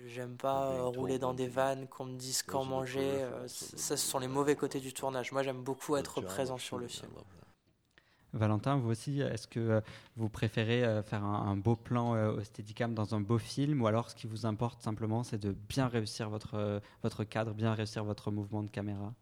J'aime 0.05 0.37
pas 0.37 0.85
rouler 0.85 1.19
dans 1.19 1.33
des 1.33 1.47
vannes, 1.47 1.87
qu'on 1.87 2.05
me 2.05 2.17
dise 2.17 2.41
quand 2.43 2.65
manger. 2.65 3.01
Euh, 3.01 3.47
ça, 3.47 3.95
ce 3.95 4.07
sont 4.07 4.19
les 4.19 4.27
mauvais 4.27 4.55
côtés 4.55 4.79
du 4.79 4.91
tournage. 4.93 5.31
Moi, 5.31 5.43
j'aime 5.43 5.63
beaucoup 5.63 5.95
être 5.97 6.19
présent 6.21 6.57
sur 6.57 6.77
le 6.77 6.87
film. 6.87 7.11
Valentin, 8.33 8.77
vous 8.77 8.89
aussi, 8.89 9.21
est-ce 9.21 9.47
que 9.47 9.59
euh, 9.59 9.81
vous 10.17 10.27
préférez 10.27 10.83
euh, 10.83 11.03
faire 11.03 11.23
un, 11.23 11.55
beau 11.55 11.75
plan 11.75 12.15
euh, 12.15 12.31
au 12.31 12.43
Steadicam 12.43 12.93
dans 12.95 13.13
un 13.13 13.21
beau 13.21 13.37
film 13.37 13.81
ou 13.81 13.87
alors 13.87 14.09
ce 14.09 14.15
qui 14.15 14.25
vous 14.25 14.47
importe 14.47 14.81
simplement 14.81 15.23
c'est 15.23 15.37
de 15.37 15.51
bien 15.51 15.87
réussir 15.87 16.29
votre, 16.29 16.81
votre 17.03 17.23
cadre, 17.23 17.53
bien 17.53 17.73
réussir 17.73 18.03
votre 18.03 18.31
mouvement 18.31 18.63
de 18.63 18.69
caméra? 18.69 19.13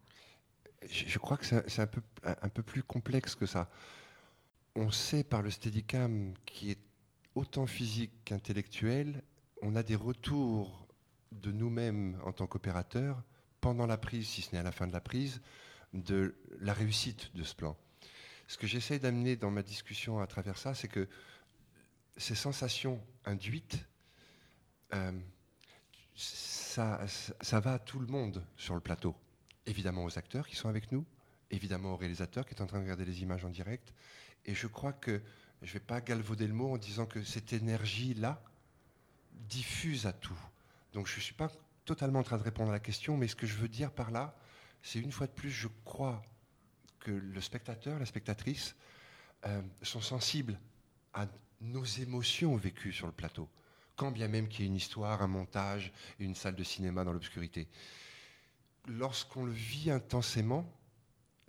Je, 0.89 1.20
crois 1.20 1.38
que 1.38 1.45
c'est 1.45 1.82
un 1.82 1.88
peu, 1.88 2.01
un 2.24 2.49
peu 2.49 2.64
plus 2.64 2.82
complexe 2.82 3.36
que 3.36 3.45
ça. 3.45 3.70
On 4.76 4.89
sait 4.89 5.24
par 5.24 5.43
le 5.43 5.51
Steadicam 5.51 6.34
qui 6.45 6.72
est 6.72 6.80
autant 7.36 7.68
physique 7.68 8.12
qu'intellectuel, 8.26 9.22
on 9.62 9.76
a 9.76 9.84
des 9.84 9.95
retours 9.95 10.88
de 11.34 11.51
nous-mêmes 11.51 12.18
en 12.26 12.32
tant 12.32 12.47
qu'opérateurs 12.47 13.22
pendant 13.59 13.86
la 13.86 13.97
prise, 13.97 14.28
si 14.28 14.41
ce 14.41 14.53
n'est 14.53 14.59
à 14.59 14.64
la 14.64 14.72
fin 14.72 14.88
de 14.88 14.93
la 14.93 15.01
prise, 15.01 15.41
de 15.93 16.36
la 16.59 16.74
réussite 16.74 17.36
de 17.36 17.43
ce 17.43 17.53
plan. 17.53 17.78
Ce 18.52 18.58
que 18.58 18.68
j'essaie 18.68 18.99
d'amener 18.99 19.38
dans 19.38 19.49
ma 19.49 19.64
discussion 19.64 20.20
à 20.20 20.28
travers 20.28 20.58
ça, 20.58 20.74
c'est 20.76 20.89
que 20.89 21.08
ces 22.18 22.36
sensations 22.36 23.02
induites, 23.24 23.80
euh, 24.93 25.18
ça, 26.18 26.99
va 27.62 27.76
à 27.76 27.80
tout 27.80 27.99
le 27.99 28.08
monde 28.08 28.45
sur 28.58 28.76
le 28.76 28.82
plateau. 28.82 29.16
Évidemment 29.68 30.04
aux 30.04 30.18
acteurs 30.18 30.45
qui 30.49 30.58
sont 30.58 30.68
avec 30.68 30.91
nous, 30.91 31.06
évidemment 31.49 31.93
aux 31.93 31.95
réalisateurs 31.95 32.45
qui 32.45 32.54
est 32.54 32.62
en 32.62 32.66
train 32.66 32.80
de 32.80 32.84
regarder 32.84 33.06
les 33.06 33.22
images 33.22 33.45
en 33.45 33.49
direct. 33.49 33.93
Et 34.45 34.54
je 34.54 34.68
crois 34.68 34.91
que 34.91 35.22
je 35.62 35.70
ne 35.70 35.74
vais 35.76 35.86
pas 35.86 36.02
galvauder 36.02 36.45
le 36.45 36.54
mot 36.54 36.74
en 36.74 36.78
disant 36.78 37.06
que 37.06 37.24
cette 37.24 37.54
énergie-là 37.54 38.43
diffuse 39.32 40.08
à 40.08 40.12
tout. 40.12 40.38
Donc 40.91 41.08
je 41.08 41.16
ne 41.16 41.22
suis 41.22 41.36
pas 41.36 41.49
totalement 41.86 42.20
en 42.20 42.24
train 42.24 42.38
de 42.38 42.43
répondre 42.43 42.72
à 42.72 42.74
la 42.74 42.82
question, 42.82 43.16
mais 43.16 43.30
ce 43.30 43.36
que 43.38 43.47
je 43.47 43.56
veux 43.56 43.70
dire 43.70 43.93
par 43.93 44.12
là, 44.12 44.36
c'est 44.84 44.99
une 44.99 45.14
fois 45.14 45.28
de 45.28 45.32
plus, 45.32 45.52
je 45.52 45.70
crois 45.86 46.22
que 47.02 47.12
le 47.12 47.41
spectateur, 47.41 47.99
la 47.99 48.06
spectatrice, 48.06 48.76
euh, 49.45 49.62
sont 49.82 50.02
sensibles 50.02 50.58
à 51.14 51.28
nos 51.60 51.84
émotions 51.84 52.56
vécues 52.56 52.93
sur 52.93 53.08
le 53.08 53.14
plateau, 53.14 53.49
quand 53.95 54.12
bien 54.12 54.28
même 54.28 54.47
qu'il 54.47 54.62
y 54.62 54.64
ait 54.64 54.68
une 54.68 54.76
histoire, 54.76 55.22
un 55.22 55.28
montage, 55.28 55.91
une 56.20 56.36
salle 56.36 56.56
de 56.56 56.64
cinéma 56.64 57.04
dans 57.04 57.14
l'obscurité. 57.14 57.68
Lorsqu'on 58.88 59.45
le 59.45 59.52
vit 59.52 59.91
intensément, 59.91 60.66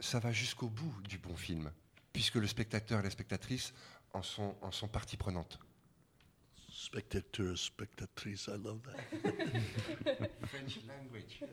ça 0.00 0.18
va 0.18 0.32
jusqu'au 0.32 0.68
bout 0.68 0.94
du 1.02 1.18
bon 1.18 1.36
film, 1.36 1.70
puisque 2.12 2.34
le 2.34 2.46
spectateur 2.46 3.00
et 3.00 3.02
la 3.02 3.10
spectatrice 3.10 3.72
en 4.12 4.22
sont, 4.22 4.56
en 4.60 4.70
sont 4.72 4.88
partie 4.88 5.16
prenante. 5.16 5.58
Spectateur, 6.82 7.56
spectatrice, 7.56 8.48
I 8.48 8.58
love 8.60 8.80
that. 8.82 8.96
French 10.46 10.80
language. 10.88 11.44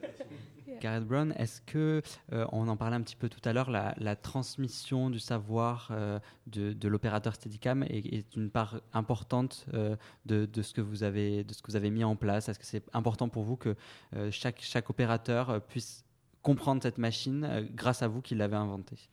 Gareth 0.82 1.04
Brown, 1.06 1.36
est-ce 1.38 1.62
que, 1.62 2.02
euh, 2.34 2.48
on 2.52 2.68
en 2.68 2.76
parlait 2.76 2.96
un 2.96 3.04
petit 3.04 3.16
peu 3.16 3.30
tout 3.30 3.48
à 3.48 3.54
l'heure, 3.54 3.70
la, 3.70 4.16
transmission 4.16 5.12
du 5.12 5.20
savoir 5.20 5.90
euh, 5.92 6.20
de, 6.48 6.88
l'opérateur 6.88 7.36
Steadicam 7.36 7.84
est, 7.84 8.36
une 8.36 8.50
part 8.50 8.82
importante 8.92 9.68
euh, 9.76 9.96
de, 10.26 10.50
ce 10.64 10.74
que 10.74 10.82
vous 10.82 11.04
avez, 11.04 11.44
de 11.44 11.54
ce 11.54 11.62
que 11.62 11.70
vous 11.70 11.78
avez 11.78 11.92
mis 11.92 12.04
en 12.04 12.16
place? 12.16 12.50
Est-ce 12.50 12.58
que 12.58 12.66
c'est 12.66 12.90
important 12.94 13.30
pour 13.30 13.44
vous 13.44 13.56
que 13.56 13.76
chaque, 14.32 14.62
chaque 14.62 14.90
opérateur 14.90 15.62
puisse 15.68 16.06
comprendre 16.42 16.82
cette 16.82 16.98
machine 16.98 17.70
grâce 17.76 18.02
à 18.02 18.08
vous 18.08 18.24
qui 18.24 18.34
l'avez 18.34 18.56
inventée? 18.56 19.12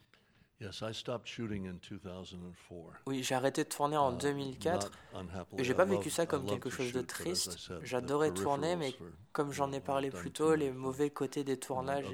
Oui, 3.06 3.22
j'ai 3.22 3.34
arrêté 3.34 3.64
de 3.64 3.68
tourner 3.68 3.96
en 3.96 4.12
2004 4.12 4.90
uh, 5.14 5.18
et 5.58 5.64
j'ai 5.64 5.74
pas 5.74 5.84
vécu 5.84 6.08
ça 6.08 6.24
comme 6.24 6.46
quelque 6.46 6.70
chose 6.70 6.92
de 6.92 7.02
triste. 7.02 7.70
J'adorais 7.82 8.32
tourner, 8.32 8.74
mais 8.76 8.94
comme 9.32 9.52
j'en 9.52 9.70
ai 9.72 9.80
parlé 9.80 10.10
plus 10.10 10.30
tôt, 10.30 10.54
les 10.54 10.70
mauvais 10.70 11.10
côtés 11.10 11.44
des 11.44 11.58
tournages 11.58 12.06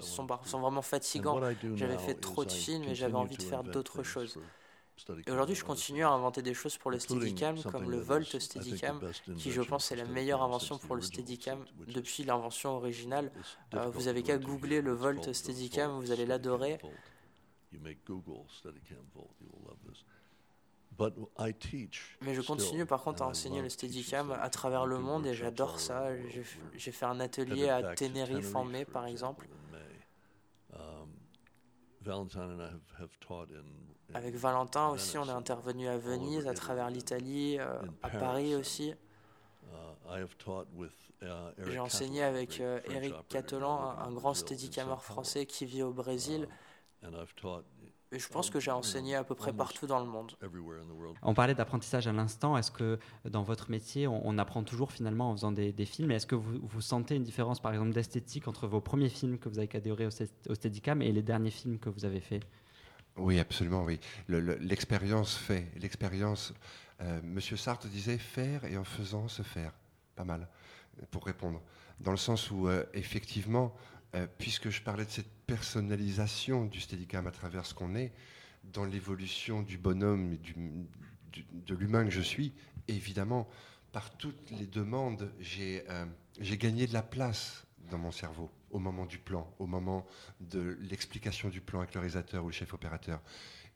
sont, 0.00 0.26
sont 0.44 0.60
vraiment 0.60 0.82
fatigants. 0.82 1.40
J'avais 1.74 1.98
fait 1.98 2.14
trop 2.14 2.44
de 2.44 2.52
films 2.52 2.84
et 2.84 2.94
j'avais 2.94 3.14
envie 3.14 3.36
de 3.36 3.42
faire 3.42 3.62
d'autres 3.62 4.02
choses. 4.02 4.38
Et 5.26 5.30
aujourd'hui, 5.30 5.54
je 5.54 5.64
continue 5.64 6.04
à 6.04 6.10
inventer 6.10 6.42
des 6.42 6.54
choses 6.54 6.76
pour 6.76 6.90
le 6.90 6.98
Steadicam, 6.98 7.60
comme 7.62 7.90
le 7.90 7.98
Volt 7.98 8.38
Steadicam, 8.38 9.00
qui 9.38 9.50
je 9.50 9.62
pense 9.62 9.90
est 9.92 9.96
la 9.96 10.04
meilleure 10.04 10.42
invention 10.42 10.78
pour 10.78 10.96
le 10.96 11.02
Steadicam 11.02 11.64
depuis 11.86 12.24
l'invention 12.24 12.76
originale. 12.76 13.32
Euh, 13.74 13.88
vous 13.90 14.08
avez 14.08 14.22
qu'à 14.22 14.38
googler 14.38 14.82
le 14.82 14.92
Volt 14.92 15.32
Steadicam, 15.32 15.92
vous 16.00 16.12
allez 16.12 16.26
l'adorer. 16.26 16.78
Mais 22.20 22.34
je 22.34 22.40
continue 22.42 22.84
par 22.84 23.02
contre 23.02 23.22
à 23.22 23.26
enseigner 23.26 23.62
le 23.62 23.68
Steadicam 23.68 24.32
à 24.32 24.50
travers 24.50 24.86
le 24.86 24.98
monde 24.98 25.26
et 25.26 25.34
j'adore 25.34 25.80
ça. 25.80 26.08
J'ai 26.74 26.92
fait 26.92 27.06
un 27.06 27.20
atelier 27.20 27.68
à 27.68 27.94
Tenerife 27.94 28.54
en 28.54 28.64
mai 28.64 28.84
par 28.84 29.06
exemple. 29.06 29.48
Um, 30.72 31.08
Avec 34.14 34.34
Valentin 34.34 34.88
aussi, 34.88 35.18
on 35.18 35.26
est 35.26 35.30
intervenu 35.30 35.88
à 35.88 35.96
Venise, 35.98 36.46
à 36.46 36.54
travers 36.54 36.90
l'Italie, 36.90 37.58
euh, 37.58 37.80
à 38.02 38.10
Paris 38.10 38.54
aussi. 38.54 38.94
Uh, 39.72 40.16
uh, 41.22 41.70
J'ai 41.70 41.78
enseigné 41.78 42.22
avec 42.22 42.60
euh, 42.60 42.80
Eric 42.90 43.14
Catelan, 43.28 43.96
un 43.98 44.10
grand 44.12 44.34
steadicammer 44.34 44.96
français 45.00 45.46
qui 45.46 45.66
vit 45.66 45.82
au 45.82 45.92
Brésil. 45.92 46.48
Et 48.12 48.18
je 48.18 48.28
pense 48.28 48.50
que 48.50 48.58
j'ai 48.58 48.72
enseigné 48.72 49.14
à 49.14 49.22
peu 49.22 49.36
près 49.36 49.52
partout 49.52 49.86
dans 49.86 50.00
le 50.00 50.06
monde. 50.06 50.32
On 51.22 51.32
parlait 51.32 51.54
d'apprentissage 51.54 52.08
à 52.08 52.12
l'instant. 52.12 52.56
Est-ce 52.56 52.72
que 52.72 52.98
dans 53.24 53.42
votre 53.42 53.70
métier, 53.70 54.08
on, 54.08 54.36
apprend 54.38 54.64
toujours 54.64 54.90
finalement 54.90 55.30
en 55.30 55.36
faisant 55.36 55.52
des, 55.52 55.72
films? 55.86 56.10
Est-ce 56.10 56.26
que 56.26 56.34
vous, 56.34 56.58
vous, 56.60 56.80
sentez 56.80 57.14
une 57.14 57.22
différence, 57.22 57.60
par 57.60 57.72
exemple, 57.72 57.92
d'esthétique 57.92 58.48
entre 58.48 58.66
vos 58.66 58.80
premiers 58.80 59.08
films 59.08 59.38
que 59.38 59.48
vous 59.48 59.58
avez 59.58 59.68
cadrés 59.68 60.06
au, 60.06 60.10
au 60.48 60.54
Steadicam 60.54 61.02
et 61.02 61.12
les 61.12 61.22
derniers 61.22 61.52
films 61.52 61.78
que 61.78 61.88
vous 61.88 62.04
avez 62.04 62.20
faits? 62.20 62.42
Oui, 63.16 63.38
absolument, 63.38 63.84
oui. 63.84 64.00
L'expérience 64.28 65.36
fait. 65.36 65.70
L'expérience. 65.76 66.54
Euh, 67.00 67.20
Monsieur 67.22 67.56
Sartre 67.56 67.86
disait 67.86 68.18
faire 68.18 68.64
et 68.64 68.76
en 68.76 68.84
faisant 68.84 69.28
se 69.28 69.42
faire. 69.42 69.72
Pas 70.16 70.24
mal, 70.24 70.48
pour 71.10 71.24
répondre. 71.24 71.62
Dans 72.00 72.10
le 72.10 72.16
sens 72.16 72.50
où, 72.50 72.68
euh, 72.68 72.84
effectivement, 72.94 73.74
euh, 74.14 74.26
puisque 74.38 74.70
je 74.70 74.82
parlais 74.82 75.04
de 75.04 75.10
cette 75.10 75.39
personnalisation 75.50 76.64
du 76.66 76.80
Steadicam 76.80 77.26
à 77.26 77.32
travers 77.32 77.66
ce 77.66 77.74
qu'on 77.74 77.96
est, 77.96 78.12
dans 78.72 78.84
l'évolution 78.84 79.62
du 79.62 79.78
bonhomme 79.78 80.34
et 80.34 80.38
de 81.66 81.74
l'humain 81.74 82.04
que 82.04 82.12
je 82.12 82.20
suis, 82.20 82.52
évidemment, 82.86 83.48
par 83.90 84.16
toutes 84.16 84.52
les 84.52 84.68
demandes, 84.68 85.32
j'ai 85.40 85.82
euh, 85.90 86.06
gagné 86.40 86.86
de 86.86 86.92
la 86.92 87.02
place 87.02 87.66
dans 87.90 87.98
mon 87.98 88.12
cerveau 88.12 88.48
au 88.70 88.78
moment 88.78 89.06
du 89.06 89.18
plan, 89.18 89.52
au 89.58 89.66
moment 89.66 90.06
de 90.38 90.78
l'explication 90.82 91.48
du 91.48 91.60
plan 91.60 91.80
avec 91.80 91.94
le 91.94 92.00
réalisateur 92.00 92.44
ou 92.44 92.46
le 92.46 92.52
chef 92.52 92.72
opérateur. 92.72 93.20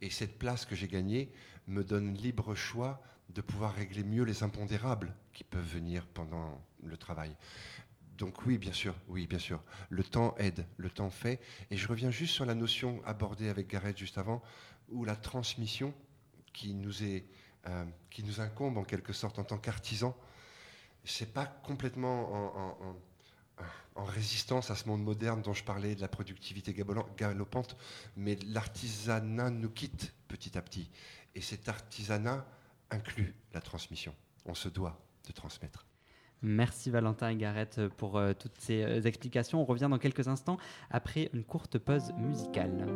Et 0.00 0.10
cette 0.10 0.38
place 0.38 0.64
que 0.66 0.76
j'ai 0.76 0.86
gagnée 0.86 1.32
me 1.66 1.82
donne 1.82 2.14
libre 2.14 2.54
choix 2.54 3.02
de 3.30 3.40
pouvoir 3.40 3.74
régler 3.74 4.04
mieux 4.04 4.22
les 4.22 4.44
impondérables 4.44 5.12
qui 5.32 5.42
peuvent 5.42 5.66
venir 5.74 6.06
pendant 6.06 6.62
le 6.84 6.96
travail. 6.96 7.34
Donc 8.18 8.46
oui, 8.46 8.58
bien 8.58 8.72
sûr, 8.72 8.94
oui, 9.08 9.26
bien 9.26 9.38
sûr. 9.38 9.60
Le 9.90 10.04
temps 10.04 10.34
aide, 10.38 10.66
le 10.76 10.90
temps 10.90 11.10
fait. 11.10 11.40
Et 11.70 11.76
je 11.76 11.88
reviens 11.88 12.10
juste 12.10 12.34
sur 12.34 12.44
la 12.44 12.54
notion 12.54 13.02
abordée 13.04 13.48
avec 13.48 13.66
Gareth 13.68 13.98
juste 13.98 14.18
avant, 14.18 14.42
où 14.88 15.04
la 15.04 15.16
transmission 15.16 15.92
qui 16.52 16.74
nous 16.74 17.02
est, 17.02 17.24
euh, 17.66 17.84
qui 18.10 18.22
nous 18.22 18.40
incombe 18.40 18.78
en 18.78 18.84
quelque 18.84 19.12
sorte 19.12 19.38
en 19.38 19.44
tant 19.44 19.58
qu'artisan, 19.58 20.16
c'est 21.04 21.32
pas 21.32 21.46
complètement 21.46 22.32
en, 22.80 22.96
en, 23.96 24.04
résistance 24.04 24.70
à 24.70 24.74
ce 24.74 24.88
monde 24.88 25.02
moderne 25.02 25.40
dont 25.42 25.52
je 25.52 25.62
parlais 25.62 25.94
de 25.94 26.00
la 26.00 26.08
productivité 26.08 26.74
galopante, 27.16 27.76
mais 28.16 28.36
l'artisanat 28.46 29.50
nous 29.50 29.70
quitte 29.70 30.12
petit 30.28 30.58
à 30.58 30.62
petit. 30.62 30.90
Et 31.34 31.40
cet 31.40 31.68
artisanat 31.68 32.46
inclut 32.90 33.34
la 33.52 33.60
transmission. 33.60 34.14
On 34.46 34.54
se 34.54 34.68
doit 34.68 35.00
de 35.26 35.32
transmettre. 35.32 35.86
Merci 36.44 36.90
Valentin 36.90 37.30
et 37.30 37.36
Gareth 37.36 37.80
pour 37.96 38.18
euh, 38.18 38.34
toutes 38.38 38.58
ces 38.58 38.82
euh, 38.82 39.00
explications. 39.00 39.62
On 39.62 39.64
revient 39.64 39.88
dans 39.90 39.98
quelques 39.98 40.28
instants 40.28 40.58
après 40.90 41.30
une 41.32 41.42
courte 41.42 41.78
pause 41.78 42.12
musicale. 42.18 42.86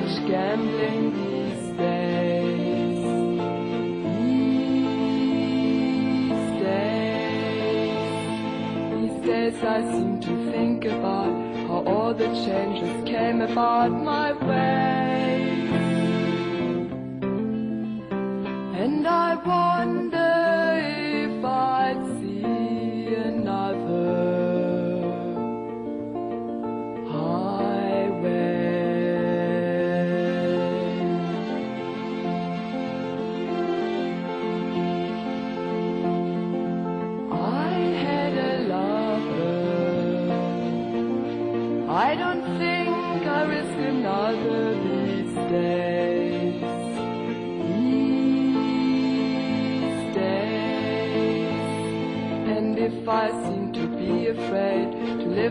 much 0.00 0.14
gambling 0.28 1.04
these 1.16 1.66
days. 1.78 2.98
These 6.28 6.52
days. 6.62 7.96
These 8.94 9.18
days 9.26 9.56
I 9.64 9.80
seem 9.92 10.20
to 10.20 10.52
think 10.52 10.84
about 10.84 11.32
how 11.66 11.78
all 11.86 12.12
the 12.12 12.28
changes 12.44 13.08
came 13.08 13.40
about 13.40 13.90
my 13.90 14.32
way. 14.32 15.68
And 18.82 19.06
I 19.06 19.34
wonder. 19.46 20.05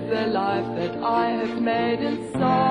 the 0.07 0.27
life 0.27 0.65
that 0.77 1.03
I 1.03 1.29
have 1.31 1.61
made 1.61 1.99
in 1.99 2.31
song. 2.33 2.64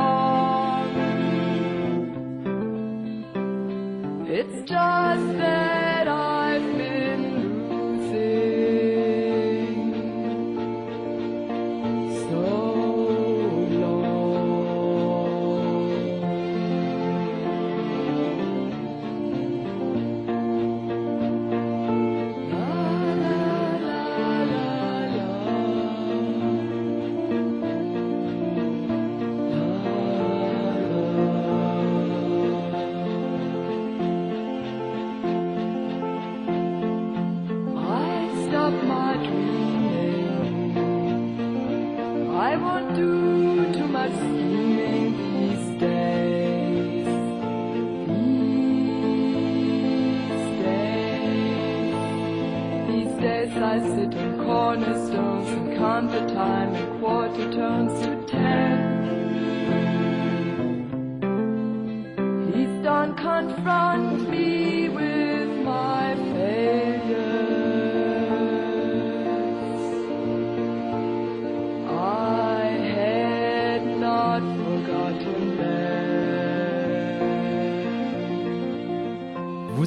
cornerstones 54.75 55.49
and 55.51 55.77
counter 55.77 56.35
time 56.35 56.75
and 56.75 57.01
quarter 57.01 57.53
tones. 57.53 58.14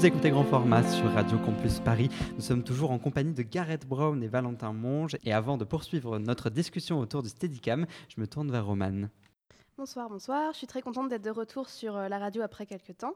Écoutez 0.08 0.30
Grand 0.30 0.46
Format 0.46 0.84
sur 0.84 1.12
Radio 1.12 1.38
Campus 1.38 1.82
Paris. 1.82 2.08
Nous 2.36 2.42
sommes 2.42 2.64
toujours 2.64 2.92
en 2.92 2.98
compagnie 2.98 3.34
de 3.34 3.44
Gareth 3.44 3.86
Brown 3.86 4.24
et 4.24 4.30
Valentin 4.30 4.72
Monge. 4.72 5.18
Et 5.26 5.34
avant 5.34 5.58
de 5.58 5.66
poursuivre 5.66 6.18
notre 6.18 6.50
discussion 6.50 7.00
autour 7.00 7.24
du 7.24 7.28
Steadicam, 7.28 7.86
je 8.08 8.22
me 8.22 8.26
tourne 8.26 8.50
vers 8.50 8.66
Romane. 8.66 9.10
Bonsoir, 9.78 10.08
bonsoir. 10.10 10.54
Je 10.54 10.60
suis 10.60 10.68
très 10.68 10.82
contente 10.82 11.10
d'être 11.10 11.26
de 11.26 11.30
retour 11.30 11.70
sur 11.70 11.98
euh, 11.98 12.08
la 12.08 12.20
radio 12.20 12.42
après 12.42 12.66
quelques 12.66 12.98
temps. 12.98 13.16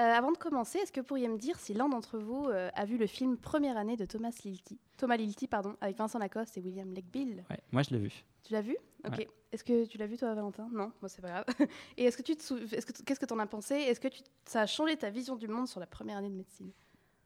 Euh, 0.00 0.04
avant 0.04 0.30
de 0.30 0.36
commencer, 0.36 0.78
est-ce 0.78 0.92
que 0.92 1.00
vous 1.00 1.06
pourriez 1.06 1.26
me 1.26 1.38
dire 1.38 1.58
si 1.58 1.74
l'un 1.74 1.88
d'entre 1.88 2.18
vous 2.20 2.46
euh, 2.46 2.70
a 2.72 2.84
vu 2.84 2.98
le 2.98 3.08
film 3.08 3.36
Première 3.36 3.76
année 3.76 3.96
de 3.96 4.04
Thomas 4.04 4.30
Lilty, 4.44 4.78
Thomas 4.96 5.16
Lilty 5.16 5.48
pardon, 5.48 5.74
avec 5.80 5.96
Vincent 5.96 6.20
Lacoste 6.20 6.56
et 6.56 6.60
William 6.60 6.94
Legbill 6.94 7.42
Ouais, 7.50 7.58
moi 7.72 7.82
je 7.82 7.90
l'ai 7.90 7.98
vu. 7.98 8.12
Tu 8.44 8.52
l'as 8.52 8.62
vu? 8.62 8.76
Ok. 9.06 9.26
Est-ce 9.50 9.64
que 9.64 9.86
tu 9.86 9.96
l'as 9.96 10.06
vu 10.06 10.16
toi, 10.16 10.34
Valentin? 10.34 10.68
Non, 10.72 10.92
moi 11.00 11.08
c'est 11.08 11.22
pas 11.22 11.28
grave. 11.28 11.44
Et 11.96 12.04
est-ce 12.04 12.16
que 12.16 12.22
tu 12.22 12.36
te 12.36 12.74
est-ce 12.74 12.84
que 12.84 13.02
qu'est-ce 13.02 13.20
que 13.20 13.26
tu 13.26 13.32
en 13.32 13.38
as 13.38 13.46
pensé? 13.46 13.74
Est-ce 13.74 14.00
que 14.00 14.08
tu... 14.08 14.20
ça 14.44 14.62
a 14.62 14.66
changé 14.66 14.96
ta 14.96 15.10
vision 15.10 15.36
du 15.36 15.48
monde 15.48 15.68
sur 15.68 15.80
la 15.80 15.86
première 15.86 16.18
année 16.18 16.30
de 16.30 16.34
médecine? 16.34 16.70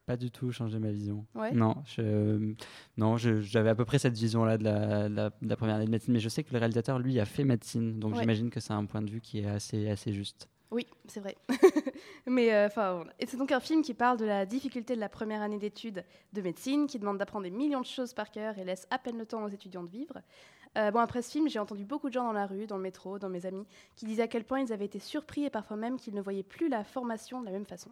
Pas 0.07 0.17
du 0.17 0.31
tout 0.31 0.51
changé 0.51 0.79
ma 0.79 0.91
vision. 0.91 1.27
Ouais. 1.35 1.53
Non, 1.53 1.77
je... 1.87 2.55
non, 2.97 3.17
j'avais 3.17 3.71
à 3.71 3.75
peu 3.75 3.85
près 3.85 3.99
cette 3.99 4.15
vision-là 4.15 4.59
de 4.59 4.65
la, 4.65 5.09
de 5.09 5.33
la, 5.49 5.57
première 5.57 5.77
année 5.77 5.87
de 5.87 5.91
médecine, 5.91 6.13
mais 6.13 6.21
je 6.21 6.29
sais 6.29 6.43
que 6.43 6.53
le 6.53 6.59
réalisateur 6.59 6.99
lui 6.99 7.21
a 7.21 7.25
fait 7.25 7.45
médecine, 7.45 8.01
donc 8.01 8.17
j'imagine 8.17 8.51
que 8.51 8.59
c'est 8.59 8.73
un 8.73 8.85
point 8.85 9.03
de 9.03 9.11
vue 9.11 9.21
qui 9.21 9.41
est 9.41 9.47
assez 9.47 9.89
assez 9.89 10.13
juste. 10.13 10.49
Oui, 10.73 10.87
c'est 11.07 11.21
vrai. 11.21 11.37
Mais 12.27 12.53
euh, 12.55 12.67
enfin, 12.67 13.05
c'est 13.27 13.37
donc 13.37 13.53
un 13.53 13.61
film 13.61 13.83
qui 13.83 13.93
parle 13.93 14.17
de 14.17 14.25
la 14.25 14.47
difficulté 14.47 14.95
de 14.95 15.01
la 15.01 15.11
première 15.11 15.43
année 15.43 15.59
d'études 15.59 16.03
de 16.33 16.41
médecine, 16.41 16.87
qui 16.87 16.99
demande 16.99 17.19
d'apprendre 17.19 17.45
des 17.45 17.51
millions 17.51 17.83
de 17.83 17.87
choses 17.87 18.15
par 18.15 18.31
cœur 18.31 18.57
et 18.57 18.65
laisse 18.65 18.87
à 18.91 18.99
peine 18.99 19.19
le 19.19 19.27
temps 19.27 19.45
aux 19.45 19.49
étudiants 19.49 19.83
de 19.83 19.91
vivre. 19.91 20.15
Euh, 20.79 20.91
bon, 20.91 21.01
après 21.01 21.23
ce 21.23 21.31
film, 21.31 21.49
j'ai 21.49 21.59
entendu 21.59 21.85
beaucoup 21.85 22.09
de 22.09 22.15
gens 22.15 22.25
dans 22.25 22.33
la 22.33 22.47
rue, 22.47 22.67
dans 22.67 22.77
le 22.77 22.83
métro, 22.83 23.19
dans 23.19 23.29
mes 23.29 23.47
amis, 23.47 23.67
qui 23.97 24.07
disaient 24.07 24.23
à 24.23 24.29
quel 24.29 24.45
point 24.45 24.61
ils 24.61 24.73
avaient 24.73 24.87
été 24.87 24.99
surpris 24.99 25.45
et 25.45 25.51
parfois 25.51 25.77
même 25.77 25.99
qu'ils 25.99 26.15
ne 26.15 26.23
voyaient 26.23 26.43
plus 26.43 26.69
la 26.69 26.85
formation 26.85 27.41
de 27.41 27.47
la 27.47 27.53
même 27.53 27.67
façon. 27.67 27.91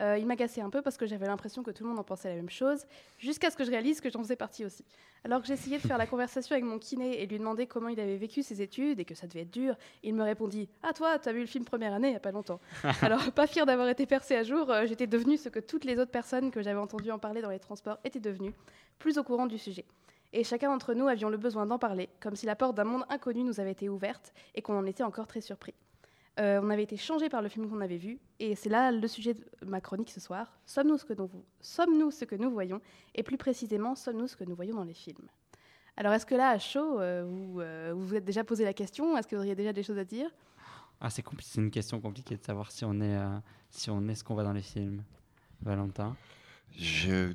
Euh, 0.00 0.18
il 0.18 0.26
m'agaçait 0.26 0.60
un 0.60 0.70
peu 0.70 0.82
parce 0.82 0.96
que 0.96 1.06
j'avais 1.06 1.26
l'impression 1.26 1.62
que 1.62 1.70
tout 1.70 1.84
le 1.84 1.90
monde 1.90 1.98
en 1.98 2.04
pensait 2.04 2.28
la 2.28 2.34
même 2.34 2.50
chose, 2.50 2.84
jusqu'à 3.18 3.50
ce 3.50 3.56
que 3.56 3.64
je 3.64 3.70
réalise 3.70 4.00
que 4.00 4.10
j'en 4.10 4.22
faisais 4.22 4.36
partie 4.36 4.64
aussi. 4.64 4.84
Alors 5.24 5.40
que 5.40 5.46
j'essayais 5.46 5.78
de 5.78 5.86
faire 5.86 5.98
la 5.98 6.06
conversation 6.06 6.54
avec 6.54 6.64
mon 6.64 6.78
kiné 6.78 7.22
et 7.22 7.26
lui 7.26 7.38
demander 7.38 7.66
comment 7.66 7.88
il 7.88 8.00
avait 8.00 8.16
vécu 8.16 8.42
ses 8.42 8.60
études 8.60 8.98
et 8.98 9.04
que 9.04 9.14
ça 9.14 9.26
devait 9.26 9.42
être 9.42 9.52
dur, 9.52 9.76
il 10.02 10.14
me 10.14 10.24
répondit 10.24 10.68
Ah, 10.82 10.92
toi, 10.92 11.18
t'as 11.18 11.32
vu 11.32 11.40
le 11.40 11.46
film 11.46 11.64
première 11.64 11.94
année 11.94 12.08
il 12.08 12.12
n'y 12.12 12.16
a 12.16 12.20
pas 12.20 12.32
longtemps. 12.32 12.60
Alors, 13.02 13.30
pas 13.32 13.46
fier 13.46 13.66
d'avoir 13.66 13.88
été 13.88 14.04
percé 14.04 14.34
à 14.34 14.42
jour, 14.42 14.68
euh, 14.70 14.84
j'étais 14.86 15.06
devenue 15.06 15.36
ce 15.36 15.48
que 15.48 15.60
toutes 15.60 15.84
les 15.84 15.98
autres 16.00 16.10
personnes 16.10 16.50
que 16.50 16.60
j'avais 16.60 16.80
entendu 16.80 17.10
en 17.12 17.18
parler 17.18 17.40
dans 17.40 17.50
les 17.50 17.60
transports 17.60 17.98
étaient 18.02 18.20
devenues, 18.20 18.52
plus 18.98 19.16
au 19.16 19.22
courant 19.22 19.46
du 19.46 19.58
sujet 19.58 19.84
et 20.34 20.42
chacun 20.42 20.68
d'entre 20.68 20.94
nous 20.94 21.06
avions 21.06 21.30
le 21.30 21.36
besoin 21.36 21.64
d'en 21.64 21.78
parler, 21.78 22.10
comme 22.20 22.34
si 22.34 22.44
la 22.44 22.56
porte 22.56 22.76
d'un 22.76 22.84
monde 22.84 23.04
inconnu 23.08 23.44
nous 23.44 23.60
avait 23.60 23.70
été 23.70 23.88
ouverte 23.88 24.34
et 24.54 24.62
qu'on 24.62 24.76
en 24.76 24.84
était 24.84 25.04
encore 25.04 25.28
très 25.28 25.40
surpris. 25.40 25.74
Euh, 26.40 26.60
on 26.60 26.70
avait 26.70 26.82
été 26.82 26.96
changé 26.96 27.28
par 27.28 27.40
le 27.40 27.48
film 27.48 27.70
qu'on 27.70 27.80
avait 27.80 27.96
vu, 27.96 28.18
et 28.40 28.56
c'est 28.56 28.68
là 28.68 28.90
le 28.90 29.06
sujet 29.06 29.34
de 29.34 29.44
ma 29.64 29.80
chronique 29.80 30.10
ce 30.10 30.18
soir. 30.18 30.58
Sommes-nous 30.66 30.98
ce, 30.98 31.04
que 31.04 31.12
nous, 31.12 31.30
sommes-nous 31.60 32.10
ce 32.10 32.24
que 32.24 32.34
nous 32.34 32.50
voyons, 32.50 32.80
et 33.14 33.22
plus 33.22 33.36
précisément, 33.36 33.94
sommes-nous 33.94 34.26
ce 34.26 34.36
que 34.36 34.42
nous 34.42 34.56
voyons 34.56 34.74
dans 34.74 34.82
les 34.82 34.94
films? 34.94 35.28
Alors, 35.96 36.12
est-ce 36.12 36.26
que 36.26 36.34
là, 36.34 36.48
à 36.48 36.58
chaud, 36.58 36.98
euh, 36.98 37.24
vous, 37.24 37.60
euh, 37.60 37.92
vous 37.94 38.04
vous 38.04 38.14
êtes 38.16 38.24
déjà 38.24 38.42
posé 38.42 38.64
la 38.64 38.74
question? 38.74 39.16
Est-ce 39.16 39.28
que 39.28 39.36
vous 39.36 39.42
auriez 39.42 39.54
déjà 39.54 39.72
des 39.72 39.84
choses 39.84 39.98
à 39.98 40.04
dire? 40.04 40.28
Ah, 41.00 41.10
c'est, 41.10 41.24
c'est 41.40 41.60
une 41.60 41.70
question 41.70 42.00
compliquée 42.00 42.36
de 42.36 42.42
savoir 42.42 42.72
si 42.72 42.84
on 42.84 43.00
est, 43.00 43.16
si 43.70 43.88
on 43.90 44.08
est 44.08 44.16
ce 44.16 44.24
qu'on 44.24 44.34
voit 44.34 44.42
dans 44.42 44.52
les 44.52 44.62
films. 44.62 45.04
Valentin? 45.60 46.16
Je, 46.76 47.32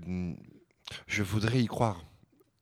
je 1.07 1.23
voudrais 1.23 1.61
y 1.61 1.67
croire 1.67 2.03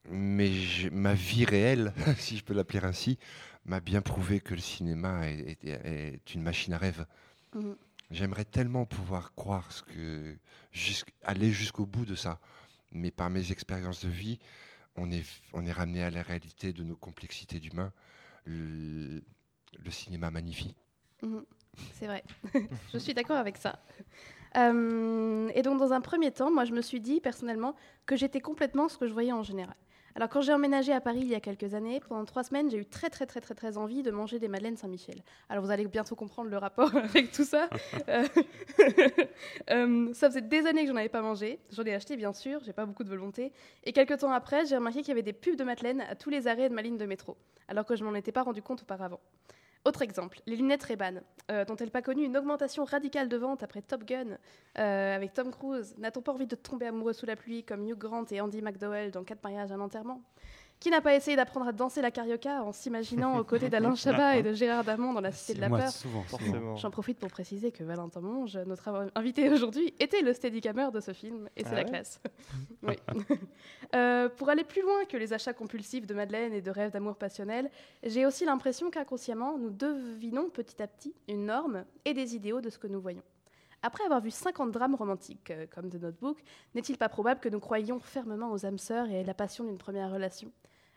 mais 0.09 0.51
ma 0.91 1.13
vie 1.13 1.45
réelle, 1.45 1.93
si 2.17 2.37
je 2.37 2.43
peux 2.43 2.53
l'appeler 2.53 2.83
ainsi, 2.83 3.17
m'a 3.65 3.79
bien 3.79 4.01
prouvé 4.01 4.39
que 4.39 4.53
le 4.53 4.61
cinéma 4.61 5.27
est, 5.27 6.33
une 6.33 6.41
machine 6.41 6.73
à 6.73 6.77
rêve. 6.77 7.05
Mhm. 7.53 7.75
J'aimerais 8.09 8.45
tellement 8.45 8.85
pouvoir 8.85 9.33
croire 9.35 9.69
ce 9.71 9.83
que, 9.83 10.37
aller 11.23 11.51
jusqu'au 11.51 11.85
bout 11.85 12.05
de 12.05 12.15
ça, 12.15 12.39
mais 12.91 13.11
par 13.11 13.29
mes 13.29 13.51
expériences 13.51 14.05
de 14.05 14.09
vie, 14.09 14.39
on 14.95 15.11
est, 15.11 15.25
on 15.53 15.65
est 15.65 15.71
ramené 15.71 16.03
à 16.03 16.09
la 16.09 16.21
réalité 16.21 16.71
de 16.71 16.83
nos 16.83 16.95
complexités 16.95 17.59
d'humains. 17.59 17.91
Le, 18.45 19.21
cinéma 19.89 20.31
magnifie. 20.31 20.75
Mhm. 21.21 21.45
C'est 21.93 22.07
vrai, 22.07 22.23
je 22.93 22.97
suis 22.97 23.13
d'accord 23.13 23.37
avec 23.37 23.57
ça. 23.57 23.79
Euh, 24.55 25.49
et 25.53 25.61
donc, 25.61 25.79
dans 25.79 25.93
un 25.93 26.01
premier 26.01 26.31
temps, 26.31 26.51
moi, 26.51 26.65
je 26.65 26.71
me 26.71 26.81
suis 26.81 26.99
dit 26.99 27.21
personnellement 27.21 27.75
que 28.05 28.15
j'étais 28.15 28.39
complètement 28.39 28.89
ce 28.89 28.97
que 28.97 29.07
je 29.07 29.13
voyais 29.13 29.31
en 29.31 29.43
général. 29.43 29.75
Alors 30.17 30.29
quand 30.29 30.41
j'ai 30.41 30.51
emménagé 30.51 30.93
à 30.93 30.99
Paris 30.99 31.19
il 31.21 31.27
y 31.27 31.35
a 31.35 31.39
quelques 31.39 31.75
années, 31.75 31.99
pendant 31.99 32.25
trois 32.25 32.43
semaines, 32.43 32.71
j'ai 32.71 32.79
eu 32.79 32.85
très 32.87 33.11
très 33.11 33.27
très 33.27 33.39
très 33.39 33.53
très 33.53 33.77
envie 33.77 34.01
de 34.01 34.09
manger 34.09 34.39
des 34.39 34.47
madeleines 34.47 34.75
Saint-Michel. 34.75 35.21
Alors 35.47 35.63
vous 35.63 35.69
allez 35.69 35.85
bientôt 35.85 36.15
comprendre 36.15 36.49
le 36.49 36.57
rapport 36.57 36.95
avec 36.95 37.31
tout 37.31 37.45
ça. 37.45 37.69
Euh, 38.09 38.25
euh, 39.69 40.13
ça 40.13 40.29
faisait 40.29 40.41
des 40.41 40.65
années 40.65 40.83
que 40.83 40.89
j'en 40.89 40.95
avais 40.95 41.09
pas 41.09 41.21
mangé. 41.21 41.59
J'en 41.71 41.83
ai 41.83 41.93
acheté 41.93 42.15
bien 42.15 42.31
sûr, 42.31 42.61
j'ai 42.63 42.73
pas 42.73 42.85
beaucoup 42.85 43.03
de 43.03 43.09
volonté. 43.09 43.51
Et 43.83 43.91
quelques 43.91 44.19
temps 44.19 44.31
après, 44.31 44.65
j'ai 44.65 44.77
remarqué 44.77 44.99
qu'il 44.99 45.09
y 45.09 45.11
avait 45.11 45.23
des 45.23 45.33
pubs 45.33 45.55
de 45.55 45.63
madeleines 45.63 46.01
à 46.01 46.15
tous 46.15 46.29
les 46.29 46.47
arrêts 46.47 46.69
de 46.69 46.73
ma 46.73 46.81
ligne 46.81 46.97
de 46.97 47.05
métro, 47.05 47.35
alors 47.67 47.85
que 47.85 47.95
je 47.95 48.03
m'en 48.03 48.15
étais 48.15 48.31
pas 48.31 48.43
rendu 48.43 48.61
compte 48.61 48.83
auparavant. 48.83 49.19
Autre 49.85 50.01
exemple, 50.01 50.41
les 50.45 50.55
lunettes 50.55 50.83
Ray-Ban, 50.83 51.21
euh, 51.49 51.63
dont 51.65 51.75
elle 51.77 51.91
pas 51.91 52.01
connu 52.01 52.25
une 52.25 52.35
augmentation 52.37 52.83
radicale 52.83 53.29
de 53.29 53.37
vente 53.37 53.63
après 53.63 53.81
Top 53.81 54.03
Gun 54.03 54.37
euh, 54.77 55.15
avec 55.15 55.33
Tom 55.33 55.51
Cruise. 55.51 55.95
N'a-t-on 55.97 56.21
pas 56.21 56.33
envie 56.33 56.47
de 56.47 56.55
tomber 56.55 56.87
amoureux 56.87 57.13
sous 57.13 57.25
la 57.25 57.35
pluie 57.35 57.63
comme 57.63 57.87
Hugh 57.87 57.97
Grant 57.97 58.25
et 58.31 58.41
Andy 58.41 58.61
McDowell 58.61 59.11
dans 59.11 59.23
Quatre 59.23 59.43
mariages, 59.43 59.71
un 59.71 59.79
enterrement? 59.79 60.21
Qui 60.79 60.91
n'a 60.91 61.01
pas 61.01 61.15
essayé 61.15 61.35
d'apprendre 61.35 61.67
à 61.67 61.71
danser 61.71 62.01
la 62.01 62.11
carioca 62.11 62.63
en 62.63 62.71
s'imaginant 62.71 63.39
aux 63.39 63.43
côtés 63.43 63.69
d'Alain 63.69 63.95
Chabat 63.95 64.37
et 64.37 64.43
de 64.43 64.53
Gérard 64.53 64.83
Damon 64.83 65.13
dans 65.13 65.21
La 65.21 65.31
Cité 65.31 65.55
de 65.55 65.61
la 65.61 65.69
Peur 65.69 65.91
J'en 66.77 66.91
profite 66.91 67.17
pour 67.17 67.29
préciser 67.29 67.71
que 67.71 67.83
Valentin 67.83 68.21
Monge, 68.21 68.57
notre 68.65 69.09
invité 69.15 69.49
aujourd'hui, 69.49 69.93
était 69.99 70.21
le 70.21 70.33
steadicammer 70.33 70.89
de 70.93 70.99
ce 70.99 71.13
film, 71.13 71.49
et 71.55 71.63
c'est 71.63 71.71
ah 71.71 71.75
la 71.75 71.83
classe. 71.83 72.21
oui. 72.83 72.95
Euh, 73.95 74.27
pour 74.27 74.49
aller 74.49 74.65
plus 74.65 74.81
loin 74.81 75.05
que 75.05 75.15
les 75.15 75.31
achats 75.31 75.53
compulsifs 75.53 76.05
de 76.05 76.13
Madeleine 76.13 76.51
et 76.51 76.61
de 76.61 76.69
rêves 76.69 76.91
d'amour 76.91 77.15
passionnel, 77.15 77.71
j'ai 78.03 78.25
aussi 78.25 78.43
l'impression 78.43 78.91
qu'inconsciemment, 78.91 79.57
nous 79.57 79.69
devinons 79.69 80.49
petit 80.49 80.81
à 80.81 80.87
petit 80.87 81.15
une 81.29 81.45
norme 81.45 81.85
et 82.03 82.13
des 82.13 82.35
idéaux 82.35 82.59
de 82.59 82.69
ce 82.69 82.77
que 82.77 82.87
nous 82.87 82.99
voyons. 82.99 83.23
Après 83.81 84.03
avoir 84.03 84.19
vu 84.19 84.31
50 84.31 84.71
drames 84.71 84.95
romantiques, 84.95 85.51
euh, 85.51 85.67
comme 85.73 85.89
The 85.89 86.01
Notebook, 86.01 86.37
n'est-il 86.75 86.97
pas 86.97 87.07
probable 87.07 87.39
que 87.39 87.47
nous 87.47 87.61
croyions 87.61 87.99
fermement 87.99 88.51
aux 88.51 88.65
âmes 88.65 88.79
sœurs 88.79 89.09
et 89.09 89.21
à 89.21 89.23
la 89.23 89.33
passion 89.33 89.63
d'une 89.63 89.77
première 89.77 90.11
relation? 90.11 90.51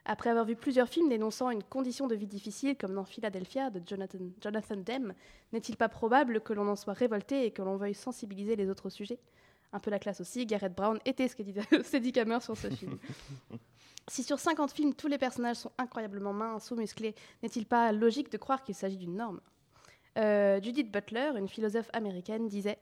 Après 0.04 0.30
avoir 0.30 0.44
vu 0.44 0.56
plusieurs 0.56 0.88
films 0.88 1.08
dénonçant 1.08 1.50
une 1.50 1.62
condition 1.62 2.06
de 2.06 2.14
vie 2.14 2.26
difficile, 2.26 2.76
comme 2.76 2.94
dans 2.94 3.04
Philadelphia 3.04 3.70
de 3.70 3.82
Jonathan, 3.86 4.18
Jonathan 4.40 4.76
Demme, 4.76 5.14
n'est-il 5.52 5.76
pas 5.76 5.88
probable 5.88 6.40
que 6.40 6.52
l'on 6.52 6.68
en 6.68 6.76
soit 6.76 6.94
révolté 6.94 7.44
et 7.44 7.50
que 7.50 7.62
l'on 7.62 7.76
veuille 7.76 7.94
sensibiliser 7.94 8.56
les 8.56 8.68
autres 8.70 8.88
sujets? 8.88 9.18
Un 9.72 9.78
peu 9.78 9.90
la 9.90 9.98
classe 9.98 10.20
aussi, 10.20 10.46
Garrett 10.46 10.74
Brown 10.74 10.98
était 11.04 11.28
ce 11.28 11.36
que 11.36 11.42
dit 11.42 11.54
Sadie 11.84 12.18
Hammer 12.18 12.40
sur 12.40 12.56
ce 12.56 12.68
film. 12.70 12.98
Si 14.08 14.24
sur 14.24 14.40
50 14.40 14.72
films, 14.72 14.94
tous 14.94 15.06
les 15.06 15.18
personnages 15.18 15.56
sont 15.56 15.70
incroyablement 15.78 16.32
minces 16.32 16.72
ou 16.72 16.74
musclés, 16.74 17.14
n'est-il 17.44 17.64
pas 17.64 17.92
logique 17.92 18.32
de 18.32 18.38
croire 18.38 18.64
qu'il 18.64 18.74
s'agit 18.74 18.96
d'une 18.96 19.14
norme? 19.14 19.40
Euh, 20.18 20.60
Judith 20.60 20.90
Butler, 20.90 21.30
une 21.36 21.46
philosophe 21.46 21.88
américaine, 21.92 22.48
disait 22.48 22.78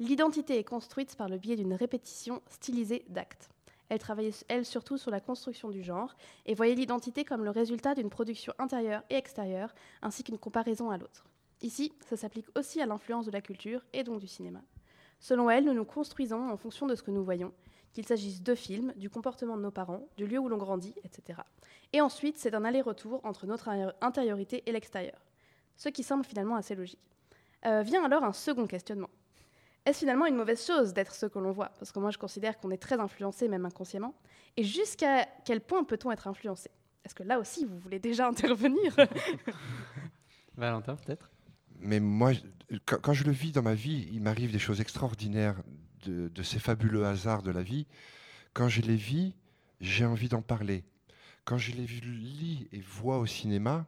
L'identité 0.00 0.58
est 0.58 0.64
construite 0.64 1.14
par 1.14 1.28
le 1.28 1.38
biais 1.38 1.54
d'une 1.54 1.74
répétition 1.74 2.42
stylisée 2.48 3.04
d'actes. 3.08 3.51
Elle 3.92 3.98
travaillait, 3.98 4.32
elle, 4.48 4.64
surtout 4.64 4.96
sur 4.96 5.10
la 5.10 5.20
construction 5.20 5.68
du 5.68 5.82
genre 5.82 6.16
et 6.46 6.54
voyait 6.54 6.74
l'identité 6.74 7.26
comme 7.26 7.44
le 7.44 7.50
résultat 7.50 7.94
d'une 7.94 8.08
production 8.08 8.54
intérieure 8.58 9.02
et 9.10 9.16
extérieure, 9.16 9.74
ainsi 10.00 10.24
qu'une 10.24 10.38
comparaison 10.38 10.88
à 10.88 10.96
l'autre. 10.96 11.26
Ici, 11.60 11.92
ça 12.00 12.16
s'applique 12.16 12.46
aussi 12.56 12.80
à 12.80 12.86
l'influence 12.86 13.26
de 13.26 13.30
la 13.30 13.42
culture 13.42 13.84
et 13.92 14.02
donc 14.02 14.18
du 14.18 14.26
cinéma. 14.26 14.62
Selon 15.20 15.50
elle, 15.50 15.66
nous 15.66 15.74
nous 15.74 15.84
construisons 15.84 16.48
en 16.48 16.56
fonction 16.56 16.86
de 16.86 16.94
ce 16.94 17.02
que 17.02 17.10
nous 17.10 17.22
voyons, 17.22 17.52
qu'il 17.92 18.06
s'agisse 18.06 18.42
de 18.42 18.54
films, 18.54 18.94
du 18.96 19.10
comportement 19.10 19.58
de 19.58 19.62
nos 19.62 19.70
parents, 19.70 20.08
du 20.16 20.26
lieu 20.26 20.38
où 20.38 20.48
l'on 20.48 20.56
grandit, 20.56 20.94
etc. 21.04 21.40
Et 21.92 22.00
ensuite, 22.00 22.38
c'est 22.38 22.54
un 22.54 22.64
aller-retour 22.64 23.20
entre 23.24 23.46
notre 23.46 23.68
intériorité 24.00 24.62
et 24.64 24.72
l'extérieur 24.72 25.20
ce 25.76 25.88
qui 25.88 26.02
semble 26.02 26.24
finalement 26.24 26.56
assez 26.56 26.74
logique. 26.74 27.00
Euh, 27.66 27.82
vient 27.82 28.04
alors 28.04 28.24
un 28.24 28.32
second 28.32 28.66
questionnement. 28.66 29.10
Est-ce 29.84 29.98
finalement 29.98 30.26
une 30.26 30.36
mauvaise 30.36 30.64
chose 30.64 30.92
d'être 30.92 31.14
ce 31.14 31.26
que 31.26 31.38
l'on 31.38 31.50
voit? 31.50 31.70
Parce 31.78 31.90
que 31.90 31.98
moi, 31.98 32.10
je 32.10 32.18
considère 32.18 32.58
qu'on 32.58 32.70
est 32.70 32.80
très 32.80 33.00
influencé, 33.00 33.48
même 33.48 33.66
inconsciemment. 33.66 34.14
Et 34.56 34.62
jusqu'à 34.62 35.26
quel 35.44 35.60
point 35.60 35.82
peut-on 35.82 36.12
être 36.12 36.28
influencé? 36.28 36.70
Est-ce 37.04 37.14
que 37.14 37.24
là 37.24 37.40
aussi, 37.40 37.64
vous 37.64 37.78
voulez 37.78 37.98
déjà 37.98 38.28
intervenir? 38.28 38.94
Valentin, 40.56 40.96
peut-être? 40.96 41.30
Mais 41.80 41.98
moi, 41.98 42.32
quand, 42.86 43.12
je 43.12 43.24
le 43.24 43.32
vis 43.32 43.50
dans 43.50 43.62
ma 43.62 43.74
vie, 43.74 44.08
il 44.12 44.22
m'arrive 44.22 44.52
des 44.52 44.60
choses 44.60 44.80
extraordinaires 44.80 45.60
de, 46.04 46.28
de, 46.28 46.42
ces 46.42 46.60
fabuleux 46.60 47.04
hasards 47.04 47.42
de 47.42 47.50
la 47.50 47.62
vie. 47.62 47.86
Quand 48.52 48.68
je 48.68 48.82
les 48.82 48.94
vis, 48.94 49.34
j'ai 49.80 50.04
envie 50.04 50.28
d'en 50.28 50.42
parler. 50.42 50.84
Quand 51.44 51.58
je 51.58 51.72
les 51.72 51.86
lis 51.86 52.68
et 52.70 52.80
vois 52.80 53.18
au 53.18 53.26
cinéma, 53.26 53.86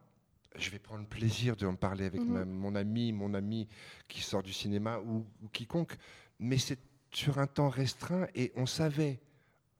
je 0.56 0.70
vais 0.70 0.78
prendre 0.78 1.06
plaisir 1.06 1.56
de 1.56 1.66
en 1.66 1.74
parler 1.74 2.04
avec 2.04 2.20
mhm. 2.20 2.44
mon 2.44 2.74
ami, 2.74 3.12
mon 3.12 3.34
ami 3.34 3.68
qui 4.08 4.20
sort 4.20 4.42
du 4.42 4.52
cinéma 4.52 5.00
ou, 5.00 5.26
quiconque. 5.52 5.96
Mais 6.38 6.58
c'est 6.58 6.78
sur 7.10 7.38
un 7.38 7.46
temps 7.46 7.68
restreint 7.68 8.26
et 8.34 8.52
on 8.56 8.66
savait, 8.66 9.20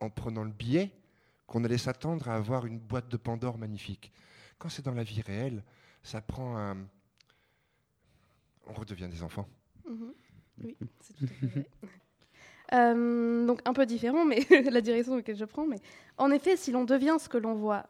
en 0.01 0.11
prenant 0.11 0.45
le 0.45 0.51
billet, 0.51 0.91
qu'on 1.47 1.65
allait 1.65 1.79
s'attendre 1.79 2.29
à 2.29 2.35
avoir 2.35 2.67
une 2.67 2.79
boîte 2.79 3.09
de 3.09 3.17
Pandore 3.17 3.59
magnifique. 3.59 4.13
Quand 4.59 4.69
c'est 4.69 4.85
dans 4.85 4.95
la 4.95 5.05
vie 5.05 5.21
réelle, 5.21 5.63
ça 6.03 6.21
prend 6.21 6.57
un. 6.57 6.77
On 8.67 8.73
redevient 8.73 9.09
des 9.09 9.23
enfants. 9.23 9.49
Mhm. 9.89 10.15
Oui, 10.63 10.77
c'est 11.01 11.15
tout 11.15 11.25
à 11.25 11.27
fait 11.27 11.47
vrai. 11.47 11.67
Euh, 12.73 13.47
donc 13.47 13.61
un 13.67 13.73
peu 13.73 13.85
différent, 13.85 14.25
mais 14.25 14.41
la 14.71 14.81
direction 14.81 15.13
dans 15.13 15.19
laquelle 15.19 15.37
je 15.37 15.45
prends. 15.45 15.67
Mais 15.67 15.79
en 16.17 16.31
effet, 16.31 16.57
si 16.57 16.73
l'on 16.73 16.85
devient 16.85 17.17
ce 17.21 17.29
que 17.29 17.37
l'on 17.37 17.55
voit 17.55 17.87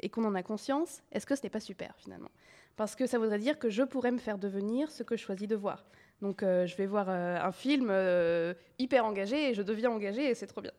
et 0.00 0.08
qu'on 0.08 0.24
en 0.24 0.34
a 0.34 0.42
conscience, 0.42 1.02
est-ce 1.12 1.26
que 1.26 1.36
ce 1.36 1.42
n'est 1.42 1.50
pas 1.50 1.60
super 1.60 1.94
finalement? 1.96 2.30
Parce 2.76 2.96
que 2.96 3.06
ça 3.06 3.18
voudrait 3.18 3.38
dire 3.38 3.58
que 3.58 3.68
je 3.68 3.82
pourrais 3.82 4.10
me 4.10 4.18
faire 4.18 4.38
devenir 4.38 4.90
ce 4.90 5.02
que 5.02 5.16
je 5.16 5.22
choisis 5.22 5.48
de 5.48 5.56
voir. 5.56 5.84
Donc 6.22 6.42
euh, 6.42 6.66
je 6.66 6.76
vais 6.76 6.86
voir 6.86 7.06
euh, 7.08 7.38
un 7.40 7.52
film 7.52 7.88
euh, 7.90 8.54
hyper 8.78 9.04
engagé 9.04 9.50
et 9.50 9.54
je 9.54 9.62
deviens 9.62 9.90
engagé 9.90 10.28
et 10.28 10.34
c'est 10.34 10.46
trop 10.46 10.60
bien. 10.60 10.72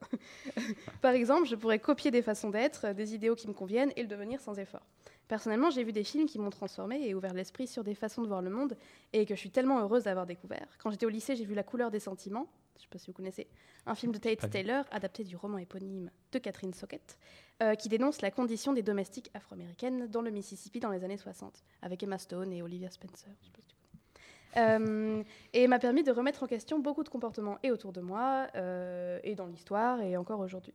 Par 1.02 1.14
exemple, 1.14 1.48
je 1.48 1.56
pourrais 1.56 1.80
copier 1.80 2.12
des 2.12 2.22
façons 2.22 2.50
d'être, 2.50 2.94
des 2.94 3.16
idéaux 3.16 3.36
qui 3.36 3.48
me 3.48 3.54
conviennent 3.54 3.92
et 3.96 4.02
le 4.02 4.08
devenir 4.08 4.40
sans 4.40 4.58
effort. 4.60 4.86
Personnellement, 5.28 5.70
j'ai 5.70 5.84
vu 5.84 5.94
des 5.94 6.04
films 6.04 6.26
qui 6.26 6.40
m'ont 6.40 6.50
transformé 6.50 7.08
et 7.08 7.16
ouvert 7.16 7.34
l'esprit 7.34 7.66
sur 7.66 7.84
des 7.84 7.96
façons 7.96 8.22
de 8.22 8.28
voir 8.28 8.42
le 8.42 8.50
monde 8.50 8.76
et 9.14 9.26
que 9.26 9.34
je 9.34 9.40
suis 9.40 9.50
tellement 9.50 9.80
heureuse 9.80 10.04
d'avoir 10.04 10.26
découvert. 10.26 10.68
Quand 10.78 10.92
j'étais 10.92 11.06
au 11.06 11.10
lycée, 11.10 11.36
j'ai 11.36 11.46
vu 11.46 11.56
La 11.56 11.64
couleur 11.64 11.90
des 11.90 12.00
sentiments, 12.00 12.48
je 12.76 12.80
ne 12.80 12.84
sais 12.84 12.88
pas 12.90 12.98
si 12.98 13.08
vous 13.08 13.14
connaissez, 13.14 13.48
un 13.86 13.96
film 13.96 14.12
de 14.12 14.18
Tate 14.18 14.50
Taylor 14.50 14.86
adapté 14.92 15.24
du 15.24 15.36
roman 15.36 15.58
éponyme 15.58 16.10
de 16.32 16.40
Catherine 16.40 16.74
Socket, 16.74 17.18
euh, 17.62 17.76
qui 17.76 17.90
dénonce 17.90 18.22
la 18.22 18.32
condition 18.32 18.74
des 18.74 18.82
domestiques 18.82 19.30
afro-américaines 19.34 20.08
dans 20.08 20.22
le 20.22 20.32
Mississippi 20.32 20.80
dans 20.80 20.90
les 20.90 21.04
années 21.04 21.18
60, 21.18 21.64
avec 21.82 22.02
Emma 22.04 22.18
Stone 22.18 22.52
et 22.54 22.62
Olivia 22.62 22.90
Spencer. 22.90 23.30
et 25.54 25.68
m'a 25.68 25.80
permis 25.80 26.04
de 26.04 26.12
remettre 26.12 26.44
en 26.44 26.48
question 26.48 26.80
beaucoup 26.80 27.04
de 27.04 27.10
comportements 27.10 27.58
et 27.64 27.72
autour 27.72 27.94
de 27.94 28.02
moi, 28.02 28.48
et 29.24 29.36
dans 29.36 29.46
l'histoire, 29.46 30.02
et 30.02 30.18
encore 30.18 30.40
aujourd'hui. 30.40 30.74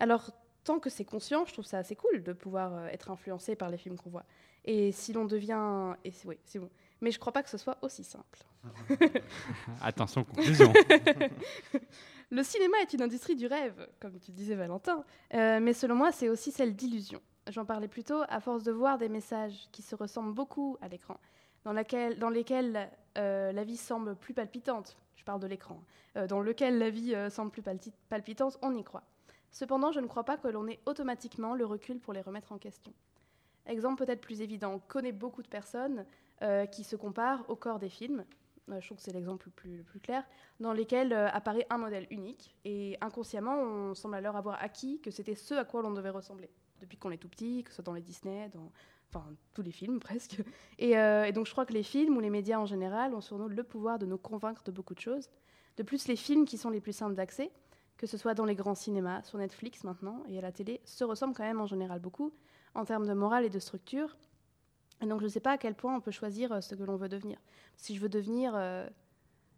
Alors, 0.00 0.30
tant 0.64 0.80
que 0.80 0.90
c'est 0.90 1.04
conscient, 1.04 1.44
je 1.44 1.52
trouve 1.52 1.64
ça 1.64 1.78
assez 1.78 1.94
cool 1.94 2.22
de 2.22 2.32
pouvoir 2.32 2.88
être 2.88 3.10
influencé 3.10 3.54
par 3.54 3.70
les 3.70 3.76
films 3.76 3.96
qu'on 3.96 4.10
voit. 4.10 4.24
Et 4.64 4.92
si 4.92 5.12
l'on 5.12 5.26
devient... 5.26 5.94
Et 6.04 6.12
oui, 6.24 6.38
c'est 6.44 6.58
bon. 6.58 6.70
Mais 7.00 7.10
je 7.10 7.18
ne 7.18 7.20
crois 7.20 7.32
pas 7.32 7.42
que 7.42 7.50
ce 7.50 7.58
soit 7.58 7.76
aussi 7.82 8.02
simple. 8.02 8.44
Attention, 9.82 10.24
conclusion. 10.24 10.72
Le 12.30 12.42
cinéma 12.42 12.78
est 12.80 12.92
une 12.92 13.02
industrie 13.02 13.36
du 13.36 13.46
rêve, 13.46 13.88
comme 14.00 14.18
tu 14.18 14.32
disais 14.32 14.54
Valentin, 14.54 15.04
euh, 15.34 15.60
mais 15.60 15.72
selon 15.72 15.94
moi, 15.94 16.10
c'est 16.10 16.28
aussi 16.28 16.50
celle 16.50 16.74
d'illusion. 16.74 17.20
J'en 17.48 17.64
parlais 17.64 17.88
plutôt 17.88 18.22
à 18.28 18.40
force 18.40 18.64
de 18.64 18.72
voir 18.72 18.98
des 18.98 19.08
messages 19.08 19.68
qui 19.72 19.82
se 19.82 19.94
ressemblent 19.94 20.34
beaucoup 20.34 20.78
à 20.80 20.88
l'écran, 20.88 21.20
dans, 21.64 21.72
lesquels 22.30 22.90
euh, 23.18 23.52
la 23.52 23.64
vie 23.64 23.76
semble 23.76 24.16
plus 24.16 24.34
palpitante. 24.34 24.96
Je 25.16 25.24
parle 25.24 25.40
de 25.40 25.46
l'écran. 25.46 25.80
Euh, 26.16 26.26
dans 26.26 26.40
lequel 26.40 26.78
la 26.78 26.90
vie 26.90 27.14
semble 27.30 27.50
plus 27.50 27.62
palpitante, 27.62 28.58
on 28.62 28.74
y 28.74 28.82
croit. 28.82 29.04
Cependant, 29.50 29.92
je 29.92 30.00
ne 30.00 30.06
crois 30.06 30.24
pas 30.24 30.36
que 30.36 30.48
l'on 30.48 30.66
ait 30.66 30.80
automatiquement 30.86 31.54
le 31.54 31.66
recul 31.66 32.00
pour 32.00 32.12
les 32.12 32.22
remettre 32.22 32.52
en 32.52 32.58
question. 32.58 32.92
Exemple 33.66 34.04
peut-être 34.04 34.20
plus 34.20 34.40
évident, 34.40 34.72
on 34.74 34.78
connaît 34.78 35.12
beaucoup 35.12 35.42
de 35.42 35.48
personnes 35.48 36.04
qui 36.72 36.84
se 36.84 36.96
comparent 36.96 37.48
au 37.48 37.56
corps 37.56 37.78
des 37.78 37.88
films, 37.88 38.24
je 38.68 38.86
trouve 38.86 38.96
que 38.96 39.02
c'est 39.02 39.12
l'exemple 39.12 39.46
le 39.46 39.82
plus, 39.82 40.00
clair, 40.00 40.24
dans 40.60 40.72
lesquels 40.72 41.12
euh, 41.12 41.28
apparaît 41.28 41.66
un 41.70 41.78
modèle 41.78 42.06
unique. 42.10 42.54
Et 42.64 42.96
inconsciemment, 43.00 43.56
on 43.60 43.94
semble 43.94 44.14
alors 44.14 44.36
avoir 44.36 44.62
acquis 44.62 45.00
que 45.00 45.10
c'était 45.10 45.34
ce 45.34 45.54
à 45.54 45.64
quoi 45.64 45.82
l'on 45.82 45.92
devait 45.92 46.10
ressembler, 46.10 46.50
depuis 46.80 46.98
qu'on 46.98 47.10
est 47.10 47.18
tout 47.18 47.28
petit, 47.28 47.62
que 47.64 47.70
ce 47.70 47.76
soit 47.76 47.84
dans 47.84 47.92
les 47.92 48.00
Disney, 48.00 48.48
dans 48.54 48.70
enfin, 49.10 49.26
tous 49.52 49.62
les 49.62 49.72
films 49.72 50.00
presque. 50.00 50.42
Et, 50.78 50.96
euh, 50.98 51.24
et, 51.24 51.32
donc 51.32 51.46
je 51.46 51.52
crois 51.52 51.66
que 51.66 51.72
les 51.72 51.82
films 51.82 52.16
ou 52.16 52.20
les 52.20 52.30
médias 52.30 52.58
en 52.58 52.66
général 52.66 53.14
ont 53.14 53.20
sur 53.20 53.38
nous 53.38 53.48
le 53.48 53.62
pouvoir 53.62 53.98
de 53.98 54.06
nous 54.06 54.18
convaincre 54.18 54.62
de 54.64 54.70
beaucoup 54.70 54.94
de 54.94 55.00
choses. 55.00 55.30
De 55.76 55.82
plus, 55.82 56.06
les 56.08 56.16
films 56.16 56.44
qui 56.44 56.56
sont 56.56 56.70
les 56.70 56.80
plus 56.80 56.92
simples 56.92 57.14
d'accès, 57.14 57.50
que 57.96 58.06
ce 58.06 58.16
soit 58.16 58.34
dans 58.34 58.44
les 58.44 58.54
grands 58.54 58.74
cinémas, 58.74 59.22
sur 59.22 59.38
Netflix 59.38 59.84
maintenant 59.84 60.22
et 60.28 60.38
à 60.38 60.40
la 60.40 60.52
télé, 60.52 60.80
se 60.84 61.04
ressemblent 61.04 61.34
quand 61.34 61.44
même 61.44 61.60
en 61.60 61.66
général 61.66 62.00
beaucoup 62.00 62.32
en 62.74 62.84
termes 62.84 63.06
de 63.06 63.12
morale 63.12 63.44
et 63.44 63.50
de 63.50 63.58
structure. 63.58 64.16
Et 65.02 65.06
donc 65.06 65.20
je 65.20 65.24
ne 65.24 65.30
sais 65.30 65.40
pas 65.40 65.52
à 65.52 65.58
quel 65.58 65.74
point 65.74 65.94
on 65.94 66.00
peut 66.00 66.10
choisir 66.10 66.62
ce 66.62 66.74
que 66.74 66.82
l'on 66.82 66.96
veut 66.96 67.08
devenir. 67.08 67.38
Si 67.76 67.94
je 67.94 68.00
veux 68.00 68.08
devenir 68.08 68.52
euh, 68.54 68.88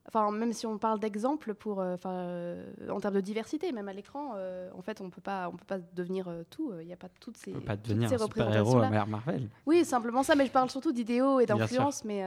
enfin 0.09 0.31
même 0.31 0.53
si 0.53 0.67
on 0.67 0.79
parle 0.79 0.99
d'exemple 0.99 1.55
pour 1.55 1.81
euh, 1.81 1.95
enfin 1.95 2.13
euh, 2.13 2.89
en 2.91 3.01
termes 3.01 3.15
de 3.15 3.21
diversité 3.21 3.73
même 3.73 3.89
à 3.89 3.93
l'écran 3.93 4.35
en 4.75 4.83
fait 4.83 5.01
on 5.01 5.11
peut 5.11 5.21
pas 5.21 5.49
on 5.49 5.57
peut 5.57 5.67
pas 5.67 5.79
devenir 5.79 6.29
tout. 6.51 6.73
Il 6.81 6.87
n'y 6.87 6.93
a 6.93 6.97
pas 6.97 7.09
toutes 7.21 7.37
ces 7.37 7.51
on 7.51 7.61
peut 7.61 7.67
pas 7.67 7.77
devenir 7.77 8.13
un 8.13 8.19
super 8.19 8.55
héros 8.55 8.79
à 8.79 8.89
Marvel. 9.07 9.49
Oui 9.67 9.85
simplement 9.85 10.23
ça 10.23 10.35
mais 10.35 10.47
je 10.47 10.53
parle 10.53 10.71
surtout 10.71 10.93
d'idéaux 10.93 11.41
et 11.41 11.47
d'influence 11.47 12.05
mais 12.05 12.23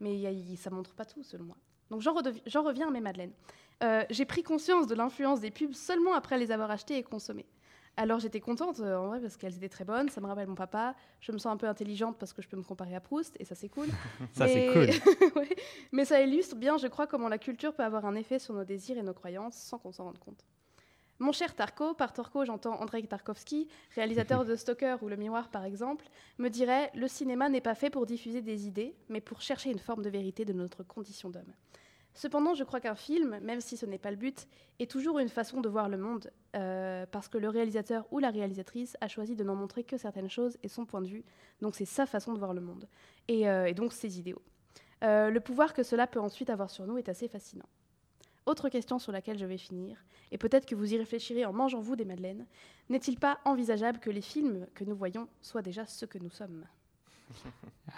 mais 0.00 0.16
y 0.16 0.56
ça 0.56 0.70
montre 0.70 0.94
pas 0.94 1.04
tout 1.04 1.22
selon 1.22 1.44
moi. 1.44 1.56
Donc 1.90 2.02
j'en 2.02 2.62
reviens 2.62 2.88
à 2.88 2.90
mes 2.90 3.00
madeleines. 3.00 3.32
J'ai 4.10 4.24
pris 4.24 4.42
conscience 4.42 4.86
de 4.86 4.94
l'influence 4.94 5.40
des 5.40 5.50
pubs 5.50 5.72
seulement 5.72 6.14
après 6.14 6.38
les 6.38 6.50
avoir 6.50 6.70
achetées 6.70 6.98
et 6.98 7.02
consommées 7.02 7.46
alors 7.98 8.20
j'étais 8.20 8.40
contente 8.40 8.78
euh, 8.78 8.96
en 8.96 9.08
vrai 9.08 9.20
parce 9.20 9.36
qu'elles 9.36 9.56
étaient 9.56 9.68
très 9.68 9.84
bonnes, 9.84 10.08
ça 10.08 10.20
me 10.20 10.26
rappelle 10.26 10.46
mon 10.46 10.54
papa. 10.54 10.94
Je 11.20 11.32
me 11.32 11.38
sens 11.38 11.52
un 11.52 11.56
peu 11.56 11.66
intelligente 11.66 12.16
parce 12.16 12.32
que 12.32 12.40
je 12.40 12.48
peux 12.48 12.56
me 12.56 12.62
comparer 12.62 12.94
à 12.94 13.00
Proust 13.00 13.36
et 13.40 13.44
ça 13.44 13.56
c'est 13.56 13.68
cool. 13.68 13.88
ça 14.32 14.46
c'est 14.46 14.68
cool. 14.72 15.44
Mais 15.92 16.04
ça 16.04 16.22
illustre 16.22 16.54
bien, 16.54 16.78
je 16.78 16.86
crois, 16.86 17.08
comment 17.08 17.28
la 17.28 17.38
culture 17.38 17.74
peut 17.74 17.82
avoir 17.82 18.06
un 18.06 18.14
effet 18.14 18.38
sur 18.38 18.54
nos 18.54 18.64
désirs 18.64 18.98
et 18.98 19.02
nos 19.02 19.14
croyances 19.14 19.56
sans 19.56 19.78
qu'on 19.78 19.90
s'en 19.90 20.04
rende 20.04 20.18
compte. 20.18 20.44
Mon 21.18 21.32
cher 21.32 21.56
Tarko, 21.56 21.94
par 21.94 22.12
Tarko 22.12 22.44
j'entends 22.44 22.80
Andrei 22.80 23.02
Tarkovsky, 23.02 23.66
réalisateur 23.96 24.44
de 24.44 24.54
Stalker 24.54 24.98
ou 25.02 25.08
Le 25.08 25.16
Miroir 25.16 25.48
par 25.48 25.64
exemple, 25.64 26.06
me 26.38 26.48
dirait 26.48 26.92
Le 26.94 27.08
cinéma 27.08 27.48
n'est 27.48 27.60
pas 27.60 27.74
fait 27.74 27.90
pour 27.90 28.06
diffuser 28.06 28.42
des 28.42 28.68
idées, 28.68 28.94
mais 29.08 29.20
pour 29.20 29.40
chercher 29.40 29.72
une 29.72 29.80
forme 29.80 30.02
de 30.02 30.10
vérité 30.10 30.44
de 30.44 30.52
notre 30.52 30.84
condition 30.84 31.30
d'homme. 31.30 31.52
Cependant, 32.18 32.52
je 32.52 32.64
crois 32.64 32.80
qu'un 32.80 32.96
film, 32.96 33.38
même 33.42 33.60
si 33.60 33.76
ce 33.76 33.86
n'est 33.86 33.96
pas 33.96 34.10
le 34.10 34.16
but, 34.16 34.48
est 34.80 34.90
toujours 34.90 35.20
une 35.20 35.28
façon 35.28 35.60
de 35.60 35.68
voir 35.68 35.88
le 35.88 35.96
monde, 35.96 36.32
euh, 36.56 37.06
parce 37.12 37.28
que 37.28 37.38
le 37.38 37.48
réalisateur 37.48 38.08
ou 38.10 38.18
la 38.18 38.30
réalisatrice 38.30 38.96
a 39.00 39.06
choisi 39.06 39.36
de 39.36 39.44
n'en 39.44 39.54
montrer 39.54 39.84
que 39.84 39.96
certaines 39.96 40.28
choses 40.28 40.58
et 40.64 40.68
son 40.68 40.84
point 40.84 41.00
de 41.00 41.06
vue, 41.06 41.22
donc 41.60 41.76
c'est 41.76 41.84
sa 41.84 42.06
façon 42.06 42.32
de 42.32 42.40
voir 42.40 42.54
le 42.54 42.60
monde, 42.60 42.88
et, 43.28 43.48
euh, 43.48 43.72
donc 43.72 43.92
ses 43.92 44.18
idéaux. 44.18 44.42
Euh, 45.04 45.30
le 45.30 45.38
pouvoir 45.38 45.72
que 45.72 45.84
cela 45.84 46.08
peut 46.08 46.18
ensuite 46.18 46.50
avoir 46.50 46.70
sur 46.70 46.88
nous 46.88 46.98
est 46.98 47.08
assez 47.08 47.28
fascinant. 47.28 47.68
Autre 48.46 48.68
question 48.68 48.98
sur 48.98 49.12
laquelle 49.12 49.38
je 49.38 49.46
vais 49.46 49.56
finir, 49.56 50.04
et 50.32 50.38
peut-être 50.38 50.66
que 50.66 50.74
vous 50.74 50.92
y 50.92 50.98
réfléchirez 50.98 51.44
en 51.44 51.52
mangeant 51.52 51.80
vous 51.80 51.94
des 51.94 52.04
madeleines, 52.04 52.46
n'est-il 52.88 53.16
pas 53.16 53.38
envisageable 53.44 54.00
que 54.00 54.10
les 54.10 54.22
films 54.22 54.66
que 54.74 54.82
nous 54.82 54.96
voyons 54.96 55.28
soient 55.40 55.62
déjà 55.62 55.86
ce 55.86 56.04
que 56.04 56.18
nous 56.18 56.30
sommes? 56.30 56.66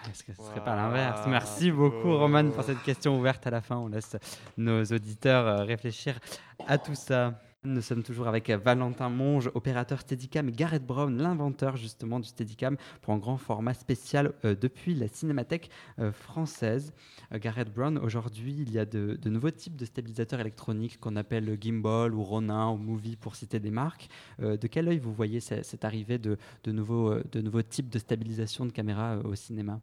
Est-ce 0.09 0.23
que 0.23 0.33
ce 0.33 0.41
serait 0.41 0.63
pas 0.63 0.75
l'inverse? 0.75 1.21
Merci 1.27 1.71
beaucoup, 1.71 2.17
Roman, 2.17 2.49
pour 2.49 2.63
cette 2.63 2.81
question 2.83 3.17
ouverte 3.17 3.45
à 3.47 3.51
la 3.51 3.61
fin. 3.61 3.77
On 3.77 3.87
laisse 3.87 4.15
nos 4.57 4.83
auditeurs 4.83 5.47
euh, 5.47 5.63
réfléchir 5.63 6.19
à 6.67 6.77
tout 6.77 6.95
ça. 6.95 7.33
Nous 7.63 7.81
sommes 7.81 8.01
toujours 8.01 8.27
avec 8.27 8.49
Valentin 8.49 9.09
Monge, 9.09 9.51
opérateur 9.53 10.01
Steadicam, 10.01 10.49
et 10.49 10.51
Gareth 10.51 10.83
Brown, 10.83 11.15
l'inventeur 11.15 11.77
justement 11.77 12.19
du 12.19 12.27
Steadicam, 12.27 12.75
pour 13.03 13.13
un 13.13 13.19
grand 13.19 13.37
format 13.37 13.75
spécial 13.75 14.33
euh, 14.45 14.55
depuis 14.59 14.95
la 14.95 15.07
Cinémathèque 15.07 15.69
euh, 15.99 16.11
française. 16.11 16.91
Euh, 17.31 17.37
Gareth 17.37 17.71
Brown, 17.71 17.99
aujourd'hui, 17.99 18.55
il 18.57 18.71
y 18.71 18.79
a 18.79 18.85
de, 18.85 19.15
nouveaux 19.29 19.51
types 19.51 19.75
de 19.75 19.85
stabilisateurs 19.85 20.39
électroniques 20.39 20.99
qu'on 20.99 21.15
appelle 21.15 21.55
Gimbal 21.61 22.15
ou 22.15 22.23
Ronin 22.23 22.71
ou 22.71 22.77
Movie 22.77 23.15
pour 23.15 23.35
citer 23.35 23.59
des 23.59 23.69
marques. 23.69 24.09
de 24.39 24.67
quel 24.67 24.87
œil 24.87 24.97
vous 24.97 25.13
voyez 25.13 25.39
cette, 25.39 25.85
arrivée 25.85 26.17
de, 26.17 26.37
de, 26.63 26.71
nouveaux, 26.71 27.13
de 27.13 27.41
nouveaux 27.41 27.61
types 27.61 27.89
de 27.89 27.99
stabilisation 27.99 28.65
de 28.65 28.71
caméra 28.71 29.19
au 29.19 29.35
cinéma? 29.35 29.81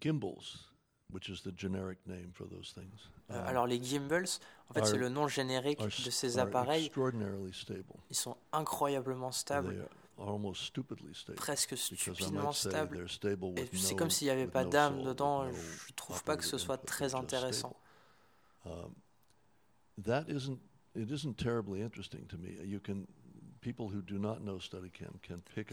Gimbals 0.00 0.69
which 1.12 1.28
is 1.28 1.42
the 1.42 1.52
generic 1.56 1.98
name 2.06 2.30
for 2.34 2.46
those 2.48 2.72
things. 2.72 3.08
Euh, 3.30 3.46
alors 3.46 3.66
les 3.66 3.82
gimbals, 3.82 4.40
en 4.68 4.74
fait, 4.74 4.84
c'est 4.84 4.96
le 4.96 5.08
nom 5.08 5.28
générique 5.28 5.80
de 5.80 6.10
ces 6.10 6.38
appareils. 6.38 6.90
Ils 8.10 8.16
sont 8.16 8.36
incroyablement 8.52 9.32
stables. 9.32 9.88
Presque 11.36 11.76
stupidement 11.76 12.52
stables. 12.52 13.06
Et 13.56 13.76
c'est 13.76 13.94
comme 13.94 14.10
s'il 14.10 14.26
n'y 14.26 14.32
avait 14.32 14.46
pas 14.46 14.64
d'âme 14.64 15.02
dedans. 15.02 15.50
Je 15.50 15.56
ne 15.56 15.96
trouve 15.96 16.22
pas 16.24 16.36
que 16.36 16.44
ce 16.44 16.58
soit 16.58 16.78
très 16.78 17.14
intéressant. 17.14 17.74
Um, 18.66 18.92
that 20.04 20.26
isn't 20.28 20.60
it 20.94 21.10
isn't 21.10 21.38
terribly 21.38 21.80
interesting 21.80 22.26
to 22.26 22.36
me. 22.36 22.58
You 22.62 22.78
can 22.78 23.06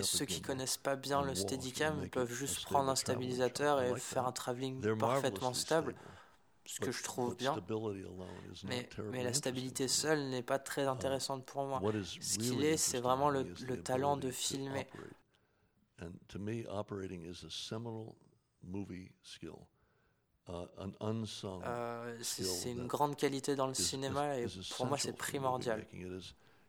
ceux 0.02 0.26
qui 0.26 0.42
connaissent 0.42 0.78
pas 0.78 0.96
bien 0.96 1.22
le 1.22 1.36
Steadicam 1.36 2.10
peuvent 2.10 2.34
juste 2.34 2.64
prendre 2.64 2.90
un 2.90 2.96
stabilisateur 2.96 3.82
et 3.82 3.98
faire 4.00 4.28
un 4.28 4.32
travelling 4.32 4.98
parfaitement 4.98 5.54
stable, 5.54 5.96
ce 6.66 6.80
que 6.80 6.92
je 6.92 7.04
trouve 7.04 7.36
bien. 7.36 7.56
Mais, 8.66 8.90
mais 9.12 9.24
la 9.24 9.34
stabilité 9.34 9.88
seule 9.88 10.30
n'est 10.30 10.44
pas 10.44 10.60
très 10.60 10.84
uh, 10.84 10.88
intéressante 10.88 11.46
pour 11.46 11.66
moi. 11.66 11.82
Ce 12.04 12.38
qu'il 12.38 12.64
est, 12.66 12.78
c'est 12.78 13.00
vraiment 13.00 13.30
le, 13.30 13.44
le 13.44 13.82
talent 13.82 14.18
de 14.18 14.32
filmer. 14.32 14.88
c'est 22.22 22.72
une 22.72 22.88
grande 22.88 23.16
qualité 23.16 23.56
dans 23.56 23.68
le 23.68 23.74
cinéma 23.74 24.38
et 24.38 24.48
pour 24.76 24.86
moi 24.86 24.98
c'est 24.98 25.16
primordial. 25.16 25.86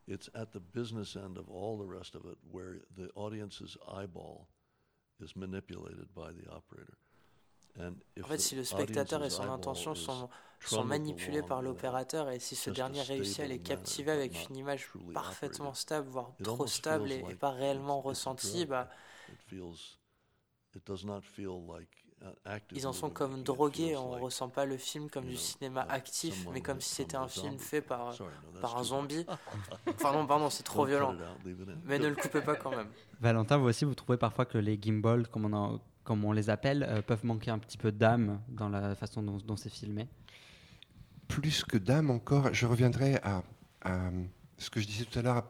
It's 0.08 0.30
at 0.34 0.52
the 0.52 0.60
business 0.60 1.16
end 1.16 1.36
of 1.36 1.50
all 1.50 1.76
the 1.76 1.86
rest 1.86 2.14
of 2.14 2.24
it 2.24 2.38
where 2.50 2.80
the 2.96 3.10
audience's 3.14 3.76
eyeball 3.86 4.48
is 5.20 5.36
manipulated 5.36 6.14
by 6.14 6.32
the 6.32 6.48
operator. 6.50 6.96
En 7.78 8.26
fait, 8.26 8.38
si 8.38 8.56
le 8.56 8.64
spectateur 8.64 9.22
et 9.24 9.30
son 9.30 9.48
intention 9.50 9.94
sont, 9.94 10.28
sont 10.60 10.84
manipulés 10.84 11.42
par 11.42 11.62
l'opérateur 11.62 12.30
et 12.30 12.40
si 12.40 12.56
ce 12.56 12.70
dernier 12.70 13.02
réussit 13.02 13.40
à 13.40 13.46
les 13.46 13.60
captiver 13.60 14.10
avec 14.10 14.48
une 14.48 14.56
image 14.56 14.88
parfaitement 15.14 15.74
stable, 15.74 16.08
voire 16.08 16.32
trop 16.42 16.66
stable 16.66 17.12
et, 17.12 17.24
et 17.28 17.34
pas 17.34 17.50
réellement 17.50 18.00
ressentie, 18.00 18.66
bah, 18.66 18.88
ils 22.72 22.86
en 22.86 22.92
sont 22.92 23.10
comme 23.10 23.42
drogués, 23.42 23.96
on 23.96 24.16
ne 24.16 24.20
ressent 24.20 24.48
pas 24.48 24.64
le 24.64 24.76
film 24.76 25.08
comme 25.10 25.26
du 25.26 25.36
cinéma 25.36 25.86
actif, 25.88 26.46
mais 26.52 26.60
comme 26.60 26.80
si 26.80 26.94
c'était 26.94 27.16
un 27.16 27.28
film 27.28 27.58
fait 27.58 27.80
par, 27.80 28.14
par 28.60 28.76
un 28.78 28.84
zombie. 28.84 29.26
Enfin 29.86 30.12
non, 30.12 30.26
pardon, 30.26 30.50
c'est 30.50 30.62
trop 30.62 30.84
violent. 30.84 31.14
Mais 31.84 31.98
ne 31.98 32.08
le 32.08 32.16
coupez 32.16 32.40
pas 32.40 32.56
quand 32.56 32.70
même. 32.70 32.88
Valentin, 33.20 33.56
vous 33.56 33.66
aussi, 33.66 33.84
vous 33.84 33.94
trouvez 33.94 34.18
parfois 34.18 34.44
que 34.44 34.58
les 34.58 34.78
gimbals, 34.80 35.26
comme 35.28 35.52
on, 35.52 35.80
comme 36.04 36.24
on 36.24 36.32
les 36.32 36.50
appelle, 36.50 36.84
euh, 36.84 37.02
peuvent 37.02 37.24
manquer 37.24 37.50
un 37.50 37.58
petit 37.58 37.78
peu 37.78 37.92
d'âme 37.92 38.40
dans 38.48 38.68
la 38.68 38.94
façon 38.94 39.22
dont, 39.22 39.56
c'est 39.56 39.72
filmé? 39.72 40.08
Plus 41.26 41.64
que 41.64 41.76
d'âme 41.76 42.10
encore, 42.10 42.52
je 42.54 42.66
reviendrai 42.66 43.16
à, 43.22 43.42
à 43.82 44.10
ce 44.56 44.70
que 44.70 44.80
je 44.80 44.86
disais 44.86 45.04
tout 45.04 45.18
à 45.18 45.22
l'heure 45.22 45.44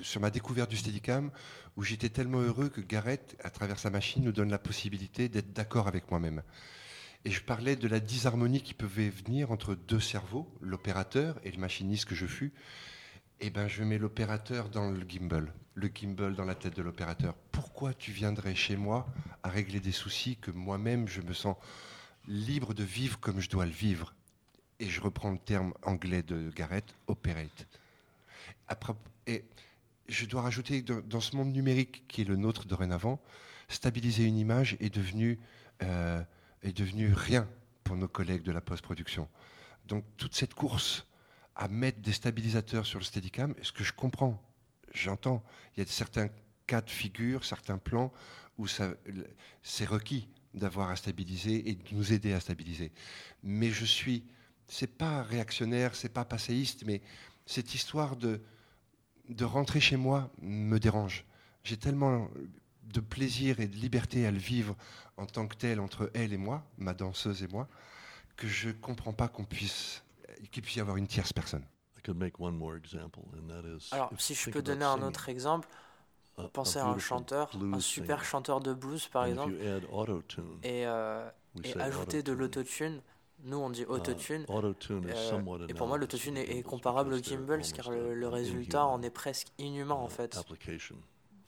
sur 0.00 0.20
ma 0.20 0.30
découverte 0.30 0.70
du 0.70 0.76
Steadicam, 0.76 1.30
où 1.76 1.82
j'étais 1.82 2.08
tellement 2.08 2.40
heureux 2.40 2.68
que 2.68 2.80
Gareth, 2.80 3.36
à 3.42 3.50
travers 3.50 3.78
sa 3.78 3.90
machine, 3.90 4.24
nous 4.24 4.32
donne 4.32 4.50
la 4.50 4.58
possibilité 4.58 5.28
d'être 5.28 5.52
d'accord 5.52 5.88
avec 5.88 6.10
moi-même. 6.10 6.42
Et 7.24 7.30
je 7.30 7.42
parlais 7.42 7.76
de 7.76 7.86
la 7.86 8.00
disharmonie 8.00 8.62
qui 8.62 8.74
pouvait 8.74 9.08
venir 9.08 9.52
entre 9.52 9.74
deux 9.74 10.00
cerveaux, 10.00 10.52
l'opérateur 10.60 11.38
et 11.44 11.52
le 11.52 11.58
machiniste 11.58 12.06
que 12.06 12.14
je 12.14 12.26
fus. 12.26 12.52
Eh 13.40 13.50
bien, 13.50 13.68
je 13.68 13.84
mets 13.84 13.98
l'opérateur 13.98 14.68
dans 14.68 14.90
le 14.90 15.04
gimbal, 15.08 15.52
le 15.74 15.90
gimbal 15.92 16.34
dans 16.34 16.44
la 16.44 16.54
tête 16.54 16.76
de 16.76 16.82
l'opérateur. 16.82 17.34
Pourquoi 17.52 17.94
tu 17.94 18.10
viendrais 18.10 18.54
chez 18.54 18.76
moi 18.76 19.06
à 19.42 19.50
régler 19.50 19.80
des 19.80 19.92
soucis 19.92 20.36
que 20.36 20.50
moi-même 20.50 21.06
je 21.06 21.20
me 21.20 21.32
sens 21.32 21.56
libre 22.26 22.74
de 22.74 22.84
vivre 22.84 23.20
comme 23.20 23.40
je 23.40 23.50
dois 23.50 23.66
le 23.66 23.72
vivre? 23.72 24.14
Et 24.80 24.88
je 24.88 25.00
reprends 25.00 25.30
le 25.30 25.38
terme 25.38 25.74
anglais 25.82 26.22
de 26.22 26.50
Garrett, 26.54 26.84
operate. 27.06 27.68
Et 29.26 29.44
je 30.12 30.26
dois 30.26 30.42
rajouter 30.42 30.84
que 30.84 31.00
dans 31.00 31.20
ce 31.20 31.34
monde 31.34 31.52
numérique 31.52 32.04
qui 32.06 32.20
est 32.20 32.24
le 32.24 32.36
nôtre 32.36 32.66
dorénavant, 32.66 33.20
stabiliser 33.68 34.24
une 34.24 34.36
image 34.36 34.76
est 34.80 34.94
devenu, 34.94 35.40
euh, 35.82 36.22
est 36.62 36.76
devenu 36.76 37.12
rien 37.12 37.48
pour 37.82 37.96
nos 37.96 38.08
collègues 38.08 38.42
de 38.42 38.52
la 38.52 38.60
post-production. 38.60 39.28
Donc 39.86 40.04
toute 40.16 40.34
cette 40.34 40.54
course 40.54 41.06
à 41.56 41.68
mettre 41.68 42.00
des 42.00 42.12
stabilisateurs 42.12 42.86
sur 42.86 42.98
le 42.98 43.04
Steadicam, 43.04 43.54
ce 43.62 43.72
que 43.72 43.84
je 43.84 43.92
comprends, 43.92 44.42
j'entends, 44.94 45.42
il 45.76 45.80
y 45.80 45.82
a 45.82 45.90
certains 45.90 46.28
cas 46.66 46.80
de 46.80 46.90
figure, 46.90 47.44
certains 47.44 47.78
plans 47.78 48.12
où 48.58 48.66
c'est 48.66 49.84
requis 49.84 50.28
d'avoir 50.54 50.90
à 50.90 50.96
stabiliser 50.96 51.68
et 51.68 51.74
de 51.74 51.82
nous 51.92 52.12
aider 52.12 52.32
à 52.32 52.40
stabiliser. 52.40 52.92
Mais 53.42 53.70
je 53.70 53.84
suis, 53.84 54.24
c'est 54.66 54.86
pas 54.98 55.22
réactionnaire, 55.22 55.94
c'est 55.94 56.10
pas 56.10 56.24
passéiste, 56.24 56.84
mais 56.86 57.00
cette 57.46 57.74
histoire 57.74 58.16
de, 58.16 58.42
de 59.28 59.44
rentrer 59.44 59.80
chez 59.80 59.96
moi 59.96 60.30
me 60.40 60.78
dérange. 60.78 61.24
J'ai 61.64 61.76
tellement 61.76 62.28
de 62.84 63.00
plaisir 63.00 63.60
et 63.60 63.66
de 63.66 63.76
liberté 63.76 64.26
à 64.26 64.30
le 64.30 64.38
vivre 64.38 64.76
en 65.16 65.26
tant 65.26 65.46
que 65.46 65.56
tel 65.56 65.80
entre 65.80 66.10
elle 66.14 66.32
et 66.32 66.38
moi, 66.38 66.64
ma 66.78 66.94
danseuse 66.94 67.42
et 67.42 67.48
moi, 67.48 67.68
que 68.36 68.46
je 68.48 68.68
ne 68.68 68.72
comprends 68.72 69.12
pas 69.12 69.28
qu'on 69.28 69.44
puisse 69.44 70.02
qu'il 70.50 70.62
puisse 70.62 70.76
y 70.76 70.80
avoir 70.80 70.96
une 70.96 71.06
tierce 71.06 71.32
personne. 71.32 71.64
Alors, 73.92 74.10
si 74.18 74.34
je 74.34 74.50
peux 74.50 74.62
donner 74.62 74.84
un 74.84 75.02
autre 75.02 75.28
exemple, 75.28 75.68
pensez 76.52 76.78
à 76.80 76.86
un 76.86 76.98
chanteur, 76.98 77.50
un 77.72 77.80
super 77.80 78.24
chanteur 78.24 78.60
de 78.60 78.74
blues 78.74 79.06
par 79.08 79.26
exemple, 79.26 79.54
et, 80.64 80.86
euh, 80.86 81.30
et 81.62 81.74
ajouter 81.80 82.22
de 82.22 82.32
l'autotune. 82.32 83.00
Nous, 83.44 83.56
on 83.56 83.70
dit 83.70 83.82
uh, 83.82 83.86
autotune. 83.86 84.46
Euh, 84.48 85.66
et 85.68 85.74
pour 85.74 85.88
moi, 85.88 85.98
l'autotune 85.98 86.36
est, 86.36 86.58
est, 86.58 86.62
comparable 86.62 87.14
au 87.14 87.18
gimbal, 87.18 87.60
car 87.74 87.90
le, 87.90 88.14
le 88.14 88.28
résultat 88.28 88.86
en 88.86 89.02
est 89.02 89.10
presque 89.10 89.48
inhumain 89.58 89.94
en 89.94 90.08
fait. 90.08 90.38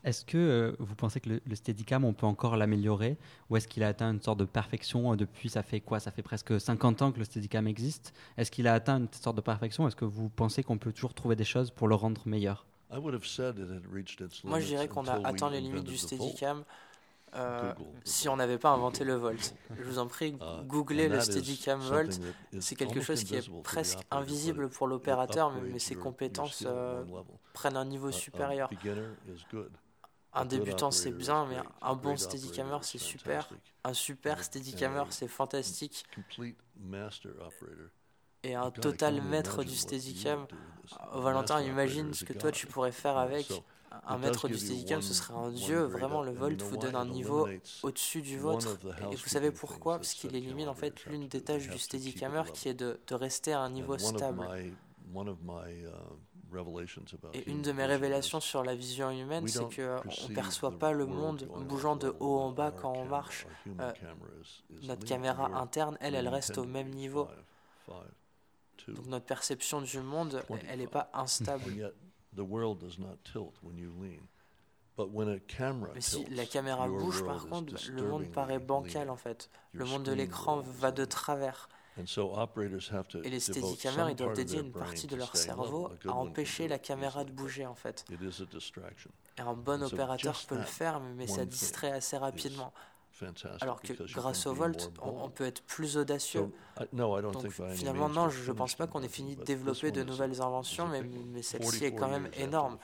Est-ce 0.05 0.25
que 0.27 0.37
euh, 0.37 0.77
vous 0.81 0.95
pensez 0.95 1.19
que 1.19 1.31
le, 1.31 1.55
Steadicam, 1.55 2.05
on 2.05 2.13
peut 2.13 2.27
encore 2.27 2.57
l'améliorer 2.57 3.17
Ou 3.49 3.57
est-ce 3.57 3.67
qu'il 3.67 3.83
a 3.83 3.89
atteint 3.89 4.11
une 4.13 4.21
sorte 4.21 4.39
de 4.39 4.45
perfection 4.45 5.13
euh, 5.13 5.17
depuis, 5.17 5.49
ça 5.49 5.63
fait 5.63 5.81
quoi 5.81 5.99
Ça 5.99 6.11
fait 6.11 6.23
presque 6.23 6.61
50 6.61 7.03
ans 7.03 7.11
que 7.11 7.19
le 7.19 7.25
Steadicam 7.25 7.67
existe? 7.67 8.13
Est-ce 8.37 8.51
qu'il 8.51 8.69
a 8.69 8.75
atteint 8.75 8.99
une 8.99 9.09
sorte 9.11 9.37
de 9.37 9.41
perfection 9.41 9.89
Est-ce 9.89 9.97
que 9.97 10.05
vous 10.05 10.29
pensez 10.29 10.63
qu'on 10.63 10.77
peut 10.77 10.93
toujours 10.93 11.15
trouver 11.15 11.37
des 11.37 11.45
choses 11.45 11.71
pour 11.71 11.89
le 11.89 11.95
rendre 11.95 12.21
meilleur? 12.27 12.67
Moi, 12.91 14.61
je 14.61 14.67
dirais 14.67 14.89
qu'on 14.89 15.07
a 15.07 15.27
atteint 15.27 15.51
les 15.51 15.61
limites 15.61 15.85
du 15.85 15.97
Steadicam. 15.97 16.65
Euh, 17.37 17.73
si 18.05 18.29
on 18.29 18.37
n'avait 18.37 18.59
pas 18.59 18.71
inventé 18.71 19.05
le 19.05 19.15
Volt. 19.15 19.55
Je 19.77 19.83
vous 19.83 19.99
en 19.99 20.07
prie, 20.07 20.37
uh, 20.41 20.65
googlez 20.65 21.09
le 21.09 21.21
Steadicam 21.21 21.81
Volt. 21.81 22.21
C'est 22.61 22.77
quelque 22.77 23.01
chose 23.01 23.25
qui 23.25 23.35
est 23.35 23.63
presque 23.63 24.01
invisible 24.11 24.69
pour 24.69 24.87
l'opérateur, 24.87 25.53
mais, 25.53 25.79
ses 25.79 25.97
compétences 25.97 26.67
prennent 27.53 27.77
un 27.77 27.85
niveau 27.85 28.11
supérieur. 28.11 28.71
un 30.33 30.45
débutant 30.45 30.91
c'est 30.91 31.13
bien, 31.13 31.47
mais 31.47 31.59
un 31.83 31.95
bon 31.95 32.17
steadicammer 32.17 32.79
c'est 32.83 32.99
super. 32.99 33.49
Un 33.85 33.95
super 33.95 34.43
steadicammer 34.43 35.05
c'est 35.11 35.29
fantastique. 35.29 36.05
Et 38.43 38.55
un 38.55 38.71
total 38.71 39.23
maître 39.23 39.65
du 39.65 39.75
steadicam, 39.75 40.47
Valentin, 41.15 41.63
imagine 41.63 42.13
ce 42.13 42.25
que 42.25 42.33
toi 42.33 42.53
tu 42.53 42.67
pourrais 42.67 42.93
faire 42.93 43.17
avec. 43.17 43.51
Un 44.07 44.19
maître 44.19 44.49
du 44.49 44.59
steadicam, 44.59 45.03
ce 45.03 45.15
serait 45.15 45.35
un 45.35 45.51
dieu. 45.51 45.83
Vraiment, 45.85 46.23
le 46.23 46.33
Volt 46.33 46.61
vous 46.63 46.77
donne 46.77 46.97
un 46.97 47.07
niveau 47.07 47.49
au-dessus 47.83 48.23
du 48.23 48.39
vôtre. 48.39 48.79
Et 49.11 49.17
vous 49.17 49.29
savez 49.29 49.51
pourquoi? 49.51 49.97
Parce 49.97 50.15
qu'il 50.15 50.35
élimine 50.35 50.69
en 50.69 50.75
fait 50.75 51.05
l'une 51.07 51.29
des 51.29 51.43
tâches 51.43 51.69
du 51.69 51.79
steadicammer 51.79 52.43
qui 52.53 52.69
est 52.69 52.75
de, 52.75 53.01
de 53.07 53.15
rester 53.15 53.53
à 53.53 53.61
un 53.61 53.71
niveau 53.71 53.99
stable. 53.99 54.47
Et 57.35 57.51
une 57.51 57.63
de 57.63 57.73
mes 57.73 57.85
révélations 57.85 58.41
sur 58.41 58.63
la 58.63 58.75
vision 58.75 59.11
humaine, 59.11 59.47
c'est 59.49 59.61
qu'on 59.61 60.29
ne 60.29 60.35
perçoit 60.35 60.79
pas 60.79 60.93
le 60.93 61.07
monde 61.07 61.49
bougeant 61.69 61.97
de 61.97 62.15
haut 62.21 62.39
en 62.39 62.53
bas 62.53 62.71
quand 62.71 62.93
on 62.93 63.05
marche. 63.05 63.47
Euh, 63.81 63.93
notre 64.83 65.05
caméra 65.05 65.47
interne, 65.59 65.97
elle, 66.01 66.15
elle 66.15 66.29
reste 66.29 66.59
au 66.59 66.65
même 66.65 66.91
niveau. 66.91 67.29
Donc 68.89 69.07
notre 69.07 69.27
perception 69.27 69.81
du 69.83 69.99
monde, 70.01 70.43
elle 70.69 70.79
n'est 70.79 70.87
pas 70.87 71.11
instable. 71.13 71.93
Mais 75.95 76.01
si 76.01 76.25
la 76.27 76.47
caméra 76.47 76.87
bouge, 76.89 77.25
par 77.25 77.47
contre, 77.49 77.75
le 77.91 78.03
monde 78.03 78.31
paraît 78.31 78.59
bancal 78.61 79.11
en 79.11 79.17
fait. 79.17 79.51
Le 79.73 79.85
monde 79.85 80.05
de 80.05 80.13
l'écran 80.13 80.61
va 80.61 80.93
de 80.93 81.05
travers. 81.05 81.69
Et 81.97 83.31
les 83.31 83.39
steadicamers, 83.41 84.11
ils 84.11 84.17
doivent 84.17 84.35
dédier 84.35 84.61
une 84.61 84.73
partie 84.73 85.07
de 85.07 85.15
leur 85.17 85.37
cerveau 85.37 85.91
à 86.07 86.13
empêcher 86.13 86.67
la 86.69 86.79
caméra 86.79 87.25
de 87.25 87.31
bouger 87.31 87.67
en 87.67 87.75
fait. 87.77 88.05
Et 89.37 89.41
un 89.41 89.55
bon 89.55 89.83
opérateur 89.83 90.41
peut 90.49 90.57
le 90.57 90.63
faire, 90.63 91.01
mais 91.01 91.27
ça 91.27 91.45
distrait 91.45 91.93
assez 91.93 92.17
rapidement. 92.17 92.73
Alors 93.61 93.81
que 93.81 93.93
grâce 94.13 94.47
au 94.47 94.55
Volt, 94.55 94.93
on, 95.03 95.29
peut 95.29 95.45
être 95.45 95.63
plus 95.63 95.97
audacieux. 95.97 96.53
Donc 96.93 97.51
finalement, 97.75 98.09
non, 98.09 98.29
je 98.29 98.51
ne 98.51 98.57
pense 98.57 98.75
pas 98.75 98.87
qu'on 98.87 99.03
ait 99.03 99.09
fini 99.09 99.37
de 99.37 99.45
développer 99.45 99.91
de 99.91 100.03
nouvelles 100.03 100.41
inventions, 100.41 100.89
mais, 100.89 101.03
mais 101.03 101.43
celle-ci 101.43 101.85
est 101.85 101.95
quand 101.95 102.09
même 102.09 102.29
énorme. 102.39 102.79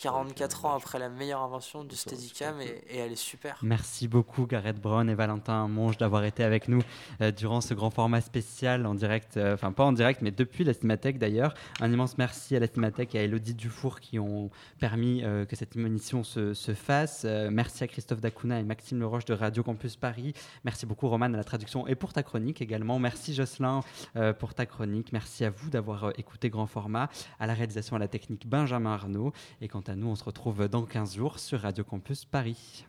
44 0.00 0.64
ans 0.64 0.74
après 0.74 0.98
la 0.98 1.08
meilleure 1.08 1.42
invention 1.42 1.84
du 1.84 1.96
Steadicam, 1.96 2.60
et, 2.60 2.84
et 2.88 2.98
elle 2.98 3.12
est 3.12 3.16
super. 3.16 3.58
Merci 3.62 4.08
beaucoup 4.08 4.46
Gareth 4.46 4.80
Brown 4.80 5.08
et 5.08 5.14
Valentin 5.14 5.68
Monge 5.68 5.96
d'avoir 5.96 6.24
été 6.24 6.44
avec 6.44 6.68
nous 6.68 6.82
euh, 7.20 7.30
durant 7.30 7.60
ce 7.60 7.74
grand 7.74 7.90
format 7.90 8.20
spécial 8.20 8.86
en 8.86 8.94
direct, 8.94 9.36
euh, 9.36 9.54
enfin 9.54 9.72
pas 9.72 9.84
en 9.84 9.92
direct, 9.92 10.22
mais 10.22 10.30
depuis 10.30 10.64
la 10.64 10.72
Cinémathèque 10.74 11.18
d'ailleurs. 11.18 11.54
Un 11.80 11.92
immense 11.92 12.18
merci 12.18 12.56
à 12.56 12.60
la 12.60 12.66
Cinémathèque 12.66 13.14
et 13.14 13.18
à 13.18 13.22
Elodie 13.22 13.54
Dufour 13.54 14.00
qui 14.00 14.18
ont 14.18 14.50
permis 14.78 15.22
euh, 15.24 15.44
que 15.44 15.56
cette 15.56 15.76
émission 15.76 16.24
se, 16.24 16.54
se 16.54 16.74
fasse. 16.74 17.24
merci 17.24 17.84
à 17.84 17.88
Christophe 17.88 18.20
Dacuna 18.20 18.60
et 18.60 18.62
Maxime 18.62 18.98
le 19.00 19.06
Roche 19.08 19.24
de 19.24 19.34
Radio 19.34 19.62
Campus 19.62 19.96
Paris. 19.96 20.34
Merci 20.64 20.86
beaucoup 20.86 21.08
Roman 21.08 21.26
à 21.26 21.36
la 21.36 21.44
traduction 21.44 21.86
et 21.86 21.94
pour 21.94 22.12
ta 22.12 22.22
chronique 22.22 22.62
également. 22.62 22.98
Merci 22.98 23.34
Jocelyn 23.34 23.80
euh, 24.16 24.32
pour 24.32 24.54
ta 24.54 24.66
chronique. 24.66 25.12
Merci 25.12 25.44
à 25.44 25.50
vous 25.50 25.70
d'avoir 25.70 26.04
euh, 26.04 26.10
écouté 26.16 26.50
Grand 26.50 26.66
Format, 26.66 27.08
à 27.38 27.46
la 27.46 27.54
réalisation 27.54 27.96
à 27.96 27.98
la 27.98 28.08
technique 28.08 28.46
Benjamin 28.46 28.92
Arnaud. 28.92 29.32
Et 29.60 29.68
quant 29.68 29.82
à 29.86 29.94
nous, 29.94 30.08
on 30.08 30.14
se 30.14 30.24
retrouve 30.24 30.68
dans 30.68 30.84
15 30.84 31.16
jours 31.16 31.38
sur 31.38 31.60
Radio 31.60 31.84
Campus 31.84 32.24
Paris. 32.24 32.84